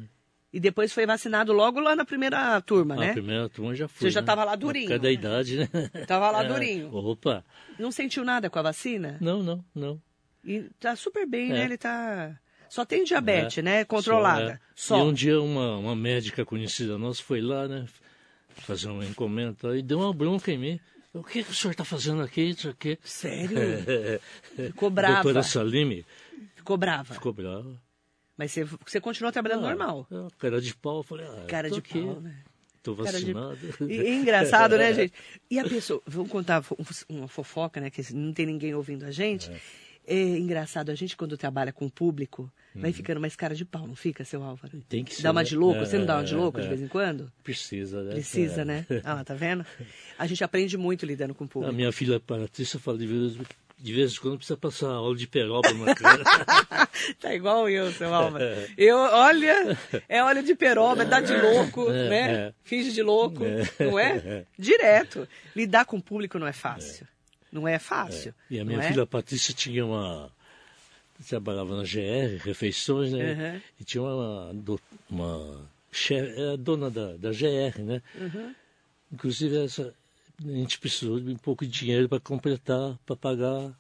E 0.53 0.59
depois 0.59 0.93
foi 0.93 1.07
vacinado 1.07 1.53
logo 1.53 1.79
lá 1.79 1.95
na 1.95 2.05
primeira 2.05 2.61
turma, 2.63 2.95
A 2.95 2.99
né? 2.99 3.13
primeira 3.13 3.49
turma 3.49 3.73
já 3.75 3.87
foi. 3.87 4.09
Você 4.09 4.11
já 4.11 4.21
né? 4.21 4.27
tava 4.27 4.43
lá 4.43 4.57
durinho, 4.57 4.87
Por 4.87 4.99
causa 4.99 5.03
da 5.03 5.09
né? 5.09 5.15
idade, 5.15 5.57
né? 5.59 5.69
Tava 6.09 6.29
lá 6.33 6.43
É. 6.45 6.49
durinho. 6.49 6.93
Opa. 6.93 7.45
Não 7.79 7.93
sentiu 7.93 8.25
nada 8.25 8.51
com 8.51 8.59
a 8.59 8.63
vacina? 8.63 9.17
Não, 9.21 9.45
não, 9.45 9.65
não. 9.73 10.03
E 10.45 10.63
tá 10.81 10.97
super 10.97 11.25
bem, 11.27 11.51
É. 11.51 11.55
né? 11.55 11.65
Ele 11.67 11.77
tá. 11.79 12.37
Só 12.69 12.85
tem 12.85 13.05
diabetes, 13.05 13.59
É. 13.59 13.63
né? 13.63 13.85
Controlada. 13.85 14.61
Só, 14.75 14.97
Só. 14.97 15.01
é. 15.03 15.05
E 15.05 15.09
um 15.09 15.13
dia 15.13 15.41
uma, 15.41 15.77
uma 15.79 15.95
médica 15.95 16.45
conhecida 16.45 16.99
nossa 16.99 17.23
foi 17.23 17.41
lá, 17.41 17.69
né? 17.69 17.87
Fazer 18.49 18.89
uma 18.89 19.05
encomenda 19.05 19.77
e 19.79 19.83
deu 19.83 20.01
uma 20.01 20.13
bronca 20.13 20.51
em 20.51 20.59
mim. 20.59 20.81
O 21.15 21.23
que, 21.23 21.43
que 21.45 21.51
o 21.51 21.55
senhor 21.55 21.73
está 21.73 21.85
fazendo 21.85 22.23
aqui? 22.23 22.41
Isso 22.43 22.69
aqui. 22.69 22.99
Sério? 23.05 23.57
É. 23.59 24.21
Ficou 24.67 24.91
brava. 24.91 25.23
Doutora 25.23 25.43
Salime 25.45 26.05
Ficou 26.61 26.77
brava. 26.77 27.15
ficou 27.15 27.33
brava. 27.33 27.81
Mas 28.37 28.53
você, 28.53 28.65
você 28.65 29.01
continuou 29.01 29.33
trabalhando 29.33 29.63
normal. 29.63 30.07
Ah, 30.11 30.29
cara 30.39 30.61
de 30.61 30.75
pau, 30.75 30.99
eu 30.99 31.03
falei, 31.03 31.27
ah, 31.27 31.45
Cara 31.47 31.71
de 31.71 31.79
aqui. 31.79 32.03
pau, 32.03 32.21
né? 32.21 32.37
Tô 32.83 32.95
vacinado. 32.95 33.57
De... 33.57 33.85
E, 33.85 34.01
e 34.01 34.15
engraçado, 34.15 34.77
né, 34.77 34.93
gente? 34.95 35.15
E 35.51 35.59
a 35.59 35.65
pessoa, 35.65 36.03
vamos 36.07 36.31
contar 36.31 36.63
uma 37.09 37.29
fofoca, 37.29 37.81
né, 37.81 37.91
que 37.91 38.15
não 38.15 38.33
tem 38.33 38.47
ninguém 38.47 38.75
ouvindo 38.75 39.05
a 39.05 39.11
gente. 39.11 39.51
É. 39.51 39.61
É 40.07 40.39
engraçado, 40.39 40.91
a 40.91 40.95
gente 40.95 41.17
quando 41.17 41.37
trabalha 41.37 41.73
com 41.73 41.87
o 41.87 41.91
público, 41.91 42.51
uhum. 42.75 42.81
vai 42.81 42.93
ficando 42.93 43.21
mais 43.21 43.37
cara 43.37 43.55
de 43.55 43.65
pau, 43.65 43.87
não 43.87 43.95
fica, 43.95 44.25
seu 44.25 44.43
Álvaro? 44.43 44.83
Tem 44.89 45.05
que 45.05 45.15
ser. 45.15 45.23
Dá 45.23 45.31
uma 45.31 45.45
de 45.45 45.55
louco? 45.55 45.81
É, 45.81 45.85
Você 45.85 45.99
não 45.99 46.07
dá 46.07 46.17
uma 46.17 46.25
de 46.25 46.35
louco 46.35 46.59
é, 46.59 46.63
de 46.63 46.69
vez 46.69 46.81
em 46.81 46.89
quando? 46.89 47.31
Precisa, 47.45 48.03
né? 48.03 48.13
Precisa, 48.13 48.65
né? 48.65 48.87
Ah, 49.05 49.23
tá 49.23 49.35
vendo? 49.35 49.65
A 50.19 50.27
gente 50.27 50.43
aprende 50.43 50.77
muito 50.77 51.05
lidando 51.07 51.35
com 51.35 51.45
o 51.45 51.49
público. 51.49 51.73
A 51.73 51.77
minha 51.77 51.93
filha 51.93 52.19
Patrícia 52.19 52.79
fala 52.79 52.99
de 52.99 53.07
vez, 53.07 53.37
de 53.81 53.93
vez 53.95 54.13
em 54.13 54.21
quando 54.21 54.37
precisa 54.37 54.57
passar 54.57 54.89
aula 54.89 55.17
de 55.17 55.27
peroba 55.27 55.73
na 55.73 55.95
cara. 55.95 56.23
tá 57.19 57.35
igual 57.35 57.69
eu, 57.69 57.91
seu 57.93 58.13
Álvaro. 58.15 58.45
Eu, 58.77 58.99
olha, 58.99 59.79
é 60.09 60.23
óleo 60.23 60.43
de 60.43 60.55
peroba, 60.55 61.05
dá 61.05 61.21
de 61.21 61.35
louco, 61.35 61.91
é, 61.91 62.09
né? 62.09 62.33
É. 62.33 62.55
Finge 62.63 62.93
de 62.93 63.03
louco, 63.03 63.43
é. 63.45 63.85
não 63.85 63.99
é? 63.99 64.45
Direto. 64.59 65.27
Lidar 65.57 65.87
com 65.87 65.97
o 65.97 66.03
público 66.03 66.39
não 66.39 66.47
é 66.47 66.53
fácil. 66.53 67.09
Não 67.51 67.67
é 67.67 67.79
fácil. 67.79 68.35
E 68.51 68.61
a 68.61 68.65
minha 68.65 68.83
filha? 68.83 69.07
Patrícia 69.07 69.55
tinha 69.55 69.85
uma. 69.85 70.31
Trabalhava 71.29 71.77
na 71.77 71.83
GR, 71.83 72.43
refeições, 72.43 73.13
né? 73.13 73.33
Uhum. 73.33 73.61
E 73.81 73.85
tinha 73.85 74.03
uma. 74.03 74.55
uma 75.11 75.71
chefe, 75.91 76.41
é 76.41 76.53
a 76.53 76.57
dona 76.57 76.91
da, 76.91 77.17
da 77.17 77.31
GR, 77.31 77.81
né? 77.83 78.03
Uhum. 78.15 78.55
Inclusive, 79.13 79.65
essa, 79.65 79.93
a 80.45 80.53
gente 80.53 80.79
precisou 80.79 81.21
de 81.21 81.31
um 81.31 81.37
pouco 81.37 81.67
de 81.67 81.71
dinheiro 81.71 82.09
para 82.09 82.21
completar, 82.21 82.99
para 83.05 83.17
pagar. 83.17 83.73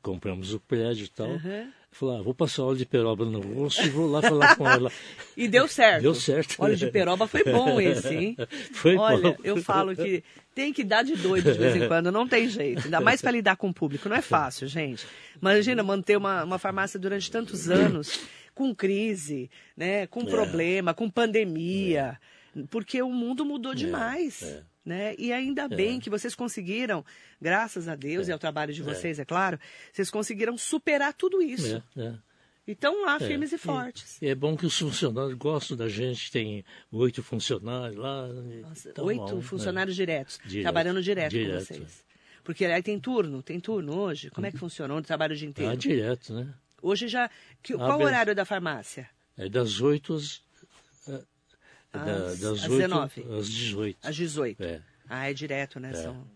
Compramos 0.00 0.52
o 0.52 0.58
prédio 0.58 1.04
e 1.04 1.08
tal. 1.08 1.28
Uhum. 1.28 1.70
Falei, 1.92 2.18
ah, 2.18 2.22
vou 2.22 2.34
passar 2.34 2.62
óleo 2.62 2.78
de 2.78 2.86
peroba 2.86 3.24
no 3.26 3.38
rosto 3.38 3.82
e 3.84 3.90
vou 3.90 4.10
lá 4.10 4.22
falar 4.22 4.56
com 4.56 4.66
ela. 4.66 4.90
e 5.36 5.46
deu 5.46 5.68
certo. 5.68 6.02
Deu 6.02 6.14
certo. 6.14 6.56
Óleo 6.58 6.74
de 6.74 6.90
peroba 6.90 7.28
foi 7.28 7.44
bom 7.44 7.78
esse, 7.78 8.14
hein? 8.14 8.36
Foi 8.72 8.96
Olha, 8.96 9.32
bom. 9.32 9.36
eu 9.44 9.58
falo 9.58 9.94
que 9.94 10.24
tem 10.54 10.72
que 10.72 10.82
dar 10.82 11.02
de 11.02 11.14
doido 11.14 11.52
de 11.52 11.58
vez 11.58 11.76
em 11.76 11.86
quando, 11.86 12.10
não 12.10 12.26
tem 12.26 12.48
jeito. 12.48 12.84
Ainda 12.84 13.00
mais 13.00 13.20
para 13.20 13.30
lidar 13.30 13.56
com 13.56 13.68
o 13.68 13.74
público. 13.74 14.08
Não 14.08 14.16
é 14.16 14.22
fácil, 14.22 14.66
gente. 14.66 15.06
Imagina 15.40 15.82
manter 15.82 16.16
uma, 16.16 16.42
uma 16.42 16.58
farmácia 16.58 16.98
durante 16.98 17.30
tantos 17.30 17.68
anos, 17.70 18.20
com 18.54 18.74
crise, 18.74 19.50
né? 19.76 20.06
com 20.06 20.22
é. 20.22 20.24
problema, 20.24 20.94
com 20.94 21.10
pandemia. 21.10 22.18
É. 22.56 22.62
Porque 22.70 23.02
o 23.02 23.10
mundo 23.10 23.44
mudou 23.44 23.72
é, 23.72 23.76
demais. 23.76 24.42
É. 24.42 24.71
Né? 24.84 25.14
E 25.16 25.32
ainda 25.32 25.68
bem 25.68 26.00
que 26.00 26.10
vocês 26.10 26.34
conseguiram, 26.34 27.04
graças 27.40 27.86
a 27.86 27.94
Deus 27.94 28.26
e 28.26 28.32
ao 28.32 28.38
trabalho 28.38 28.74
de 28.74 28.82
vocês, 28.82 29.18
é, 29.20 29.24
claro, 29.24 29.58
vocês 29.92 30.10
conseguiram 30.10 30.58
superar 30.58 31.14
tudo 31.14 31.40
isso. 31.40 31.82
Então 32.66 33.04
lá, 33.04 33.18
firmes 33.18 33.52
e 33.52 33.58
fortes. 33.58 34.20
E 34.22 34.28
é 34.28 34.34
bom 34.34 34.56
que 34.56 34.66
os 34.66 34.78
funcionários 34.78 35.34
gostam 35.34 35.76
da 35.76 35.88
gente, 35.88 36.30
tem 36.30 36.64
oito 36.90 37.22
funcionários 37.22 37.96
lá. 37.96 38.26
Nossa, 38.28 38.92
tá 38.92 39.02
oito 39.02 39.20
mal, 39.20 39.42
funcionários 39.42 39.96
diretos, 39.96 40.40
direto, 40.44 40.62
trabalhando 40.62 41.02
direto, 41.02 41.30
direto, 41.30 41.66
com 41.66 41.74
vocês. 41.74 42.04
Porque 42.44 42.64
aí 42.64 42.82
tem 42.82 42.98
turno, 42.98 43.42
tem 43.42 43.60
turno 43.60 43.96
hoje? 43.96 44.30
Como 44.30 44.46
é 44.46 44.52
que 44.52 44.58
funciona? 44.58 44.94
Onde 44.94 45.06
trabalha 45.06 45.32
o 45.32 45.36
dia 45.36 45.48
inteiro? 45.48 45.72
Ah, 45.72 45.76
direto, 45.76 46.34
né? 46.34 46.52
Hoje 46.80 47.06
já. 47.06 47.30
Que, 47.62 47.74
qual 47.74 48.00
o 48.00 48.02
horário 48.02 48.34
da 48.34 48.44
farmácia? 48.44 49.08
É 49.36 49.48
das 49.48 49.80
oito 49.80 50.14
às. 50.14 50.42
Às, 51.92 52.38
das 52.38 52.64
às 52.64 52.68
8 52.68 52.70
19. 52.70 53.26
às 53.38 53.48
18. 53.48 53.98
Às 54.08 54.16
18. 54.16 54.62
É. 54.62 54.82
Ah, 55.08 55.30
é 55.30 55.34
direto, 55.34 55.78
né? 55.78 55.90
É. 55.90 55.94
São... 55.94 56.26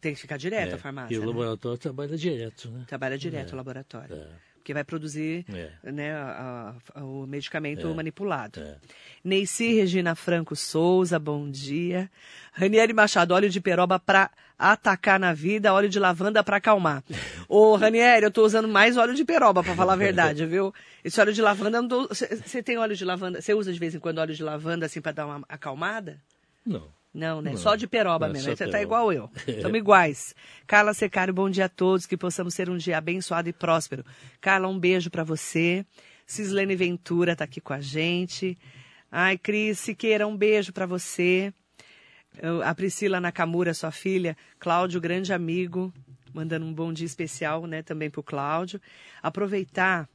Tem 0.00 0.14
que 0.14 0.20
ficar 0.20 0.36
direto 0.36 0.72
é. 0.72 0.74
a 0.74 0.78
farmácia. 0.78 1.14
E 1.14 1.18
o 1.18 1.20
né? 1.20 1.26
laboratório 1.26 1.78
trabalha 1.78 2.16
direto, 2.16 2.70
né? 2.70 2.84
Trabalha 2.86 3.16
direto 3.16 3.50
o 3.50 3.54
é. 3.54 3.56
laboratório. 3.56 4.14
É 4.14 4.45
porque 4.66 4.74
vai 4.74 4.82
produzir 4.82 5.46
é. 5.54 5.92
né, 5.92 6.12
a, 6.12 6.74
a, 6.96 7.04
o 7.04 7.24
medicamento 7.24 7.86
é. 7.86 7.94
manipulado. 7.94 8.58
É. 8.58 8.74
Neici 9.22 9.74
Regina 9.74 10.16
Franco 10.16 10.56
Souza, 10.56 11.20
bom 11.20 11.48
dia. 11.48 12.10
Ranieri 12.52 12.92
Machado, 12.92 13.32
óleo 13.32 13.48
de 13.48 13.60
peroba 13.60 14.00
para 14.00 14.28
atacar 14.58 15.20
na 15.20 15.32
vida, 15.32 15.72
óleo 15.72 15.88
de 15.88 16.00
lavanda 16.00 16.42
para 16.42 16.56
acalmar. 16.56 17.04
Ô, 17.48 17.76
Ranieri, 17.76 18.24
eu 18.24 18.28
estou 18.28 18.44
usando 18.44 18.66
mais 18.66 18.96
óleo 18.96 19.14
de 19.14 19.24
peroba, 19.24 19.62
para 19.62 19.76
falar 19.76 19.92
a 19.92 19.96
verdade, 19.96 20.44
viu? 20.46 20.74
Esse 21.04 21.20
óleo 21.20 21.32
de 21.32 21.42
lavanda, 21.42 21.80
você 22.08 22.60
tem 22.60 22.76
óleo 22.76 22.96
de 22.96 23.04
lavanda, 23.04 23.40
você 23.40 23.54
usa 23.54 23.72
de 23.72 23.78
vez 23.78 23.94
em 23.94 24.00
quando 24.00 24.18
óleo 24.18 24.34
de 24.34 24.42
lavanda 24.42 24.86
assim 24.86 25.00
para 25.00 25.12
dar 25.12 25.26
uma 25.26 25.44
acalmada? 25.48 26.20
Não. 26.66 26.88
Não, 27.16 27.40
né? 27.40 27.52
Não, 27.52 27.56
só 27.56 27.76
de 27.76 27.86
peroba 27.86 28.28
mesmo. 28.28 28.54
Você 28.54 28.68
tá 28.68 28.82
igual 28.82 29.10
eu. 29.10 29.30
Estamos 29.48 29.78
iguais. 29.78 30.34
Carla 30.66 30.92
Secário, 30.92 31.32
bom 31.32 31.48
dia 31.48 31.64
a 31.64 31.68
todos. 31.68 32.04
Que 32.04 32.14
possamos 32.14 32.54
ter 32.54 32.68
um 32.68 32.76
dia 32.76 32.98
abençoado 32.98 33.48
e 33.48 33.54
próspero. 33.54 34.04
Carla, 34.38 34.68
um 34.68 34.78
beijo 34.78 35.10
para 35.10 35.24
você. 35.24 35.84
Cislene 36.26 36.76
Ventura 36.76 37.34
tá 37.34 37.44
aqui 37.44 37.58
com 37.58 37.72
a 37.72 37.80
gente. 37.80 38.58
Ai, 39.10 39.38
Cris 39.38 39.78
Siqueira, 39.78 40.26
um 40.26 40.36
beijo 40.36 40.74
para 40.74 40.84
você. 40.84 41.54
A 42.62 42.74
Priscila 42.74 43.18
Nakamura, 43.18 43.72
sua 43.72 43.90
filha. 43.90 44.36
Cláudio, 44.58 45.00
grande 45.00 45.32
amigo. 45.32 45.90
Mandando 46.34 46.66
um 46.66 46.74
bom 46.74 46.92
dia 46.92 47.06
especial, 47.06 47.66
né? 47.66 47.82
Também 47.82 48.10
pro 48.10 48.22
Cláudio. 48.22 48.78
Aproveitar 49.22 50.06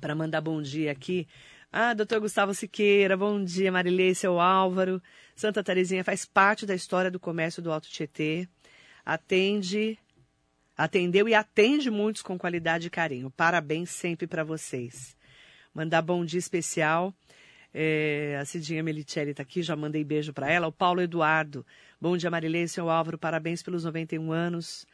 para 0.00 0.14
mandar 0.14 0.40
bom 0.40 0.62
dia 0.62 0.92
aqui. 0.92 1.26
Ah, 1.72 1.92
doutor 1.94 2.20
Gustavo 2.20 2.54
Siqueira, 2.54 3.16
bom 3.16 3.42
dia, 3.42 3.72
Marilei, 3.72 4.14
seu 4.14 4.40
Álvaro. 4.40 5.02
Santa 5.36 5.62
Terezinha 5.62 6.02
faz 6.02 6.24
parte 6.24 6.64
da 6.64 6.74
história 6.74 7.10
do 7.10 7.20
comércio 7.20 7.62
do 7.62 7.70
Alto 7.70 7.90
Tietê. 7.90 8.48
Atende, 9.04 9.98
atendeu 10.74 11.28
e 11.28 11.34
atende 11.34 11.90
muitos 11.90 12.22
com 12.22 12.38
qualidade 12.38 12.86
e 12.86 12.90
carinho. 12.90 13.30
Parabéns 13.30 13.90
sempre 13.90 14.26
para 14.26 14.42
vocês. 14.42 15.14
Mandar 15.74 16.00
bom 16.00 16.24
dia 16.24 16.38
especial. 16.38 17.14
É, 17.74 18.38
a 18.40 18.46
Cidinha 18.46 18.82
Melicelli 18.82 19.32
está 19.32 19.42
aqui, 19.42 19.62
já 19.62 19.76
mandei 19.76 20.02
beijo 20.02 20.32
para 20.32 20.50
ela. 20.50 20.68
O 20.68 20.72
Paulo 20.72 21.02
Eduardo. 21.02 21.66
Bom 22.00 22.16
dia, 22.16 22.30
Marilei, 22.30 22.66
seu 22.66 22.88
Álvaro, 22.88 23.18
parabéns 23.18 23.62
pelos 23.62 23.84
91 23.84 24.32
anos. 24.32 24.86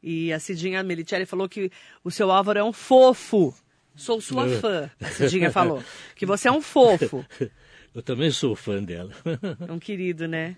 E 0.00 0.32
a 0.32 0.38
Cidinha 0.38 0.84
Melicelli 0.84 1.26
falou 1.26 1.48
que 1.48 1.68
o 2.04 2.12
seu 2.12 2.30
Álvaro 2.30 2.60
é 2.60 2.64
um 2.64 2.72
fofo. 2.72 3.52
Sou 3.96 4.20
sua 4.20 4.48
fã, 4.60 4.88
a 5.00 5.08
Cidinha 5.08 5.50
falou. 5.50 5.82
Que 6.14 6.24
você 6.24 6.46
é 6.46 6.52
um 6.52 6.62
fofo. 6.62 7.26
Eu 7.94 8.02
também 8.02 8.30
sou 8.30 8.54
fã 8.54 8.82
dela. 8.82 9.12
É 9.68 9.72
um 9.72 9.78
querido, 9.78 10.28
né? 10.28 10.56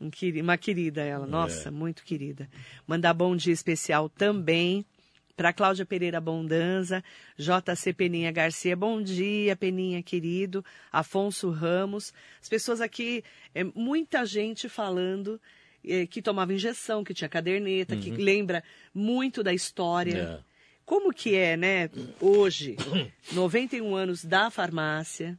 Um 0.00 0.10
querido, 0.10 0.44
uma 0.44 0.56
querida 0.56 1.02
ela, 1.02 1.26
nossa, 1.26 1.68
é. 1.68 1.70
muito 1.70 2.04
querida. 2.04 2.48
Mandar 2.86 3.14
bom 3.14 3.34
dia 3.34 3.52
especial 3.52 4.08
também 4.08 4.84
para 5.36 5.52
Cláudia 5.52 5.86
Pereira 5.86 6.20
Bondanza, 6.20 7.02
JC 7.36 7.92
Peninha 7.92 8.32
Garcia, 8.32 8.76
bom 8.76 9.00
dia, 9.00 9.54
Peninha 9.54 10.02
querido, 10.02 10.64
Afonso 10.90 11.50
Ramos, 11.50 12.12
as 12.42 12.48
pessoas 12.48 12.80
aqui, 12.80 13.22
é, 13.54 13.62
muita 13.62 14.26
gente 14.26 14.68
falando 14.68 15.40
é, 15.84 16.06
que 16.06 16.20
tomava 16.20 16.52
injeção, 16.52 17.04
que 17.04 17.14
tinha 17.14 17.28
caderneta, 17.28 17.94
uhum. 17.94 18.00
que 18.00 18.10
lembra 18.10 18.64
muito 18.92 19.42
da 19.42 19.54
história. 19.54 20.40
É. 20.44 20.48
Como 20.84 21.12
que 21.12 21.36
é, 21.36 21.56
né, 21.56 21.88
hoje, 22.20 22.76
91 23.32 23.94
anos 23.94 24.24
da 24.24 24.50
farmácia, 24.50 25.38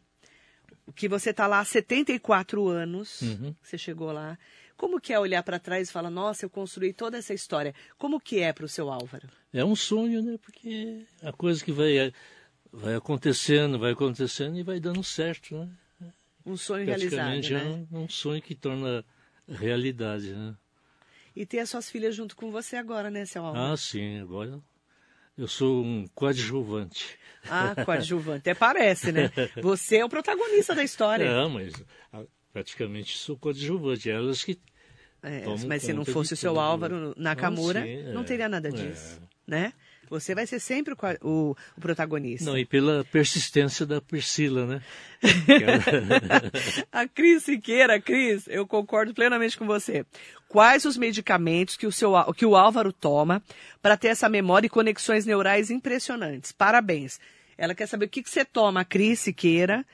que 0.95 1.07
você 1.07 1.31
está 1.31 1.47
lá 1.47 1.59
há 1.59 1.65
74 1.65 2.67
anos, 2.67 3.21
uhum. 3.21 3.55
você 3.61 3.77
chegou 3.77 4.11
lá. 4.11 4.37
Como 4.75 4.99
que 4.99 5.11
é 5.11 5.19
olhar 5.19 5.43
para 5.43 5.59
trás 5.59 5.89
e 5.89 5.91
falar, 5.91 6.09
nossa, 6.09 6.45
eu 6.45 6.49
construí 6.49 6.93
toda 6.93 7.17
essa 7.17 7.33
história. 7.33 7.75
Como 7.97 8.19
que 8.19 8.39
é 8.39 8.53
para 8.53 8.65
o 8.65 8.69
seu 8.69 8.89
Álvaro? 8.89 9.27
É 9.51 9.63
um 9.63 9.75
sonho, 9.75 10.21
né? 10.21 10.37
Porque 10.41 11.05
a 11.21 11.33
coisa 11.33 11.63
que 11.63 11.71
vai, 11.71 12.13
vai 12.71 12.95
acontecendo, 12.95 13.77
vai 13.77 13.91
acontecendo 13.91 14.57
e 14.57 14.63
vai 14.63 14.79
dando 14.79 15.03
certo, 15.03 15.55
né? 15.55 15.69
Um 16.45 16.55
sonho 16.55 16.85
realizado, 16.85 17.49
né? 17.49 17.87
é 17.91 17.95
um, 17.95 18.03
um 18.03 18.09
sonho 18.09 18.41
que 18.41 18.55
torna 18.55 19.03
realidade, 19.47 20.33
né? 20.33 20.55
E 21.35 21.45
ter 21.45 21.59
as 21.59 21.69
suas 21.69 21.89
filhas 21.89 22.15
junto 22.15 22.35
com 22.35 22.49
você 22.49 22.75
agora, 22.75 23.11
né, 23.11 23.25
seu 23.25 23.45
Álvaro? 23.45 23.73
Ah, 23.73 23.77
sim. 23.77 24.19
Agora 24.19 24.59
eu 25.39 25.47
sou 25.47 25.83
um 25.83 26.05
coadjuvante. 26.13 27.17
Ah, 27.49 27.73
coadjuvante. 27.85 28.39
Até 28.39 28.53
parece, 28.53 29.11
né? 29.13 29.31
Você 29.63 29.97
é 29.97 30.05
o 30.05 30.09
protagonista 30.09 30.75
da 30.75 30.83
história. 30.83 31.31
Não, 31.31 31.49
mas 31.49 31.73
praticamente 32.51 33.17
sou 33.17 33.37
coadjuvante. 33.37 34.09
Elas 34.09 34.43
que. 34.43 34.59
É, 35.23 35.45
mas 35.65 35.83
se 35.83 35.93
não 35.93 36.03
fosse 36.03 36.33
o 36.33 36.37
seu 36.37 36.51
tudo. 36.51 36.59
Álvaro 36.59 37.13
Nakamura, 37.17 37.79
não, 37.79 37.87
sim, 37.87 38.13
não 38.13 38.23
teria 38.25 38.49
nada 38.49 38.67
é. 38.67 38.71
disso, 38.71 39.19
é. 39.47 39.51
né? 39.51 39.73
Você 40.10 40.34
vai 40.34 40.47
ser 40.47 40.60
sempre 40.60 40.93
o, 40.93 40.97
o, 41.22 41.55
o, 41.78 41.82
protagonista. 41.82 42.49
Não, 42.49 42.57
e 42.57 42.66
pela 42.66 43.05
persistência 43.05 43.86
da 43.86 44.01
Priscila, 44.01 44.66
né? 44.66 44.82
a 46.91 47.07
Cris 47.07 47.43
Siqueira, 47.43 47.99
Cris, 48.01 48.45
eu 48.47 48.66
concordo 48.66 49.14
plenamente 49.14 49.57
com 49.57 49.66
você. 49.66 50.05
Quais 50.47 50.86
os 50.86 50.97
medicamentos 50.97 51.78
que 51.78 51.86
o, 51.86 51.91
seu, 51.91 52.12
que 52.34 52.45
o 52.45 52.55
Álvaro 52.55 52.91
toma 52.91 53.43
para 53.82 53.95
ter 53.95 54.07
essa 54.07 54.28
memória 54.28 54.66
e 54.66 54.70
conexões 54.70 55.26
neurais 55.26 55.70
impressionantes? 55.70 56.51
Parabéns. 56.51 57.20
Ela 57.57 57.76
quer 57.76 57.88
saber 57.88 58.05
o 58.05 58.10
que, 58.10 58.24
que 58.24 58.30
você 58.30 58.43
toma, 58.45 58.86
Cris 58.86 59.20
Siqueira, 59.20 59.86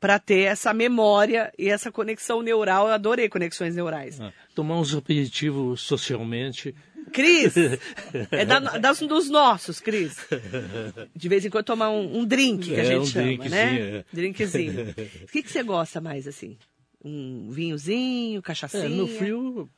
para 0.00 0.18
ter 0.18 0.42
essa 0.42 0.72
memória 0.72 1.52
e 1.58 1.68
essa 1.68 1.90
conexão 1.90 2.42
neural. 2.42 2.86
Eu 2.86 2.94
adorei 2.94 3.28
conexões 3.28 3.74
neurais. 3.74 4.20
Ah, 4.20 4.32
tomar 4.54 4.78
uns 4.78 4.94
aperitivos 4.94 5.80
socialmente 5.80 6.74
Cris, 7.12 7.54
é 8.30 8.44
da, 8.44 8.58
das, 8.58 9.00
dos 9.00 9.28
nossos, 9.30 9.80
Cris. 9.80 10.16
De 11.14 11.28
vez 11.28 11.44
em 11.44 11.50
quando 11.50 11.64
tomar 11.64 11.90
um, 11.90 12.18
um 12.18 12.24
drink, 12.24 12.68
que 12.68 12.74
a 12.74 12.80
é, 12.80 12.84
gente 12.84 13.00
um 13.00 13.06
chama, 13.06 13.48
né? 13.48 13.80
É. 13.80 14.04
Drinkzinho. 14.12 14.94
O 15.24 15.26
que, 15.26 15.42
que 15.42 15.50
você 15.50 15.62
gosta 15.62 16.00
mais, 16.00 16.26
assim? 16.26 16.56
Um 17.04 17.48
vinhozinho, 17.50 18.42
cachaçinha? 18.42 18.84
É, 18.84 18.88
no 18.88 19.06
frio, 19.06 19.68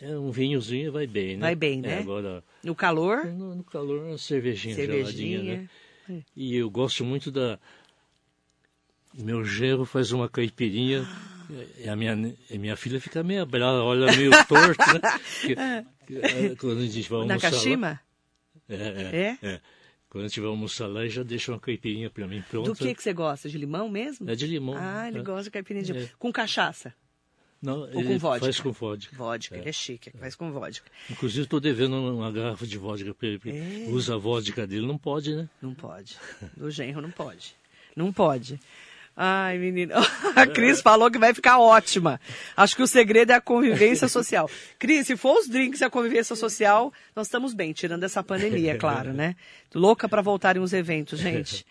é, 0.00 0.18
um 0.18 0.30
vinhozinho 0.30 0.92
vai 0.92 1.06
bem, 1.06 1.36
né? 1.36 1.40
Vai 1.40 1.54
bem, 1.54 1.78
É, 1.78 1.82
né? 1.82 1.98
agora, 2.00 2.42
No 2.62 2.74
calor? 2.74 3.24
no, 3.26 3.54
no 3.54 3.64
calor, 3.64 4.04
uma 4.04 4.18
cervejinha, 4.18 4.74
Cervejinha. 4.74 5.38
geladinha, 5.38 5.68
né? 6.08 6.22
E 6.36 6.56
eu 6.56 6.68
gosto 6.70 7.04
muito 7.04 7.30
da... 7.30 7.58
Meu 9.14 9.44
genro 9.44 9.84
faz 9.84 10.12
uma 10.12 10.28
caipirinha... 10.28 11.06
E 11.78 11.86
a 11.86 11.94
minha, 11.94 12.34
e 12.48 12.56
minha 12.56 12.76
filha 12.76 12.98
fica 12.98 13.22
meio 13.22 13.44
brava, 13.44 13.82
olha 13.82 14.10
meio 14.16 14.30
torto, 14.48 14.78
né? 14.94 15.20
Que- 15.42 15.54
que, 16.06 16.16
eh, 16.18 16.54
quando 16.58 16.78
a 16.78 16.86
gente 16.86 17.06
vai 17.10 17.18
almoçar 17.20 17.34
lá- 17.36 17.50
Nakashima? 17.50 18.00
É, 18.70 18.74
É? 18.74 19.38
é, 19.42 19.54
é. 19.54 19.60
Quando 20.08 20.24
a 20.24 20.28
gente 20.28 20.40
vai 20.40 20.48
almoçar 20.48 20.86
lá, 20.86 21.06
já 21.08 21.22
deixa 21.22 21.52
uma 21.52 21.60
caipirinha 21.60 22.08
pra 22.08 22.26
mim 22.26 22.42
pronta. 22.50 22.70
Do 22.70 22.76
que, 22.76 22.94
que 22.94 23.02
você 23.02 23.12
gosta? 23.12 23.50
De 23.50 23.58
limão 23.58 23.90
mesmo? 23.90 24.30
É 24.30 24.34
de 24.34 24.46
limão. 24.46 24.76
Ah, 24.78 25.08
ele 25.08 25.18
é. 25.18 25.22
gosta 25.22 25.44
de 25.44 25.50
caipirinha 25.50 25.84
de 25.84 25.92
É. 25.96 26.08
Com 26.18 26.32
cachaça? 26.32 26.94
Não, 27.60 27.80
Ou 27.80 28.02
com 28.02 28.18
vodka? 28.18 28.46
faz 28.46 28.58
com 28.60 28.72
vodka. 28.72 29.14
Vodka, 29.16 29.56
ele 29.58 29.68
é 29.68 29.72
chique, 29.72 30.10
faz 30.18 30.34
com 30.34 30.50
vodka. 30.52 30.90
Inclusive, 31.10 31.42
estou 31.42 31.60
devendo 31.60 31.96
uma 31.96 32.32
garrafa 32.32 32.66
de 32.66 32.78
vodka 32.78 33.12
para 33.12 33.28
ele. 33.28 33.40
É. 33.44 33.88
Usa 33.90 34.14
a 34.14 34.18
vodka 34.18 34.66
dele, 34.66 34.86
não 34.86 34.96
pode, 34.96 35.34
né? 35.34 35.48
Não 35.60 35.74
pode. 35.74 36.16
Do 36.56 36.70
genro 36.70 37.02
não 37.02 37.10
pode. 37.10 37.54
Não 37.94 38.10
pode. 38.12 38.58
Ai, 39.16 39.58
menina. 39.58 39.94
A 40.34 40.46
Cris 40.46 40.80
falou 40.80 41.10
que 41.10 41.18
vai 41.18 41.34
ficar 41.34 41.58
ótima. 41.58 42.20
Acho 42.56 42.74
que 42.74 42.82
o 42.82 42.86
segredo 42.86 43.32
é 43.32 43.34
a 43.34 43.40
convivência 43.40 44.08
social. 44.08 44.50
Cris, 44.78 45.06
se 45.06 45.16
for 45.16 45.38
os 45.38 45.48
drinks 45.48 45.80
e 45.80 45.84
a 45.84 45.90
convivência 45.90 46.34
social, 46.34 46.92
nós 47.14 47.26
estamos 47.26 47.52
bem, 47.52 47.72
tirando 47.72 48.04
essa 48.04 48.22
pandemia, 48.22 48.72
é 48.72 48.76
claro, 48.78 49.12
né? 49.12 49.36
Louca 49.74 50.08
para 50.08 50.22
voltarem 50.22 50.62
os 50.62 50.72
eventos, 50.72 51.18
gente. 51.20 51.66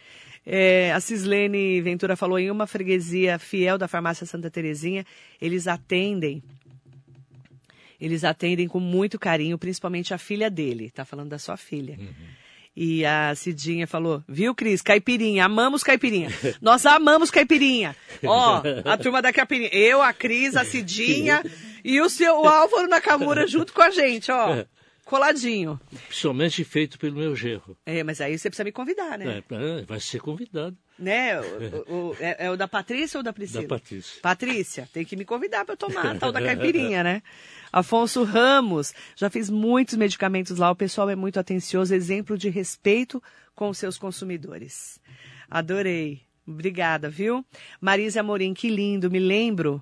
É, 0.45 0.91
a 0.91 0.99
Cislene 0.99 1.81
Ventura 1.81 2.15
falou 2.15 2.39
em 2.39 2.49
uma 2.49 2.65
freguesia 2.65 3.37
fiel 3.37 3.77
da 3.77 3.87
farmácia 3.87 4.25
Santa 4.25 4.49
Terezinha, 4.49 5.05
eles 5.39 5.67
atendem 5.67 6.43
eles 7.99 8.23
atendem 8.23 8.67
com 8.67 8.79
muito 8.79 9.19
carinho, 9.19 9.59
principalmente 9.59 10.11
a 10.11 10.17
filha 10.17 10.49
dele. 10.49 10.89
Tá 10.89 11.05
falando 11.05 11.29
da 11.29 11.37
sua 11.37 11.55
filha. 11.55 11.99
E 12.75 13.05
a 13.05 13.35
Cidinha 13.35 13.85
falou, 13.85 14.23
viu, 14.27 14.55
Cris? 14.55 14.81
Caipirinha, 14.81 15.45
amamos 15.45 15.83
caipirinha. 15.83 16.29
Nós 16.61 16.85
amamos 16.85 17.29
caipirinha. 17.29 17.95
Ó, 18.23 18.61
a 18.85 18.97
turma 18.97 19.21
da 19.21 19.33
caipirinha. 19.33 19.69
Eu, 19.73 20.01
a 20.01 20.13
Cris, 20.13 20.55
a 20.55 20.63
Cidinha 20.65 21.43
e 21.83 21.99
o 21.99 22.09
seu 22.09 22.45
Álvaro 22.45 22.87
Nakamura 22.87 23.45
junto 23.45 23.73
com 23.73 23.81
a 23.81 23.89
gente, 23.89 24.31
ó. 24.31 24.63
Coladinho. 25.05 25.79
Principalmente 26.07 26.63
feito 26.63 26.97
pelo 26.99 27.17
meu 27.17 27.35
genro. 27.35 27.75
É, 27.85 28.03
mas 28.03 28.21
aí 28.21 28.37
você 28.37 28.49
precisa 28.49 28.63
me 28.63 28.71
convidar, 28.71 29.17
né? 29.17 29.37
É, 29.37 29.41
pra- 29.41 29.57
vai 29.87 29.99
ser 29.99 30.19
convidado 30.21 30.77
Né? 30.97 31.39
O- 31.41 32.09
o- 32.11 32.15
é, 32.19 32.45
é 32.45 32.51
o 32.51 32.55
da 32.55 32.67
Patrícia 32.67 33.17
ou 33.17 33.23
da 33.23 33.33
Priscila? 33.33 33.63
da 33.63 33.67
Patrícia. 33.67 34.21
Patrícia, 34.21 34.89
tem 34.93 35.03
que 35.03 35.15
me 35.17 35.25
convidar 35.25 35.65
para 35.65 35.73
eu 35.73 35.77
tomar 35.77 36.05
a 36.11 36.15
tal 36.15 36.31
da 36.31 36.39
caipirinha, 36.45 37.03
né? 37.03 37.23
Afonso 37.73 38.23
Ramos, 38.23 38.93
já 39.15 39.29
fiz 39.29 39.49
muitos 39.49 39.95
medicamentos 39.95 40.57
lá, 40.57 40.69
o 40.71 40.75
pessoal 40.75 41.09
é 41.09 41.15
muito 41.15 41.39
atencioso, 41.39 41.93
exemplo 41.95 42.37
de 42.37 42.49
respeito 42.49 43.21
com 43.55 43.69
os 43.69 43.77
seus 43.77 43.97
consumidores. 43.97 44.99
Adorei. 45.49 46.21
Obrigada, 46.47 47.09
viu? 47.09 47.45
Marisa 47.79 48.19
Amorim, 48.19 48.53
que 48.53 48.69
lindo, 48.69 49.09
me 49.11 49.19
lembro 49.19 49.81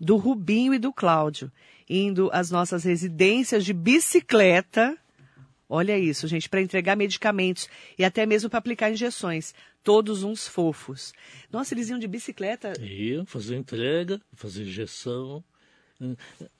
do 0.00 0.16
Rubinho 0.16 0.74
e 0.74 0.78
do 0.78 0.92
Cláudio 0.92 1.50
indo 1.88 2.28
às 2.32 2.50
nossas 2.50 2.84
residências 2.84 3.64
de 3.64 3.72
bicicleta. 3.72 4.96
Olha 5.68 5.98
isso, 5.98 6.28
gente, 6.28 6.48
para 6.48 6.62
entregar 6.62 6.96
medicamentos 6.96 7.68
e 7.98 8.04
até 8.04 8.24
mesmo 8.24 8.48
para 8.48 8.58
aplicar 8.60 8.90
injeções. 8.90 9.52
Todos 9.82 10.22
uns 10.22 10.46
fofos. 10.48 11.12
Nossa, 11.50 11.74
eles 11.74 11.88
iam 11.88 11.98
de 11.98 12.06
bicicleta. 12.08 12.72
Iam 12.80 13.24
fazer 13.26 13.56
entrega, 13.56 14.20
fazer 14.34 14.62
injeção. 14.62 15.42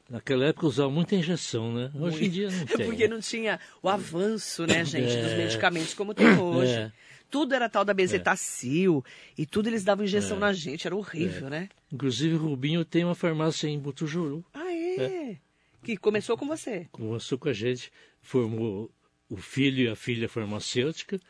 Naquela 0.09 0.47
época 0.47 0.67
usava 0.67 0.91
muita 0.91 1.15
injeção, 1.15 1.73
né? 1.73 1.91
Hoje 1.95 2.25
em 2.25 2.31
dia 2.31 2.51
não 2.51 2.65
tem. 2.67 2.87
Porque 2.87 3.09
não 3.09 3.21
tinha 3.21 3.59
o 3.83 3.89
avanço, 3.89 4.65
né, 4.67 4.85
gente, 4.85 5.07
dos 5.17 5.33
É. 5.33 5.37
medicamentos 5.39 5.95
como 5.95 6.15
tem 6.15 6.27
hoje. 6.39 6.73
É. 6.73 6.93
Tudo 7.29 7.53
era 7.55 7.69
tal 7.69 7.85
da 7.85 7.93
bezetacil 7.93 9.05
e 9.37 9.45
tudo 9.45 9.69
eles 9.69 9.83
davam 9.83 10.05
injeção 10.05 10.39
na 10.39 10.53
gente, 10.53 10.87
era 10.87 10.95
horrível, 10.95 11.51
né? 11.51 11.69
Inclusive, 11.93 12.37
o 12.37 12.39
Rubinho 12.39 12.85
tem 12.85 13.05
uma 13.05 13.17
farmácia 13.17 13.67
em 13.67 13.79
Butujuru. 13.79 14.45
Ah, 14.55 14.66
é? 15.01 15.37
Que 15.83 15.97
começou 15.97 16.37
com 16.37 16.47
você. 16.47 16.89
Começou 16.93 17.39
com 17.39 17.49
a 17.49 17.53
gente, 17.53 17.93
formou 18.21 18.91
o 19.29 19.37
filho 19.37 19.85
e 19.85 19.89
a 19.89 19.97
filha 19.97 20.29
farmacêutica. 20.29 21.21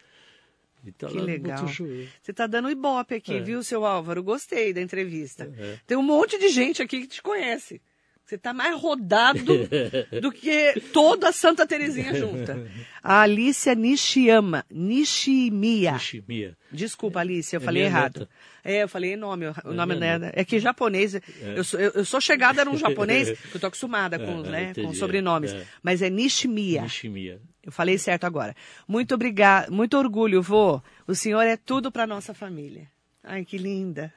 Tá 0.98 1.08
Que 1.08 1.18
legal. 1.18 1.66
Você 1.66 2.32
tá 2.32 2.46
dando 2.46 2.70
ibope 2.70 3.14
aqui, 3.16 3.34
É. 3.34 3.40
viu, 3.40 3.62
seu 3.62 3.84
Álvaro? 3.84 4.22
Gostei 4.22 4.72
da 4.72 4.80
entrevista. 4.80 5.52
É. 5.58 5.80
Tem 5.86 5.96
um 5.96 6.02
monte 6.02 6.38
de 6.38 6.48
gente 6.48 6.80
aqui 6.80 7.00
que 7.00 7.08
te 7.08 7.22
conhece. 7.22 7.82
Você 8.26 8.36
tá 8.36 8.52
mais 8.52 8.76
rodado 8.76 9.38
do 10.20 10.32
que 10.32 10.80
toda 10.92 11.28
a 11.28 11.32
Santa 11.32 11.64
Terezinha 11.64 12.12
junta. 12.12 12.68
A 13.00 13.20
Alicia 13.20 13.72
Nishiyama, 13.72 14.64
Nishimiya. 14.68 15.94
Ishimia. 15.94 16.56
Desculpa, 16.72 17.20
Alice, 17.20 17.54
eu 17.54 17.60
É 17.60 17.64
falei 17.64 17.82
errado. 17.84 18.18
neta. 18.20 18.30
É, 18.64 18.82
eu 18.82 18.88
falei 18.88 19.14
nome, 19.14 19.46
o 19.46 19.54
É 19.70 19.72
nome 19.72 19.94
né, 19.94 20.32
é 20.32 20.44
que 20.44 20.58
japonês, 20.58 21.14
eu, 21.54 21.62
sou, 21.62 21.78
eu, 21.78 21.92
eu 21.94 22.04
sou 22.04 22.20
chegada 22.20 22.64
num 22.64 22.76
japonês, 22.76 23.30
que 23.38 23.56
eu 23.56 23.60
tô 23.60 23.68
acostumada 23.68 24.18
com, 24.18 24.44
É, 24.44 24.50
né, 24.50 24.74
com 24.74 24.92
sobrenomes, 24.92 25.52
é. 25.52 25.64
mas 25.80 26.02
é 26.02 26.10
Nishimiya. 26.10 26.84
Ishimia. 26.84 27.40
Eu 27.62 27.70
falei 27.70 27.96
certo 27.96 28.24
agora. 28.24 28.56
Muito 28.88 29.14
obrigada, 29.14 29.70
muito 29.70 29.96
orgulho, 29.96 30.42
vô. 30.42 30.82
O 31.06 31.14
senhor 31.14 31.42
é 31.42 31.56
tudo 31.56 31.92
para 31.92 32.08
nossa 32.08 32.34
família. 32.34 32.88
Ai, 33.22 33.44
que 33.44 33.56
linda. 33.56 34.12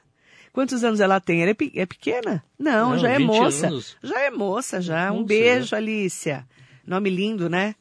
Quantos 0.52 0.82
anos 0.84 1.00
ela 1.00 1.20
tem? 1.20 1.42
Ela 1.42 1.50
é, 1.52 1.54
pe- 1.54 1.72
é 1.74 1.86
pequena? 1.86 2.42
Não, 2.58 2.90
Não, 2.90 2.98
já 2.98 3.10
é 3.10 3.18
20 3.18 3.26
moça. 3.26 3.66
anos. 3.68 3.96
Já 4.02 4.20
é 4.20 4.30
moça, 4.30 4.80
já. 4.80 5.12
Um 5.12 5.22
beijo, 5.24 5.74
Alícia. 5.76 6.46
Nome 6.86 7.08
lindo, 7.10 7.48
né? 7.48 7.74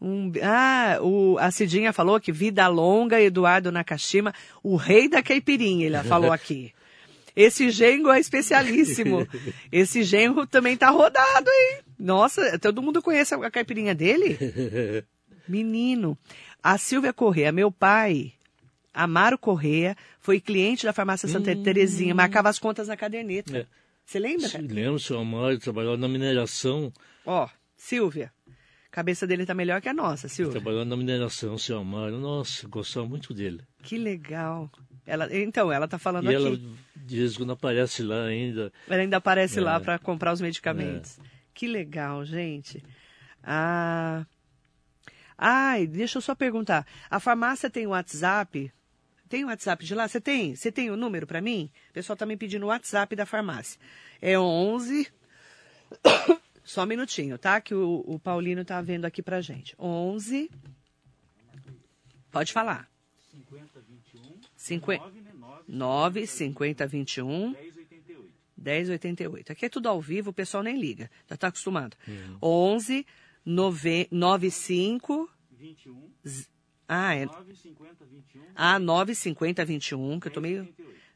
Um, 0.00 0.32
ah, 0.42 0.98
o, 1.00 1.38
a 1.38 1.50
Cidinha 1.52 1.92
falou 1.92 2.18
que 2.20 2.32
vida 2.32 2.66
longa, 2.66 3.20
Eduardo 3.20 3.70
Nakashima, 3.70 4.34
o 4.62 4.74
rei 4.74 5.08
da 5.08 5.22
caipirinha, 5.22 5.86
ele 5.86 5.98
falou 6.02 6.32
aqui. 6.34 6.72
Esse 7.36 7.70
genro 7.70 8.10
é 8.10 8.18
especialíssimo. 8.18 9.26
Esse 9.70 10.02
genro 10.02 10.44
também 10.46 10.76
tá 10.76 10.90
rodado, 10.90 11.48
hein? 11.48 11.78
Nossa, 11.98 12.58
todo 12.58 12.82
mundo 12.82 13.00
conhece 13.00 13.32
a 13.34 13.50
caipirinha 13.50 13.94
dele? 13.94 14.36
Menino. 15.48 16.18
A 16.62 16.76
Silvia 16.78 17.12
Correa, 17.12 17.50
meu 17.52 17.70
pai, 17.70 18.32
Amaro 18.94 19.38
Correa, 19.38 19.96
foi 20.20 20.40
cliente 20.40 20.84
da 20.84 20.92
farmácia 20.92 21.28
Santa 21.28 21.54
Terezinha, 21.56 22.14
marcava 22.14 22.48
as 22.48 22.58
contas 22.58 22.88
na 22.88 22.96
caderneta. 22.96 23.58
É. 23.58 23.66
Você 24.04 24.18
lembra? 24.18 24.48
Se 24.48 24.58
Lembro, 24.58 24.98
seu 24.98 25.18
Amaro 25.18 25.58
trabalhava 25.58 25.96
na 25.96 26.08
mineração. 26.08 26.92
Ó, 27.24 27.48
Silvia. 27.76 28.32
A 28.48 28.90
cabeça 28.94 29.26
dele 29.26 29.46
tá 29.46 29.54
melhor 29.54 29.80
que 29.80 29.88
a 29.88 29.94
nossa, 29.94 30.28
Silvia. 30.28 30.60
Trabalhava 30.60 30.84
na 30.84 30.96
mineração, 30.96 31.56
seu 31.56 31.78
Amaro. 31.78 32.18
Nossa, 32.18 32.68
gostava 32.68 33.06
muito 33.06 33.32
dele. 33.32 33.62
Que 33.82 33.96
legal. 33.96 34.70
Ela, 35.06 35.28
então, 35.34 35.72
ela 35.72 35.88
tá 35.88 35.98
falando 35.98 36.30
E 36.30 36.34
aqui. 36.36 36.46
ela, 36.46 36.56
de 36.96 37.16
vez 37.18 37.32
em 37.32 37.36
quando, 37.36 37.52
aparece 37.52 38.02
lá 38.02 38.24
ainda. 38.24 38.70
Ela 38.88 39.00
ainda 39.00 39.16
aparece 39.16 39.58
É. 39.58 39.62
lá 39.62 39.80
para 39.80 39.98
comprar 39.98 40.32
os 40.32 40.40
medicamentos. 40.40 41.18
Que 41.54 41.66
legal, 41.66 42.24
gente. 42.24 42.82
Ah. 43.42 44.26
Ai, 45.38 45.86
deixa 45.86 46.18
eu 46.18 46.22
só 46.22 46.34
perguntar. 46.34 46.86
A 47.10 47.18
farmácia 47.18 47.70
tem 47.70 47.86
WhatsApp? 47.86 48.70
Tem 49.32 49.44
o 49.44 49.46
WhatsApp 49.46 49.82
de 49.82 49.94
lá? 49.94 50.06
Você 50.06 50.20
tem? 50.20 50.54
Você 50.54 50.70
tem 50.70 50.90
o 50.90 50.96
número 50.96 51.26
para 51.26 51.40
mim? 51.40 51.70
O 51.88 51.92
pessoal 51.94 52.14
tá 52.14 52.26
me 52.26 52.36
pedindo 52.36 52.64
o 52.64 52.68
WhatsApp 52.68 53.16
da 53.16 53.24
farmácia. 53.24 53.80
É 54.20 54.38
11 54.38 55.10
Só 56.62 56.82
um 56.82 56.86
minutinho, 56.86 57.38
tá? 57.38 57.58
Que 57.58 57.74
o, 57.74 58.04
o 58.06 58.18
Paulino 58.18 58.62
tá 58.62 58.82
vendo 58.82 59.06
aqui 59.06 59.22
pra 59.22 59.40
gente. 59.40 59.74
11 59.78 60.50
Pode 62.30 62.52
falar. 62.52 62.86
50 64.54 65.02
9 65.66 66.26
50 66.26 66.86
21 66.86 67.56
1088. 68.58 69.50
Aqui 69.52 69.64
é 69.64 69.68
tudo 69.70 69.88
ao 69.88 69.98
vivo, 69.98 70.28
o 70.28 70.34
pessoal 70.34 70.62
nem 70.62 70.78
liga. 70.78 71.10
Já 71.26 71.36
está 71.36 71.48
acostumado. 71.48 71.96
11 72.42 73.06
nove, 73.46 74.08
95 74.10 75.26
Z- 76.28 76.48
Ah, 76.94 77.16
é. 77.16 77.26
Ah, 78.54 78.78
950 78.78 79.64
21, 79.64 80.20
que 80.20 80.28
eu 80.28 80.32
tô 80.32 80.42
meio 80.42 80.68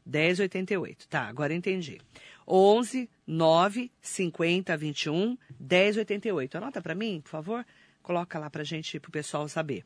1088. 0.03 1.07
Tá, 1.07 1.27
agora 1.27 1.53
eu 1.53 1.57
entendi. 1.57 2.01
11 2.47 3.07
9 3.27 3.91
50 4.01 4.75
21 4.75 5.37
1088. 5.59 6.57
Anota 6.57 6.81
para 6.81 6.95
mim, 6.95 7.21
por 7.21 7.29
favor. 7.29 7.65
Coloca 8.01 8.39
lá 8.39 8.49
pra 8.49 8.63
gente, 8.63 8.99
pro 8.99 9.11
pessoal 9.11 9.47
saber. 9.47 9.83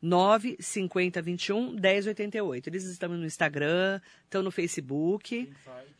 9 0.00 0.56
50 0.60 1.20
21 1.20 1.72
1088. 1.72 2.68
Eles 2.68 2.84
estão 2.84 3.08
no 3.08 3.26
Instagram, 3.26 4.00
estão 4.22 4.40
no 4.40 4.52
Facebook, 4.52 5.50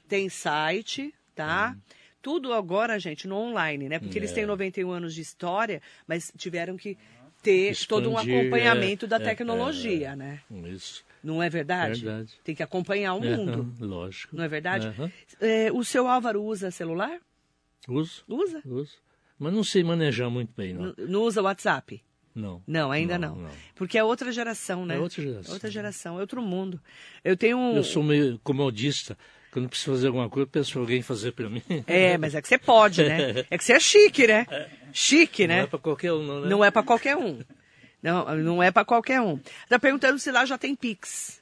tem 0.06 0.28
site, 0.28 1.12
tá? 1.34 1.76
Tudo 2.22 2.52
agora, 2.52 3.00
gente, 3.00 3.26
no 3.26 3.36
online, 3.36 3.88
né? 3.88 3.98
Porque 3.98 4.16
eles 4.18 4.30
têm 4.32 4.46
91 4.46 4.90
anos 4.90 5.14
de 5.14 5.22
história, 5.22 5.82
mas 6.06 6.32
tiveram 6.36 6.76
que 6.76 6.96
ter 7.44 7.86
todo 7.86 8.10
um 8.10 8.14
Expandir, 8.14 8.40
acompanhamento 8.40 9.04
é, 9.04 9.08
da 9.08 9.16
é, 9.16 9.20
tecnologia, 9.20 10.08
é, 10.08 10.12
é. 10.12 10.16
né? 10.16 10.40
Isso. 10.66 11.04
Não 11.22 11.42
é 11.42 11.48
verdade? 11.48 12.04
Verdade. 12.04 12.32
Tem 12.42 12.54
que 12.54 12.62
acompanhar 12.62 13.14
o 13.14 13.20
mundo. 13.20 13.72
É, 13.80 13.84
lógico. 13.84 14.36
Não 14.36 14.44
é 14.44 14.48
verdade? 14.48 14.92
É, 15.40 15.70
o 15.72 15.84
seu 15.84 16.08
Álvaro 16.08 16.42
usa 16.42 16.70
celular? 16.70 17.18
Uso, 17.88 18.24
Usa? 18.26 18.62
uso. 18.64 18.96
Mas 19.38 19.52
não 19.52 19.64
sei 19.64 19.82
manejar 19.84 20.30
muito 20.30 20.52
bem, 20.56 20.72
não. 20.72 20.94
Não 20.96 21.22
usa 21.22 21.42
WhatsApp? 21.42 22.02
Não. 22.34 22.62
Não, 22.66 22.90
ainda 22.90 23.16
não. 23.16 23.36
Não, 23.36 23.42
não. 23.42 23.50
Porque 23.74 23.96
é 23.96 24.02
outra 24.02 24.32
geração, 24.32 24.84
né? 24.84 24.96
É 24.96 24.98
outra 24.98 25.22
geração. 25.22 25.54
Outra 25.54 25.70
geração, 25.70 26.18
é 26.18 26.20
outro 26.20 26.42
mundo. 26.42 26.80
Eu 27.22 27.36
tenho 27.36 27.56
um. 27.56 27.76
Eu 27.76 27.84
sou 27.84 28.02
meio 28.02 28.40
comodista. 28.42 29.16
Quando 29.52 29.68
preciso 29.68 29.92
fazer 29.92 30.08
alguma 30.08 30.28
coisa, 30.28 30.42
eu 30.44 30.50
peço 30.50 30.78
alguém 30.80 31.00
fazer 31.00 31.30
pra 31.30 31.48
mim. 31.48 31.62
É, 31.86 32.18
mas 32.18 32.34
é 32.34 32.42
que 32.42 32.48
você 32.48 32.58
pode, 32.58 33.04
né? 33.04 33.44
É 33.48 33.56
que 33.56 33.62
você 33.62 33.74
é 33.74 33.80
chique, 33.80 34.26
né? 34.26 34.46
Chique, 34.94 35.46
Não 35.46 35.54
né? 35.56 35.60
é 35.62 35.66
pra 35.66 35.78
qualquer 35.78 36.12
um, 36.12 36.22
não, 36.22 36.40
né? 36.40 36.48
Não 36.48 36.64
é 36.64 36.70
pra 36.70 36.82
qualquer 36.82 37.16
um. 37.16 37.40
Não, 38.02 38.36
não 38.36 38.62
é 38.62 38.70
pra 38.70 38.84
qualquer 38.84 39.20
um. 39.20 39.38
Tá 39.68 39.78
perguntando 39.78 40.18
se 40.18 40.30
lá 40.30 40.46
já 40.46 40.56
tem 40.56 40.74
Pix. 40.76 41.40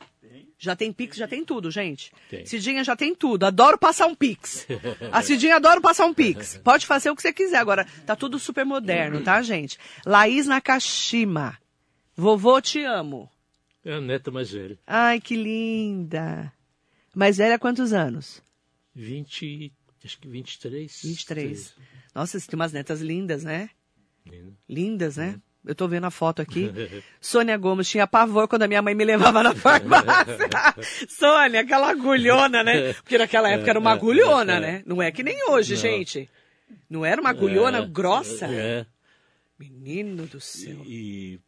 Já 0.58 0.74
tem 0.76 0.92
Pix, 0.92 1.16
já 1.16 1.26
tem 1.26 1.44
tudo, 1.44 1.70
gente. 1.72 2.12
Tem. 2.30 2.46
Cidinha 2.46 2.82
já 2.84 2.94
tem 2.96 3.14
tudo. 3.14 3.44
Adoro 3.44 3.76
passar 3.76 4.06
um 4.06 4.14
Pix. 4.14 4.66
A 5.10 5.20
Cidinha 5.20 5.56
adora 5.56 5.80
passar 5.80 6.06
um 6.06 6.14
Pix. 6.14 6.56
Pode 6.62 6.86
fazer 6.86 7.10
o 7.10 7.16
que 7.16 7.20
você 7.22 7.32
quiser. 7.32 7.56
Agora, 7.58 7.84
tá 8.06 8.14
tudo 8.16 8.38
super 8.38 8.64
moderno, 8.64 9.20
tá, 9.22 9.42
gente? 9.42 9.76
Laís 10.06 10.46
Nakashima. 10.46 11.58
Vovô, 12.16 12.60
te 12.60 12.82
amo. 12.84 13.28
É 13.84 13.94
a 13.94 14.00
neta 14.00 14.30
mais 14.30 14.52
velha. 14.52 14.78
Ai, 14.86 15.20
que 15.20 15.34
linda. 15.34 16.52
Mais 17.14 17.36
velha, 17.38 17.58
quantos 17.58 17.92
anos? 17.92 18.40
20, 18.94 19.72
acho 20.06 20.18
que 20.18 20.28
23. 20.28 21.00
23. 21.02 21.74
Nossa, 22.14 22.38
você 22.38 22.46
tem 22.46 22.58
umas 22.58 22.72
netas 22.72 23.00
lindas, 23.00 23.44
né? 23.44 23.70
Lindo. 24.26 24.56
Lindas, 24.68 25.16
né? 25.16 25.40
Eu 25.64 25.74
tô 25.76 25.86
vendo 25.86 26.04
a 26.04 26.10
foto 26.10 26.42
aqui. 26.42 26.70
Sônia 27.20 27.56
Gomes 27.56 27.88
tinha 27.88 28.06
pavor 28.06 28.48
quando 28.48 28.62
a 28.62 28.68
minha 28.68 28.82
mãe 28.82 28.94
me 28.94 29.04
levava 29.04 29.42
na 29.42 29.54
farmácia. 29.54 30.48
Sônia, 31.08 31.60
aquela 31.60 31.90
agulhona, 31.90 32.64
né? 32.64 32.92
Porque 32.94 33.16
naquela 33.16 33.48
época 33.48 33.70
era 33.70 33.78
uma 33.78 33.92
agulhona, 33.92 34.58
né? 34.58 34.82
Não 34.84 35.00
é 35.00 35.10
que 35.12 35.22
nem 35.22 35.48
hoje, 35.50 35.76
gente. 35.76 36.28
Não 36.90 37.04
era 37.04 37.20
uma 37.20 37.30
agulhona 37.30 37.78
É, 37.78 37.86
grossa? 37.86 38.46
É. 38.46 38.86
Menino 39.58 40.26
do 40.26 40.40
céu. 40.40 40.82
E 40.84 41.38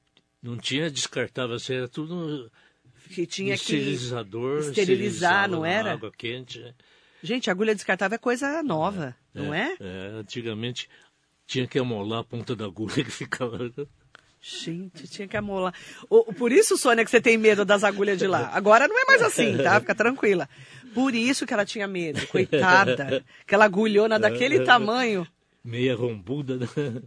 não 0.41 0.57
tinha 0.57 0.91
descartável, 0.91 1.57
assim, 1.57 1.75
era 1.75 1.89
tudo 1.89 2.51
Que 3.11 3.27
tinha 3.27 3.57
que... 3.59 3.77
esterilizar, 4.61 5.49
não 5.49 5.65
era? 5.67 5.93
Água 5.93 6.13
quente. 6.17 6.63
Né? 7.25 7.29
Gente, 7.29 7.51
agulha 7.51 7.75
descartável 7.75 8.17
é 8.17 8.19
coisa 8.19 8.63
nova, 8.63 9.17
não 9.33 9.53
é? 9.55 9.75
É, 9.81 10.09
antigamente 10.21 10.89
tinha 11.47 11.67
que 11.67 11.79
amolar 11.79 12.21
a 12.21 12.25
ponta 12.25 12.55
da 12.55 12.65
agulha 12.67 13.03
que 13.05 13.11
ficava. 13.11 13.59
Gente, 14.41 15.09
tinha 15.09 15.27
que 15.27 15.37
amolar. 15.37 15.73
O- 16.11 16.33
por 16.35 16.53
isso, 16.53 16.77
Sônia, 16.77 17.03
que 17.05 17.11
você 17.11 17.21
tem 17.21 17.39
medo 17.39 17.65
das 17.65 17.83
agulhas 17.83 18.19
de 18.19 18.27
lá. 18.27 18.51
Agora 18.53 18.87
não 18.87 18.99
é 19.01 19.05
mais 19.07 19.23
assim, 19.23 19.57
tá? 19.57 19.81
Fica 19.81 19.95
tranquila. 19.95 20.49
Por 20.93 21.15
isso 21.15 21.47
que 21.47 21.55
ela 21.55 21.65
tinha 21.65 21.89
medo, 21.89 22.27
coitada. 22.27 23.25
Aquela 23.43 23.65
agulhona 23.65 24.19
daquele 24.19 24.57
tamanho. 24.67 25.27
Meia 25.65 25.97
rombuda. 25.97 26.59
né? 26.59 27.03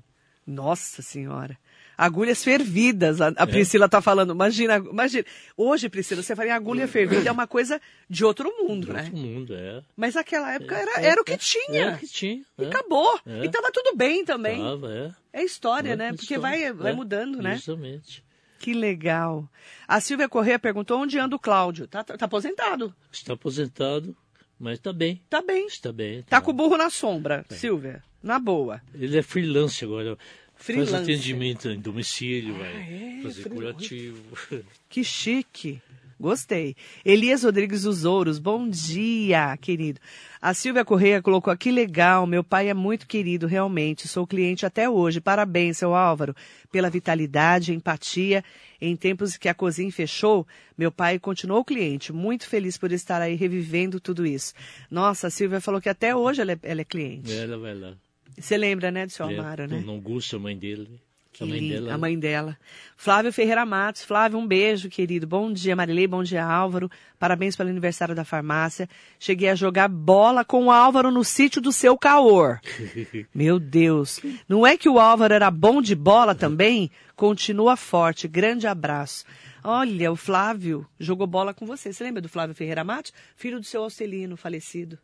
Nossa 0.47 1.01
Senhora. 1.03 1.57
Agulhas 1.97 2.43
fervidas, 2.43 3.19
a, 3.19 3.29
a 3.29 3.47
Priscila 3.47 3.89
tá 3.89 3.99
falando. 4.01 4.31
Imagina, 4.31 4.77
imagina. 4.77 5.25
Hoje, 5.57 5.89
Priscila, 5.89 6.21
você 6.21 6.35
fala 6.35 6.49
em 6.49 6.51
agulha 6.51 6.87
fervida, 6.87 7.27
é 7.27 7.31
uma 7.31 7.47
coisa 7.47 7.81
de 8.07 8.23
outro 8.23 8.53
mundo, 8.59 8.93
né? 8.93 9.05
Todo 9.05 9.17
mundo, 9.17 9.55
é. 9.55 9.81
Mas 9.95 10.13
naquela 10.13 10.53
época 10.53 10.75
era, 10.77 11.01
era 11.01 11.21
o 11.21 11.23
que 11.25 11.35
tinha. 11.37 11.81
Era 11.81 11.95
o 11.95 11.97
que 11.97 12.07
tinha. 12.07 12.43
E 12.59 12.63
é. 12.63 12.67
acabou. 12.67 13.19
É. 13.25 13.45
E 13.45 13.49
tava 13.49 13.71
tudo 13.71 13.95
bem 13.95 14.23
também. 14.23 14.61
Tava, 14.61 14.93
é. 14.93 15.11
É 15.41 15.43
história, 15.43 15.93
É, 15.93 15.95
né? 15.95 16.09
Porque 16.13 16.35
história. 16.35 16.41
vai, 16.41 16.73
vai 16.73 16.91
É, 16.91 16.95
mudando, 16.95 17.41
né? 17.41 17.55
Justamente. 17.55 18.23
Que 18.59 18.73
legal. 18.73 19.49
A 19.87 19.99
Silvia 19.99 20.29
Corrêa 20.29 20.59
perguntou 20.59 20.99
onde 20.99 21.17
anda 21.17 21.35
o 21.35 21.39
Cláudio. 21.39 21.87
Tá, 21.87 22.03
tá, 22.03 22.15
tá 22.17 22.25
aposentado. 22.25 22.93
Está 23.11 23.33
aposentado, 23.33 24.15
mas 24.59 24.73
está 24.79 24.93
bem. 24.93 25.21
Tá 25.29 25.41
bem. 25.41 25.65
Está 25.65 25.91
bem. 25.91 26.21
Tá 26.23 26.41
com 26.41 26.51
o 26.51 26.53
burro 26.53 26.77
na 26.77 26.89
sombra, 26.91 27.43
Silvia. 27.49 28.03
Na 28.21 28.39
boa. 28.39 28.81
Ele 28.93 29.17
é 29.17 29.21
freelance 29.21 29.83
agora. 29.85 30.17
Freelance. 30.57 30.91
Faz 30.91 31.03
atendimento 31.03 31.69
em 31.69 31.79
domicílio, 31.79 32.55
vai 32.55 32.67
é? 32.67 33.19
fazer 33.23 33.49
curativo. 33.49 34.21
Que 34.89 35.03
chique. 35.03 35.81
Gostei. 36.19 36.75
Elias 37.05 37.43
Rodrigues 37.43 37.83
dos 37.83 38.03
Ouros, 38.03 38.39
bom 38.39 38.67
dia, 38.67 39.55
querido. 39.57 39.99
A 40.41 40.51
Silvia 40.51 40.83
Correia 40.83 41.21
colocou 41.21 41.53
aqui 41.53 41.69
legal. 41.69 42.25
Meu 42.25 42.43
pai 42.43 42.69
é 42.69 42.73
muito 42.73 43.05
querido, 43.05 43.45
realmente. 43.45 44.07
Sou 44.07 44.25
cliente 44.25 44.65
até 44.65 44.89
hoje. 44.89 45.21
Parabéns, 45.21 45.77
seu 45.77 45.93
Álvaro, 45.93 46.35
pela 46.71 46.89
vitalidade, 46.89 47.71
empatia. 47.71 48.43
Em 48.81 48.95
tempos 48.95 49.37
que 49.37 49.47
a 49.47 49.53
cozinha 49.53 49.91
fechou, 49.91 50.47
meu 50.75 50.91
pai 50.91 51.19
continuou 51.19 51.63
cliente. 51.63 52.11
Muito 52.11 52.47
feliz 52.47 52.79
por 52.79 52.91
estar 52.91 53.21
aí 53.21 53.35
revivendo 53.35 53.99
tudo 53.99 54.25
isso. 54.25 54.55
Nossa, 54.89 55.27
a 55.27 55.29
Silvia 55.29 55.61
falou 55.61 55.79
que 55.79 55.89
até 55.89 56.15
hoje 56.15 56.41
ela 56.41 56.53
é, 56.53 56.59
ela 56.63 56.81
é 56.81 56.85
cliente. 56.85 57.31
Ela 57.31 57.59
vai 57.59 57.75
lá. 57.75 57.93
Você 58.39 58.57
lembra, 58.57 58.91
né, 58.91 59.05
do 59.05 59.11
seu 59.11 59.27
É, 59.29 59.37
Amaro, 59.37 59.67
né? 59.67 59.79
Dona 59.79 59.91
Augusta, 59.91 60.35
a 60.35 60.39
mãe 60.39 60.57
dele. 60.57 61.01
Que 61.33 61.43
a 61.43 61.45
mãe 61.45 61.59
lindo, 61.59 61.73
dela. 61.75 61.93
a 61.93 61.97
mãe 61.99 62.17
dela. 62.17 62.57
Flávio 62.95 63.31
Ferreira 63.31 63.63
Matos. 63.63 64.03
Flávio, 64.03 64.39
um 64.39 64.47
beijo, 64.47 64.89
querido. 64.89 65.27
Bom 65.27 65.51
dia, 65.53 65.75
Marilei. 65.75 66.07
Bom 66.07 66.23
dia, 66.23 66.43
Álvaro. 66.43 66.89
Parabéns 67.19 67.55
pelo 67.55 67.69
aniversário 67.69 68.15
da 68.15 68.25
farmácia. 68.25 68.89
Cheguei 69.19 69.49
a 69.49 69.55
jogar 69.55 69.87
bola 69.87 70.43
com 70.43 70.65
o 70.65 70.71
Álvaro 70.71 71.11
no 71.11 71.23
sítio 71.23 71.61
do 71.61 71.71
seu 71.71 71.95
Caor. 71.95 72.59
Meu 73.35 73.59
Deus. 73.59 74.19
Não 74.49 74.65
é 74.65 74.75
que 74.77 74.89
o 74.89 74.99
Álvaro 74.99 75.31
era 75.33 75.51
bom 75.51 75.79
de 75.79 75.93
bola 75.93 76.33
também? 76.33 76.89
Continua 77.15 77.75
forte. 77.75 78.27
Grande 78.27 78.65
abraço. 78.65 79.23
Olha, 79.63 80.11
o 80.11 80.15
Flávio 80.15 80.87
jogou 80.99 81.27
bola 81.27 81.53
com 81.53 81.67
você. 81.67 81.93
Você 81.93 82.03
lembra 82.03 82.21
do 82.21 82.29
Flávio 82.29 82.55
Ferreira 82.55 82.83
Matos? 82.83 83.13
Filho 83.35 83.59
do 83.59 83.65
seu 83.65 83.83
Austelino, 83.83 84.37
falecido. 84.37 84.97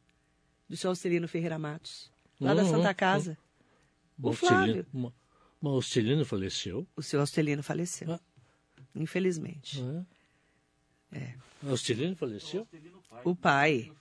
Do 0.68 0.76
seu 0.78 0.90
Austelino 0.90 1.28
Ferreira 1.28 1.60
Matos. 1.60 2.12
Lá 2.40 2.54
da 2.54 2.64
Uhum, 2.64 2.70
Santa 2.70 2.94
Casa. 2.94 3.38
O 4.22 4.28
Uma 4.28 4.34
Flávio. 4.34 4.86
Uma, 4.94 5.14
uma 5.62 5.72
Austelino 5.72 6.26
faleceu. 6.26 6.86
O 6.96 7.02
seu 7.02 7.20
Austelino 7.20 7.64
faleceu. 7.64 8.12
Ah. 8.12 8.20
Infelizmente. 8.96 9.82
Não 9.82 10.06
é? 11.12 11.34
A 11.66 11.70
Austelino 11.70 12.16
faleceu? 12.16 12.68
O 13.24 13.36
pai. 13.36 13.92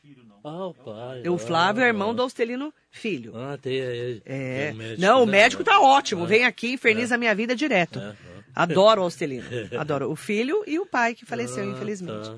Ah, 0.45 0.67
o 0.67 0.75
pai. 0.75 1.29
O 1.29 1.39
Flávio 1.39 1.83
é 1.83 1.85
ah, 1.85 1.89
irmão 1.89 2.15
do 2.15 2.23
Austelino 2.23 2.75
Filho. 2.91 3.33
Ah, 3.37 3.57
tem. 3.57 3.79
É, 3.81 4.21
É. 4.25 4.67
tem 4.69 4.75
médico, 4.79 5.01
Não, 5.01 5.23
o 5.23 5.27
né? 5.27 5.33
médico 5.33 5.63
tá 5.65 5.81
ótimo. 5.81 6.27
Vem 6.27 6.45
aqui, 6.45 6.73
inferniza 6.73 7.15
a 7.15 7.19
minha 7.19 7.35
vida 7.35 7.55
direto. 7.55 7.99
É, 8.01 8.09
é. 8.11 8.17
Adoro 8.55 9.01
o 9.01 9.05
Austelino. 9.05 9.45
Adoro 9.79 10.11
o 10.11 10.17
filho 10.17 10.65
e 10.67 10.79
o 10.79 10.87
pai 10.87 11.15
que 11.15 11.25
faleceu, 11.25 11.63
Ah, 11.63 11.67
infelizmente. 11.67 12.29
tá. 12.29 12.37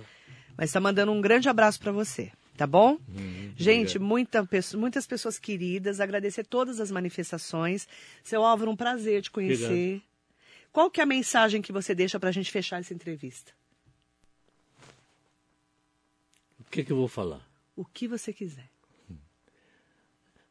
Mas 0.56 0.70
tá 0.70 0.78
mandando 0.80 1.10
um 1.12 1.20
grande 1.20 1.48
abraço 1.48 1.80
para 1.80 1.90
você, 1.90 2.30
tá 2.56 2.66
bom? 2.66 2.98
Hum, 3.08 3.52
Gente, 3.56 3.98
muita 3.98 4.48
muitas 4.74 5.06
pessoas 5.06 5.38
queridas, 5.38 6.00
agradecer 6.00 6.44
todas 6.44 6.80
as 6.80 6.90
manifestações. 6.90 7.86
Seu 8.22 8.44
Álvaro, 8.44 8.70
um 8.70 8.76
prazer 8.76 9.22
te 9.22 9.30
conhecer. 9.30 10.02
Qual 10.72 10.90
que 10.90 11.00
é 11.00 11.04
a 11.04 11.06
mensagem 11.06 11.62
que 11.62 11.72
você 11.72 11.94
deixa 11.94 12.18
pra 12.18 12.32
gente 12.32 12.50
fechar 12.50 12.80
essa 12.80 12.92
entrevista? 12.92 13.52
O 16.58 16.64
que, 16.70 16.82
que 16.82 16.90
eu 16.90 16.96
vou 16.96 17.06
falar? 17.06 17.46
O 17.76 17.84
que 17.84 18.08
você 18.08 18.32
quiser. 18.32 18.68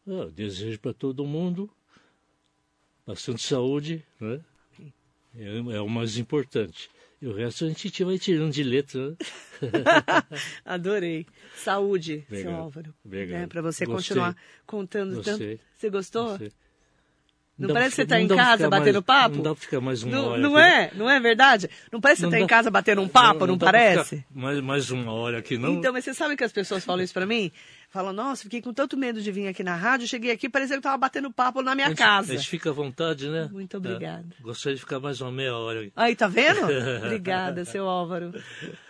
Ah, 0.08 0.12
eu 0.12 0.32
desejo 0.32 0.80
para 0.80 0.94
todo 0.94 1.26
mundo 1.26 1.70
bastante 3.06 3.42
saúde, 3.42 4.06
né? 4.20 4.40
É, 5.36 5.58
é 5.76 5.82
o 5.82 5.90
mais 5.90 6.18
importante. 6.18 6.90
E 7.24 7.28
o 7.28 7.34
resto 7.34 7.64
a 7.64 7.68
gente 7.70 8.04
vai 8.04 8.20
tirando 8.20 8.52
de 8.52 8.64
letra? 8.64 9.16
Adorei. 10.66 11.26
Saúde, 11.56 12.26
seu 12.28 12.38
Obrigado. 12.40 12.60
Álvaro. 12.60 12.94
Obrigado. 13.06 13.48
para 13.48 13.62
você 13.62 13.86
Gostei. 13.86 13.96
continuar 14.18 14.36
contando 14.66 15.16
Gostei. 15.16 15.56
tanto. 15.58 15.62
Você 15.78 15.90
gostou? 15.90 16.38
Você- 16.38 16.52
Não 17.68 17.74
parece 17.74 17.92
que 17.92 17.96
você 17.98 18.06
tá 18.06 18.16
não 18.18 18.24
em 18.24 18.28
casa 18.28 18.70
batendo 18.70 18.94
mais- 18.96 19.06
papo? 19.06 19.36
Não 19.36 19.44
dá 19.44 19.54
para 19.56 19.62
ficar 19.62 19.82
mais 19.82 20.04
uma 20.04 20.12
Não, 20.16 20.26
hora. 20.30 20.42
não 20.42 20.56
aqui. 20.58 20.66
é? 20.68 20.92
Não 20.96 21.10
é 21.10 21.20
verdade? 21.20 21.70
Não 21.92 22.00
parece 22.02 22.20
que 22.20 22.24
Não 22.24 22.32
você 22.32 22.38
tá 22.38 22.44
em 22.44 22.48
casa 22.48 22.70
batendo 22.72 23.02
um 23.02 23.08
papo, 23.08 23.46
não, 23.48 23.58
pra 23.58 23.68
ficar 23.70 23.78
parece? 23.80 24.26
Mais, 24.34 24.60
mais 24.62 24.92
uma 24.92 25.12
hora 25.14 25.40
aqui, 25.40 25.58
não? 25.58 25.74
Então, 25.74 25.92
mas 25.94 26.04
você 26.04 26.14
sabe 26.14 26.36
que 26.36 26.44
as 26.44 26.52
pessoas 26.52 26.84
falam 26.86 27.04
isso 27.04 27.14
pra 27.14 27.26
mim? 27.26 27.52
Falam, 27.90 28.12
nossa, 28.12 28.42
fiquei 28.44 28.60
com 28.60 28.74
tanto 28.74 28.98
medo 28.98 29.22
de 29.22 29.32
vir 29.32 29.48
aqui 29.48 29.64
na 29.64 29.76
rádio, 29.76 30.08
cheguei 30.08 30.32
aqui, 30.32 30.50
parecia 30.50 30.76
que 30.78 30.82
tava 30.82 30.98
batendo 30.98 31.32
papo 31.32 31.62
na 31.62 31.76
minha 31.76 31.86
a 31.88 31.90
gente, 31.92 31.98
casa. 32.00 32.34
A 32.34 32.36
gente 32.38 32.50
fica 32.50 32.72
à 32.72 32.74
vontade, 32.74 33.30
né? 33.30 33.48
Muito 33.52 33.78
obrigada. 33.78 34.26
É, 34.40 34.42
gostaria 34.42 34.74
de 34.76 34.82
ficar 34.82 35.00
mais 35.00 35.22
uma 35.22 35.32
meia 35.32 35.56
hora. 35.56 35.82
aqui. 35.82 35.92
Aí, 35.96 36.16
tá 36.16 36.28
vendo? 36.28 36.62
Obrigada, 37.06 37.64
seu 37.66 37.88
Álvaro. 37.88 38.34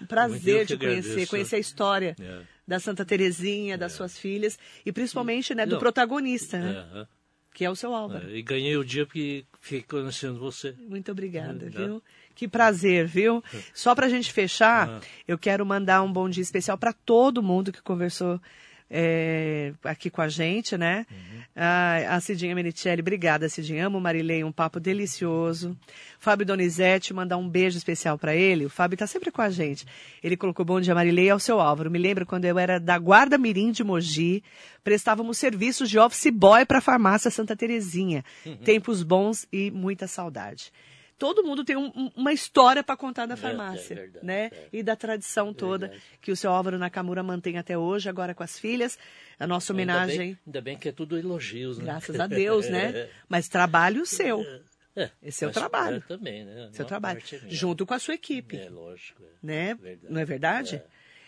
Um 0.02 0.06
prazer 0.06 0.66
te 0.66 0.78
conhecer, 0.78 1.10
agradeço. 1.10 1.30
conhecer 1.30 1.56
a 1.58 1.60
história 1.60 2.16
É. 2.18 2.40
da 2.66 2.80
Santa 2.80 3.04
Terezinha, 3.04 3.78
das 3.78 3.92
suas 3.92 4.18
filhas 4.18 4.58
e 4.86 4.92
principalmente, 4.94 5.54
né, 5.54 5.66
do 5.66 5.74
Não. 5.74 5.80
protagonista, 5.80 6.58
né? 6.60 7.06
É, 7.54 7.58
Que 7.58 7.66
é 7.66 7.70
o 7.70 7.76
seu 7.76 7.94
Álvaro. 7.94 8.28
é. 8.30 8.36
E 8.38 8.42
ganhei 8.42 8.76
o 8.76 8.84
dia 8.84 9.06
porque 9.06 9.46
fiquei 9.62 9.84
conhecendo 9.84 10.40
você. 10.40 10.74
Muito 10.90 11.12
obrigada, 11.12 11.66
É. 11.68 11.70
viu? 11.70 12.02
Que 12.36 12.48
prazer, 12.48 13.06
viu? 13.06 13.44
Só 13.76 13.94
pra 13.94 14.10
gente 14.10 14.34
fechar, 14.34 14.90
Ah. 14.90 15.00
eu 15.28 15.38
quero 15.38 15.64
mandar 15.66 16.02
um 16.02 16.12
bom 16.12 16.28
dia 16.28 16.42
especial 16.42 16.78
para 16.80 16.92
todo 16.92 17.44
mundo 17.44 17.72
que 17.72 17.82
conversou 17.82 18.42
é, 18.90 19.74
aqui 19.84 20.10
com 20.10 20.22
a 20.22 20.30
gente, 20.30 20.78
né? 20.78 21.06
Uhum. 21.10 21.44
Ah, 21.56 22.16
a 22.16 22.20
Cidinha 22.20 22.56
Menichelli, 22.56 23.02
obrigada, 23.02 23.48
Cidinha. 23.48 23.86
Amo 23.88 24.00
Marilei, 24.00 24.44
um 24.44 24.52
papo 24.52 24.80
delicioso. 24.80 25.78
Fábio 26.20 26.46
Donizete, 26.46 27.14
mandar 27.14 27.38
um 27.38 27.48
beijo 27.48 27.78
especial 27.78 28.18
para 28.18 28.36
ele. 28.36 28.66
O 28.66 28.70
Fábio 28.70 28.98
tá 28.98 29.06
sempre 29.06 29.32
com 29.32 29.42
a 29.42 29.50
gente. 29.50 29.86
Ele 30.24 30.36
colocou 30.38 30.66
bom 30.66 30.82
dia, 30.82 30.96
Marilei, 30.96 31.30
ao 31.30 31.40
seu 31.40 31.60
Álvaro. 31.60 31.92
Me 31.92 32.00
lembro 32.00 32.26
quando 32.26 32.46
eu 32.46 32.58
era 32.58 32.80
da 32.80 32.98
Guarda 32.98 33.38
Mirim 33.38 33.72
de 33.72 33.84
Mogi, 33.84 34.44
prestávamos 34.84 35.38
serviços 35.38 35.90
de 35.90 36.00
office 36.00 36.32
boy 36.32 36.66
para 36.66 36.80
a 36.80 36.82
farmácia 36.82 37.30
Santa 37.30 37.56
Terezinha. 37.56 38.24
Uhum. 38.46 38.58
Tempos 38.58 39.04
bons 39.04 39.48
e 39.52 39.70
muita 39.70 40.08
saudade 40.08 40.72
todo 41.18 41.44
mundo 41.44 41.64
tem 41.64 41.76
um, 41.76 42.12
uma 42.16 42.34
história 42.34 42.84
para 42.84 42.98
contar 42.98 43.26
da 43.26 43.34
é, 43.34 43.38
farmácia, 43.38 43.94
é, 43.94 43.98
é 43.98 44.02
verdade, 44.02 44.26
né? 44.26 44.46
É. 44.46 44.68
E 44.74 44.84
da 44.84 44.96
tradição 44.96 45.54
toda 45.54 45.88
verdade. 45.88 46.04
que 46.22 46.32
o 46.32 46.36
seu 46.36 46.52
Álvaro 46.52 46.78
Nakamura 46.78 47.24
mantém 47.24 47.58
até 47.58 47.78
hoje, 47.78 48.10
agora 48.10 48.34
com 48.34 48.44
as 48.44 48.60
filhas. 48.60 48.98
A 49.40 49.48
nossa 49.48 49.74
homenagem. 49.74 50.20
Ainda 50.20 50.24
bem, 50.24 50.40
ainda 50.46 50.62
bem 50.62 50.78
que 50.78 50.90
é 50.90 50.92
tudo 50.92 51.18
elogios, 51.18 51.78
né? 51.78 51.86
Graças 51.86 52.20
a 52.20 52.28
Deus, 52.28 52.70
né? 52.70 53.10
Mas 53.28 53.48
trabalho 53.48 54.06
seu. 54.06 54.46
É, 54.96 55.10
Esse 55.22 55.44
é 55.44 55.48
o 55.48 55.52
trabalho. 55.52 56.04
também, 56.08 56.46
né? 56.46 56.70
Seu 56.72 56.86
trabalho. 56.86 57.22
Junto 57.48 57.86
com 57.86 57.94
a 57.94 58.00
sua 58.00 58.14
equipe. 58.14 58.58
É, 58.58 58.70
lógico. 58.70 59.24
Né? 59.42 59.78
Não 60.08 60.22
é 60.22 60.26
verdade? 60.26 60.82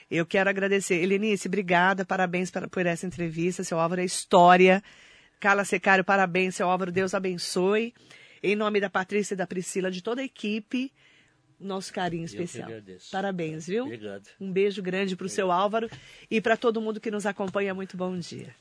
Eu 0.10 0.26
quero 0.26 0.50
agradecer. 0.50 1.02
Elenice, 1.02 1.48
obrigada, 1.48 2.06
parabéns 2.06 2.52
por 2.70 2.86
essa 2.86 3.08
entrevista. 3.08 3.64
Seu 3.64 3.80
Álvaro 3.80 4.02
é 4.02 4.06
história. 4.06 4.84
Carla 5.40 5.66
Secário, 5.66 6.04
parabéns, 6.04 6.56
seu 6.56 6.70
Álvaro, 6.70 6.92
Deus 6.92 7.14
abençoe. 7.14 7.94
Em 8.46 8.56
nome 8.56 8.80
da 8.80 8.92
Patrícia 8.92 9.34
e 9.34 9.38
da 9.38 9.48
Priscila, 9.48 9.90
de 9.90 10.04
toda 10.04 10.22
a 10.22 10.24
equipe, 10.24 10.94
nosso 11.60 11.92
carinho 11.92 12.26
especial. 12.26 12.70
Parabéns, 13.12 13.66
viu? 13.66 13.86
Obrigado. 13.86 14.30
Um 14.40 14.52
beijo 14.52 14.84
grande 14.84 15.16
para 15.16 15.26
o 15.26 15.30
seu 15.30 15.52
Álvaro 15.52 15.90
e 16.30 16.40
para 16.40 16.56
todo 16.56 16.80
mundo 16.80 17.02
que 17.02 17.10
nos 17.10 17.26
acompanha. 17.26 17.74
Muito 17.74 17.98
bom 17.98 18.16
dia. 18.20 18.54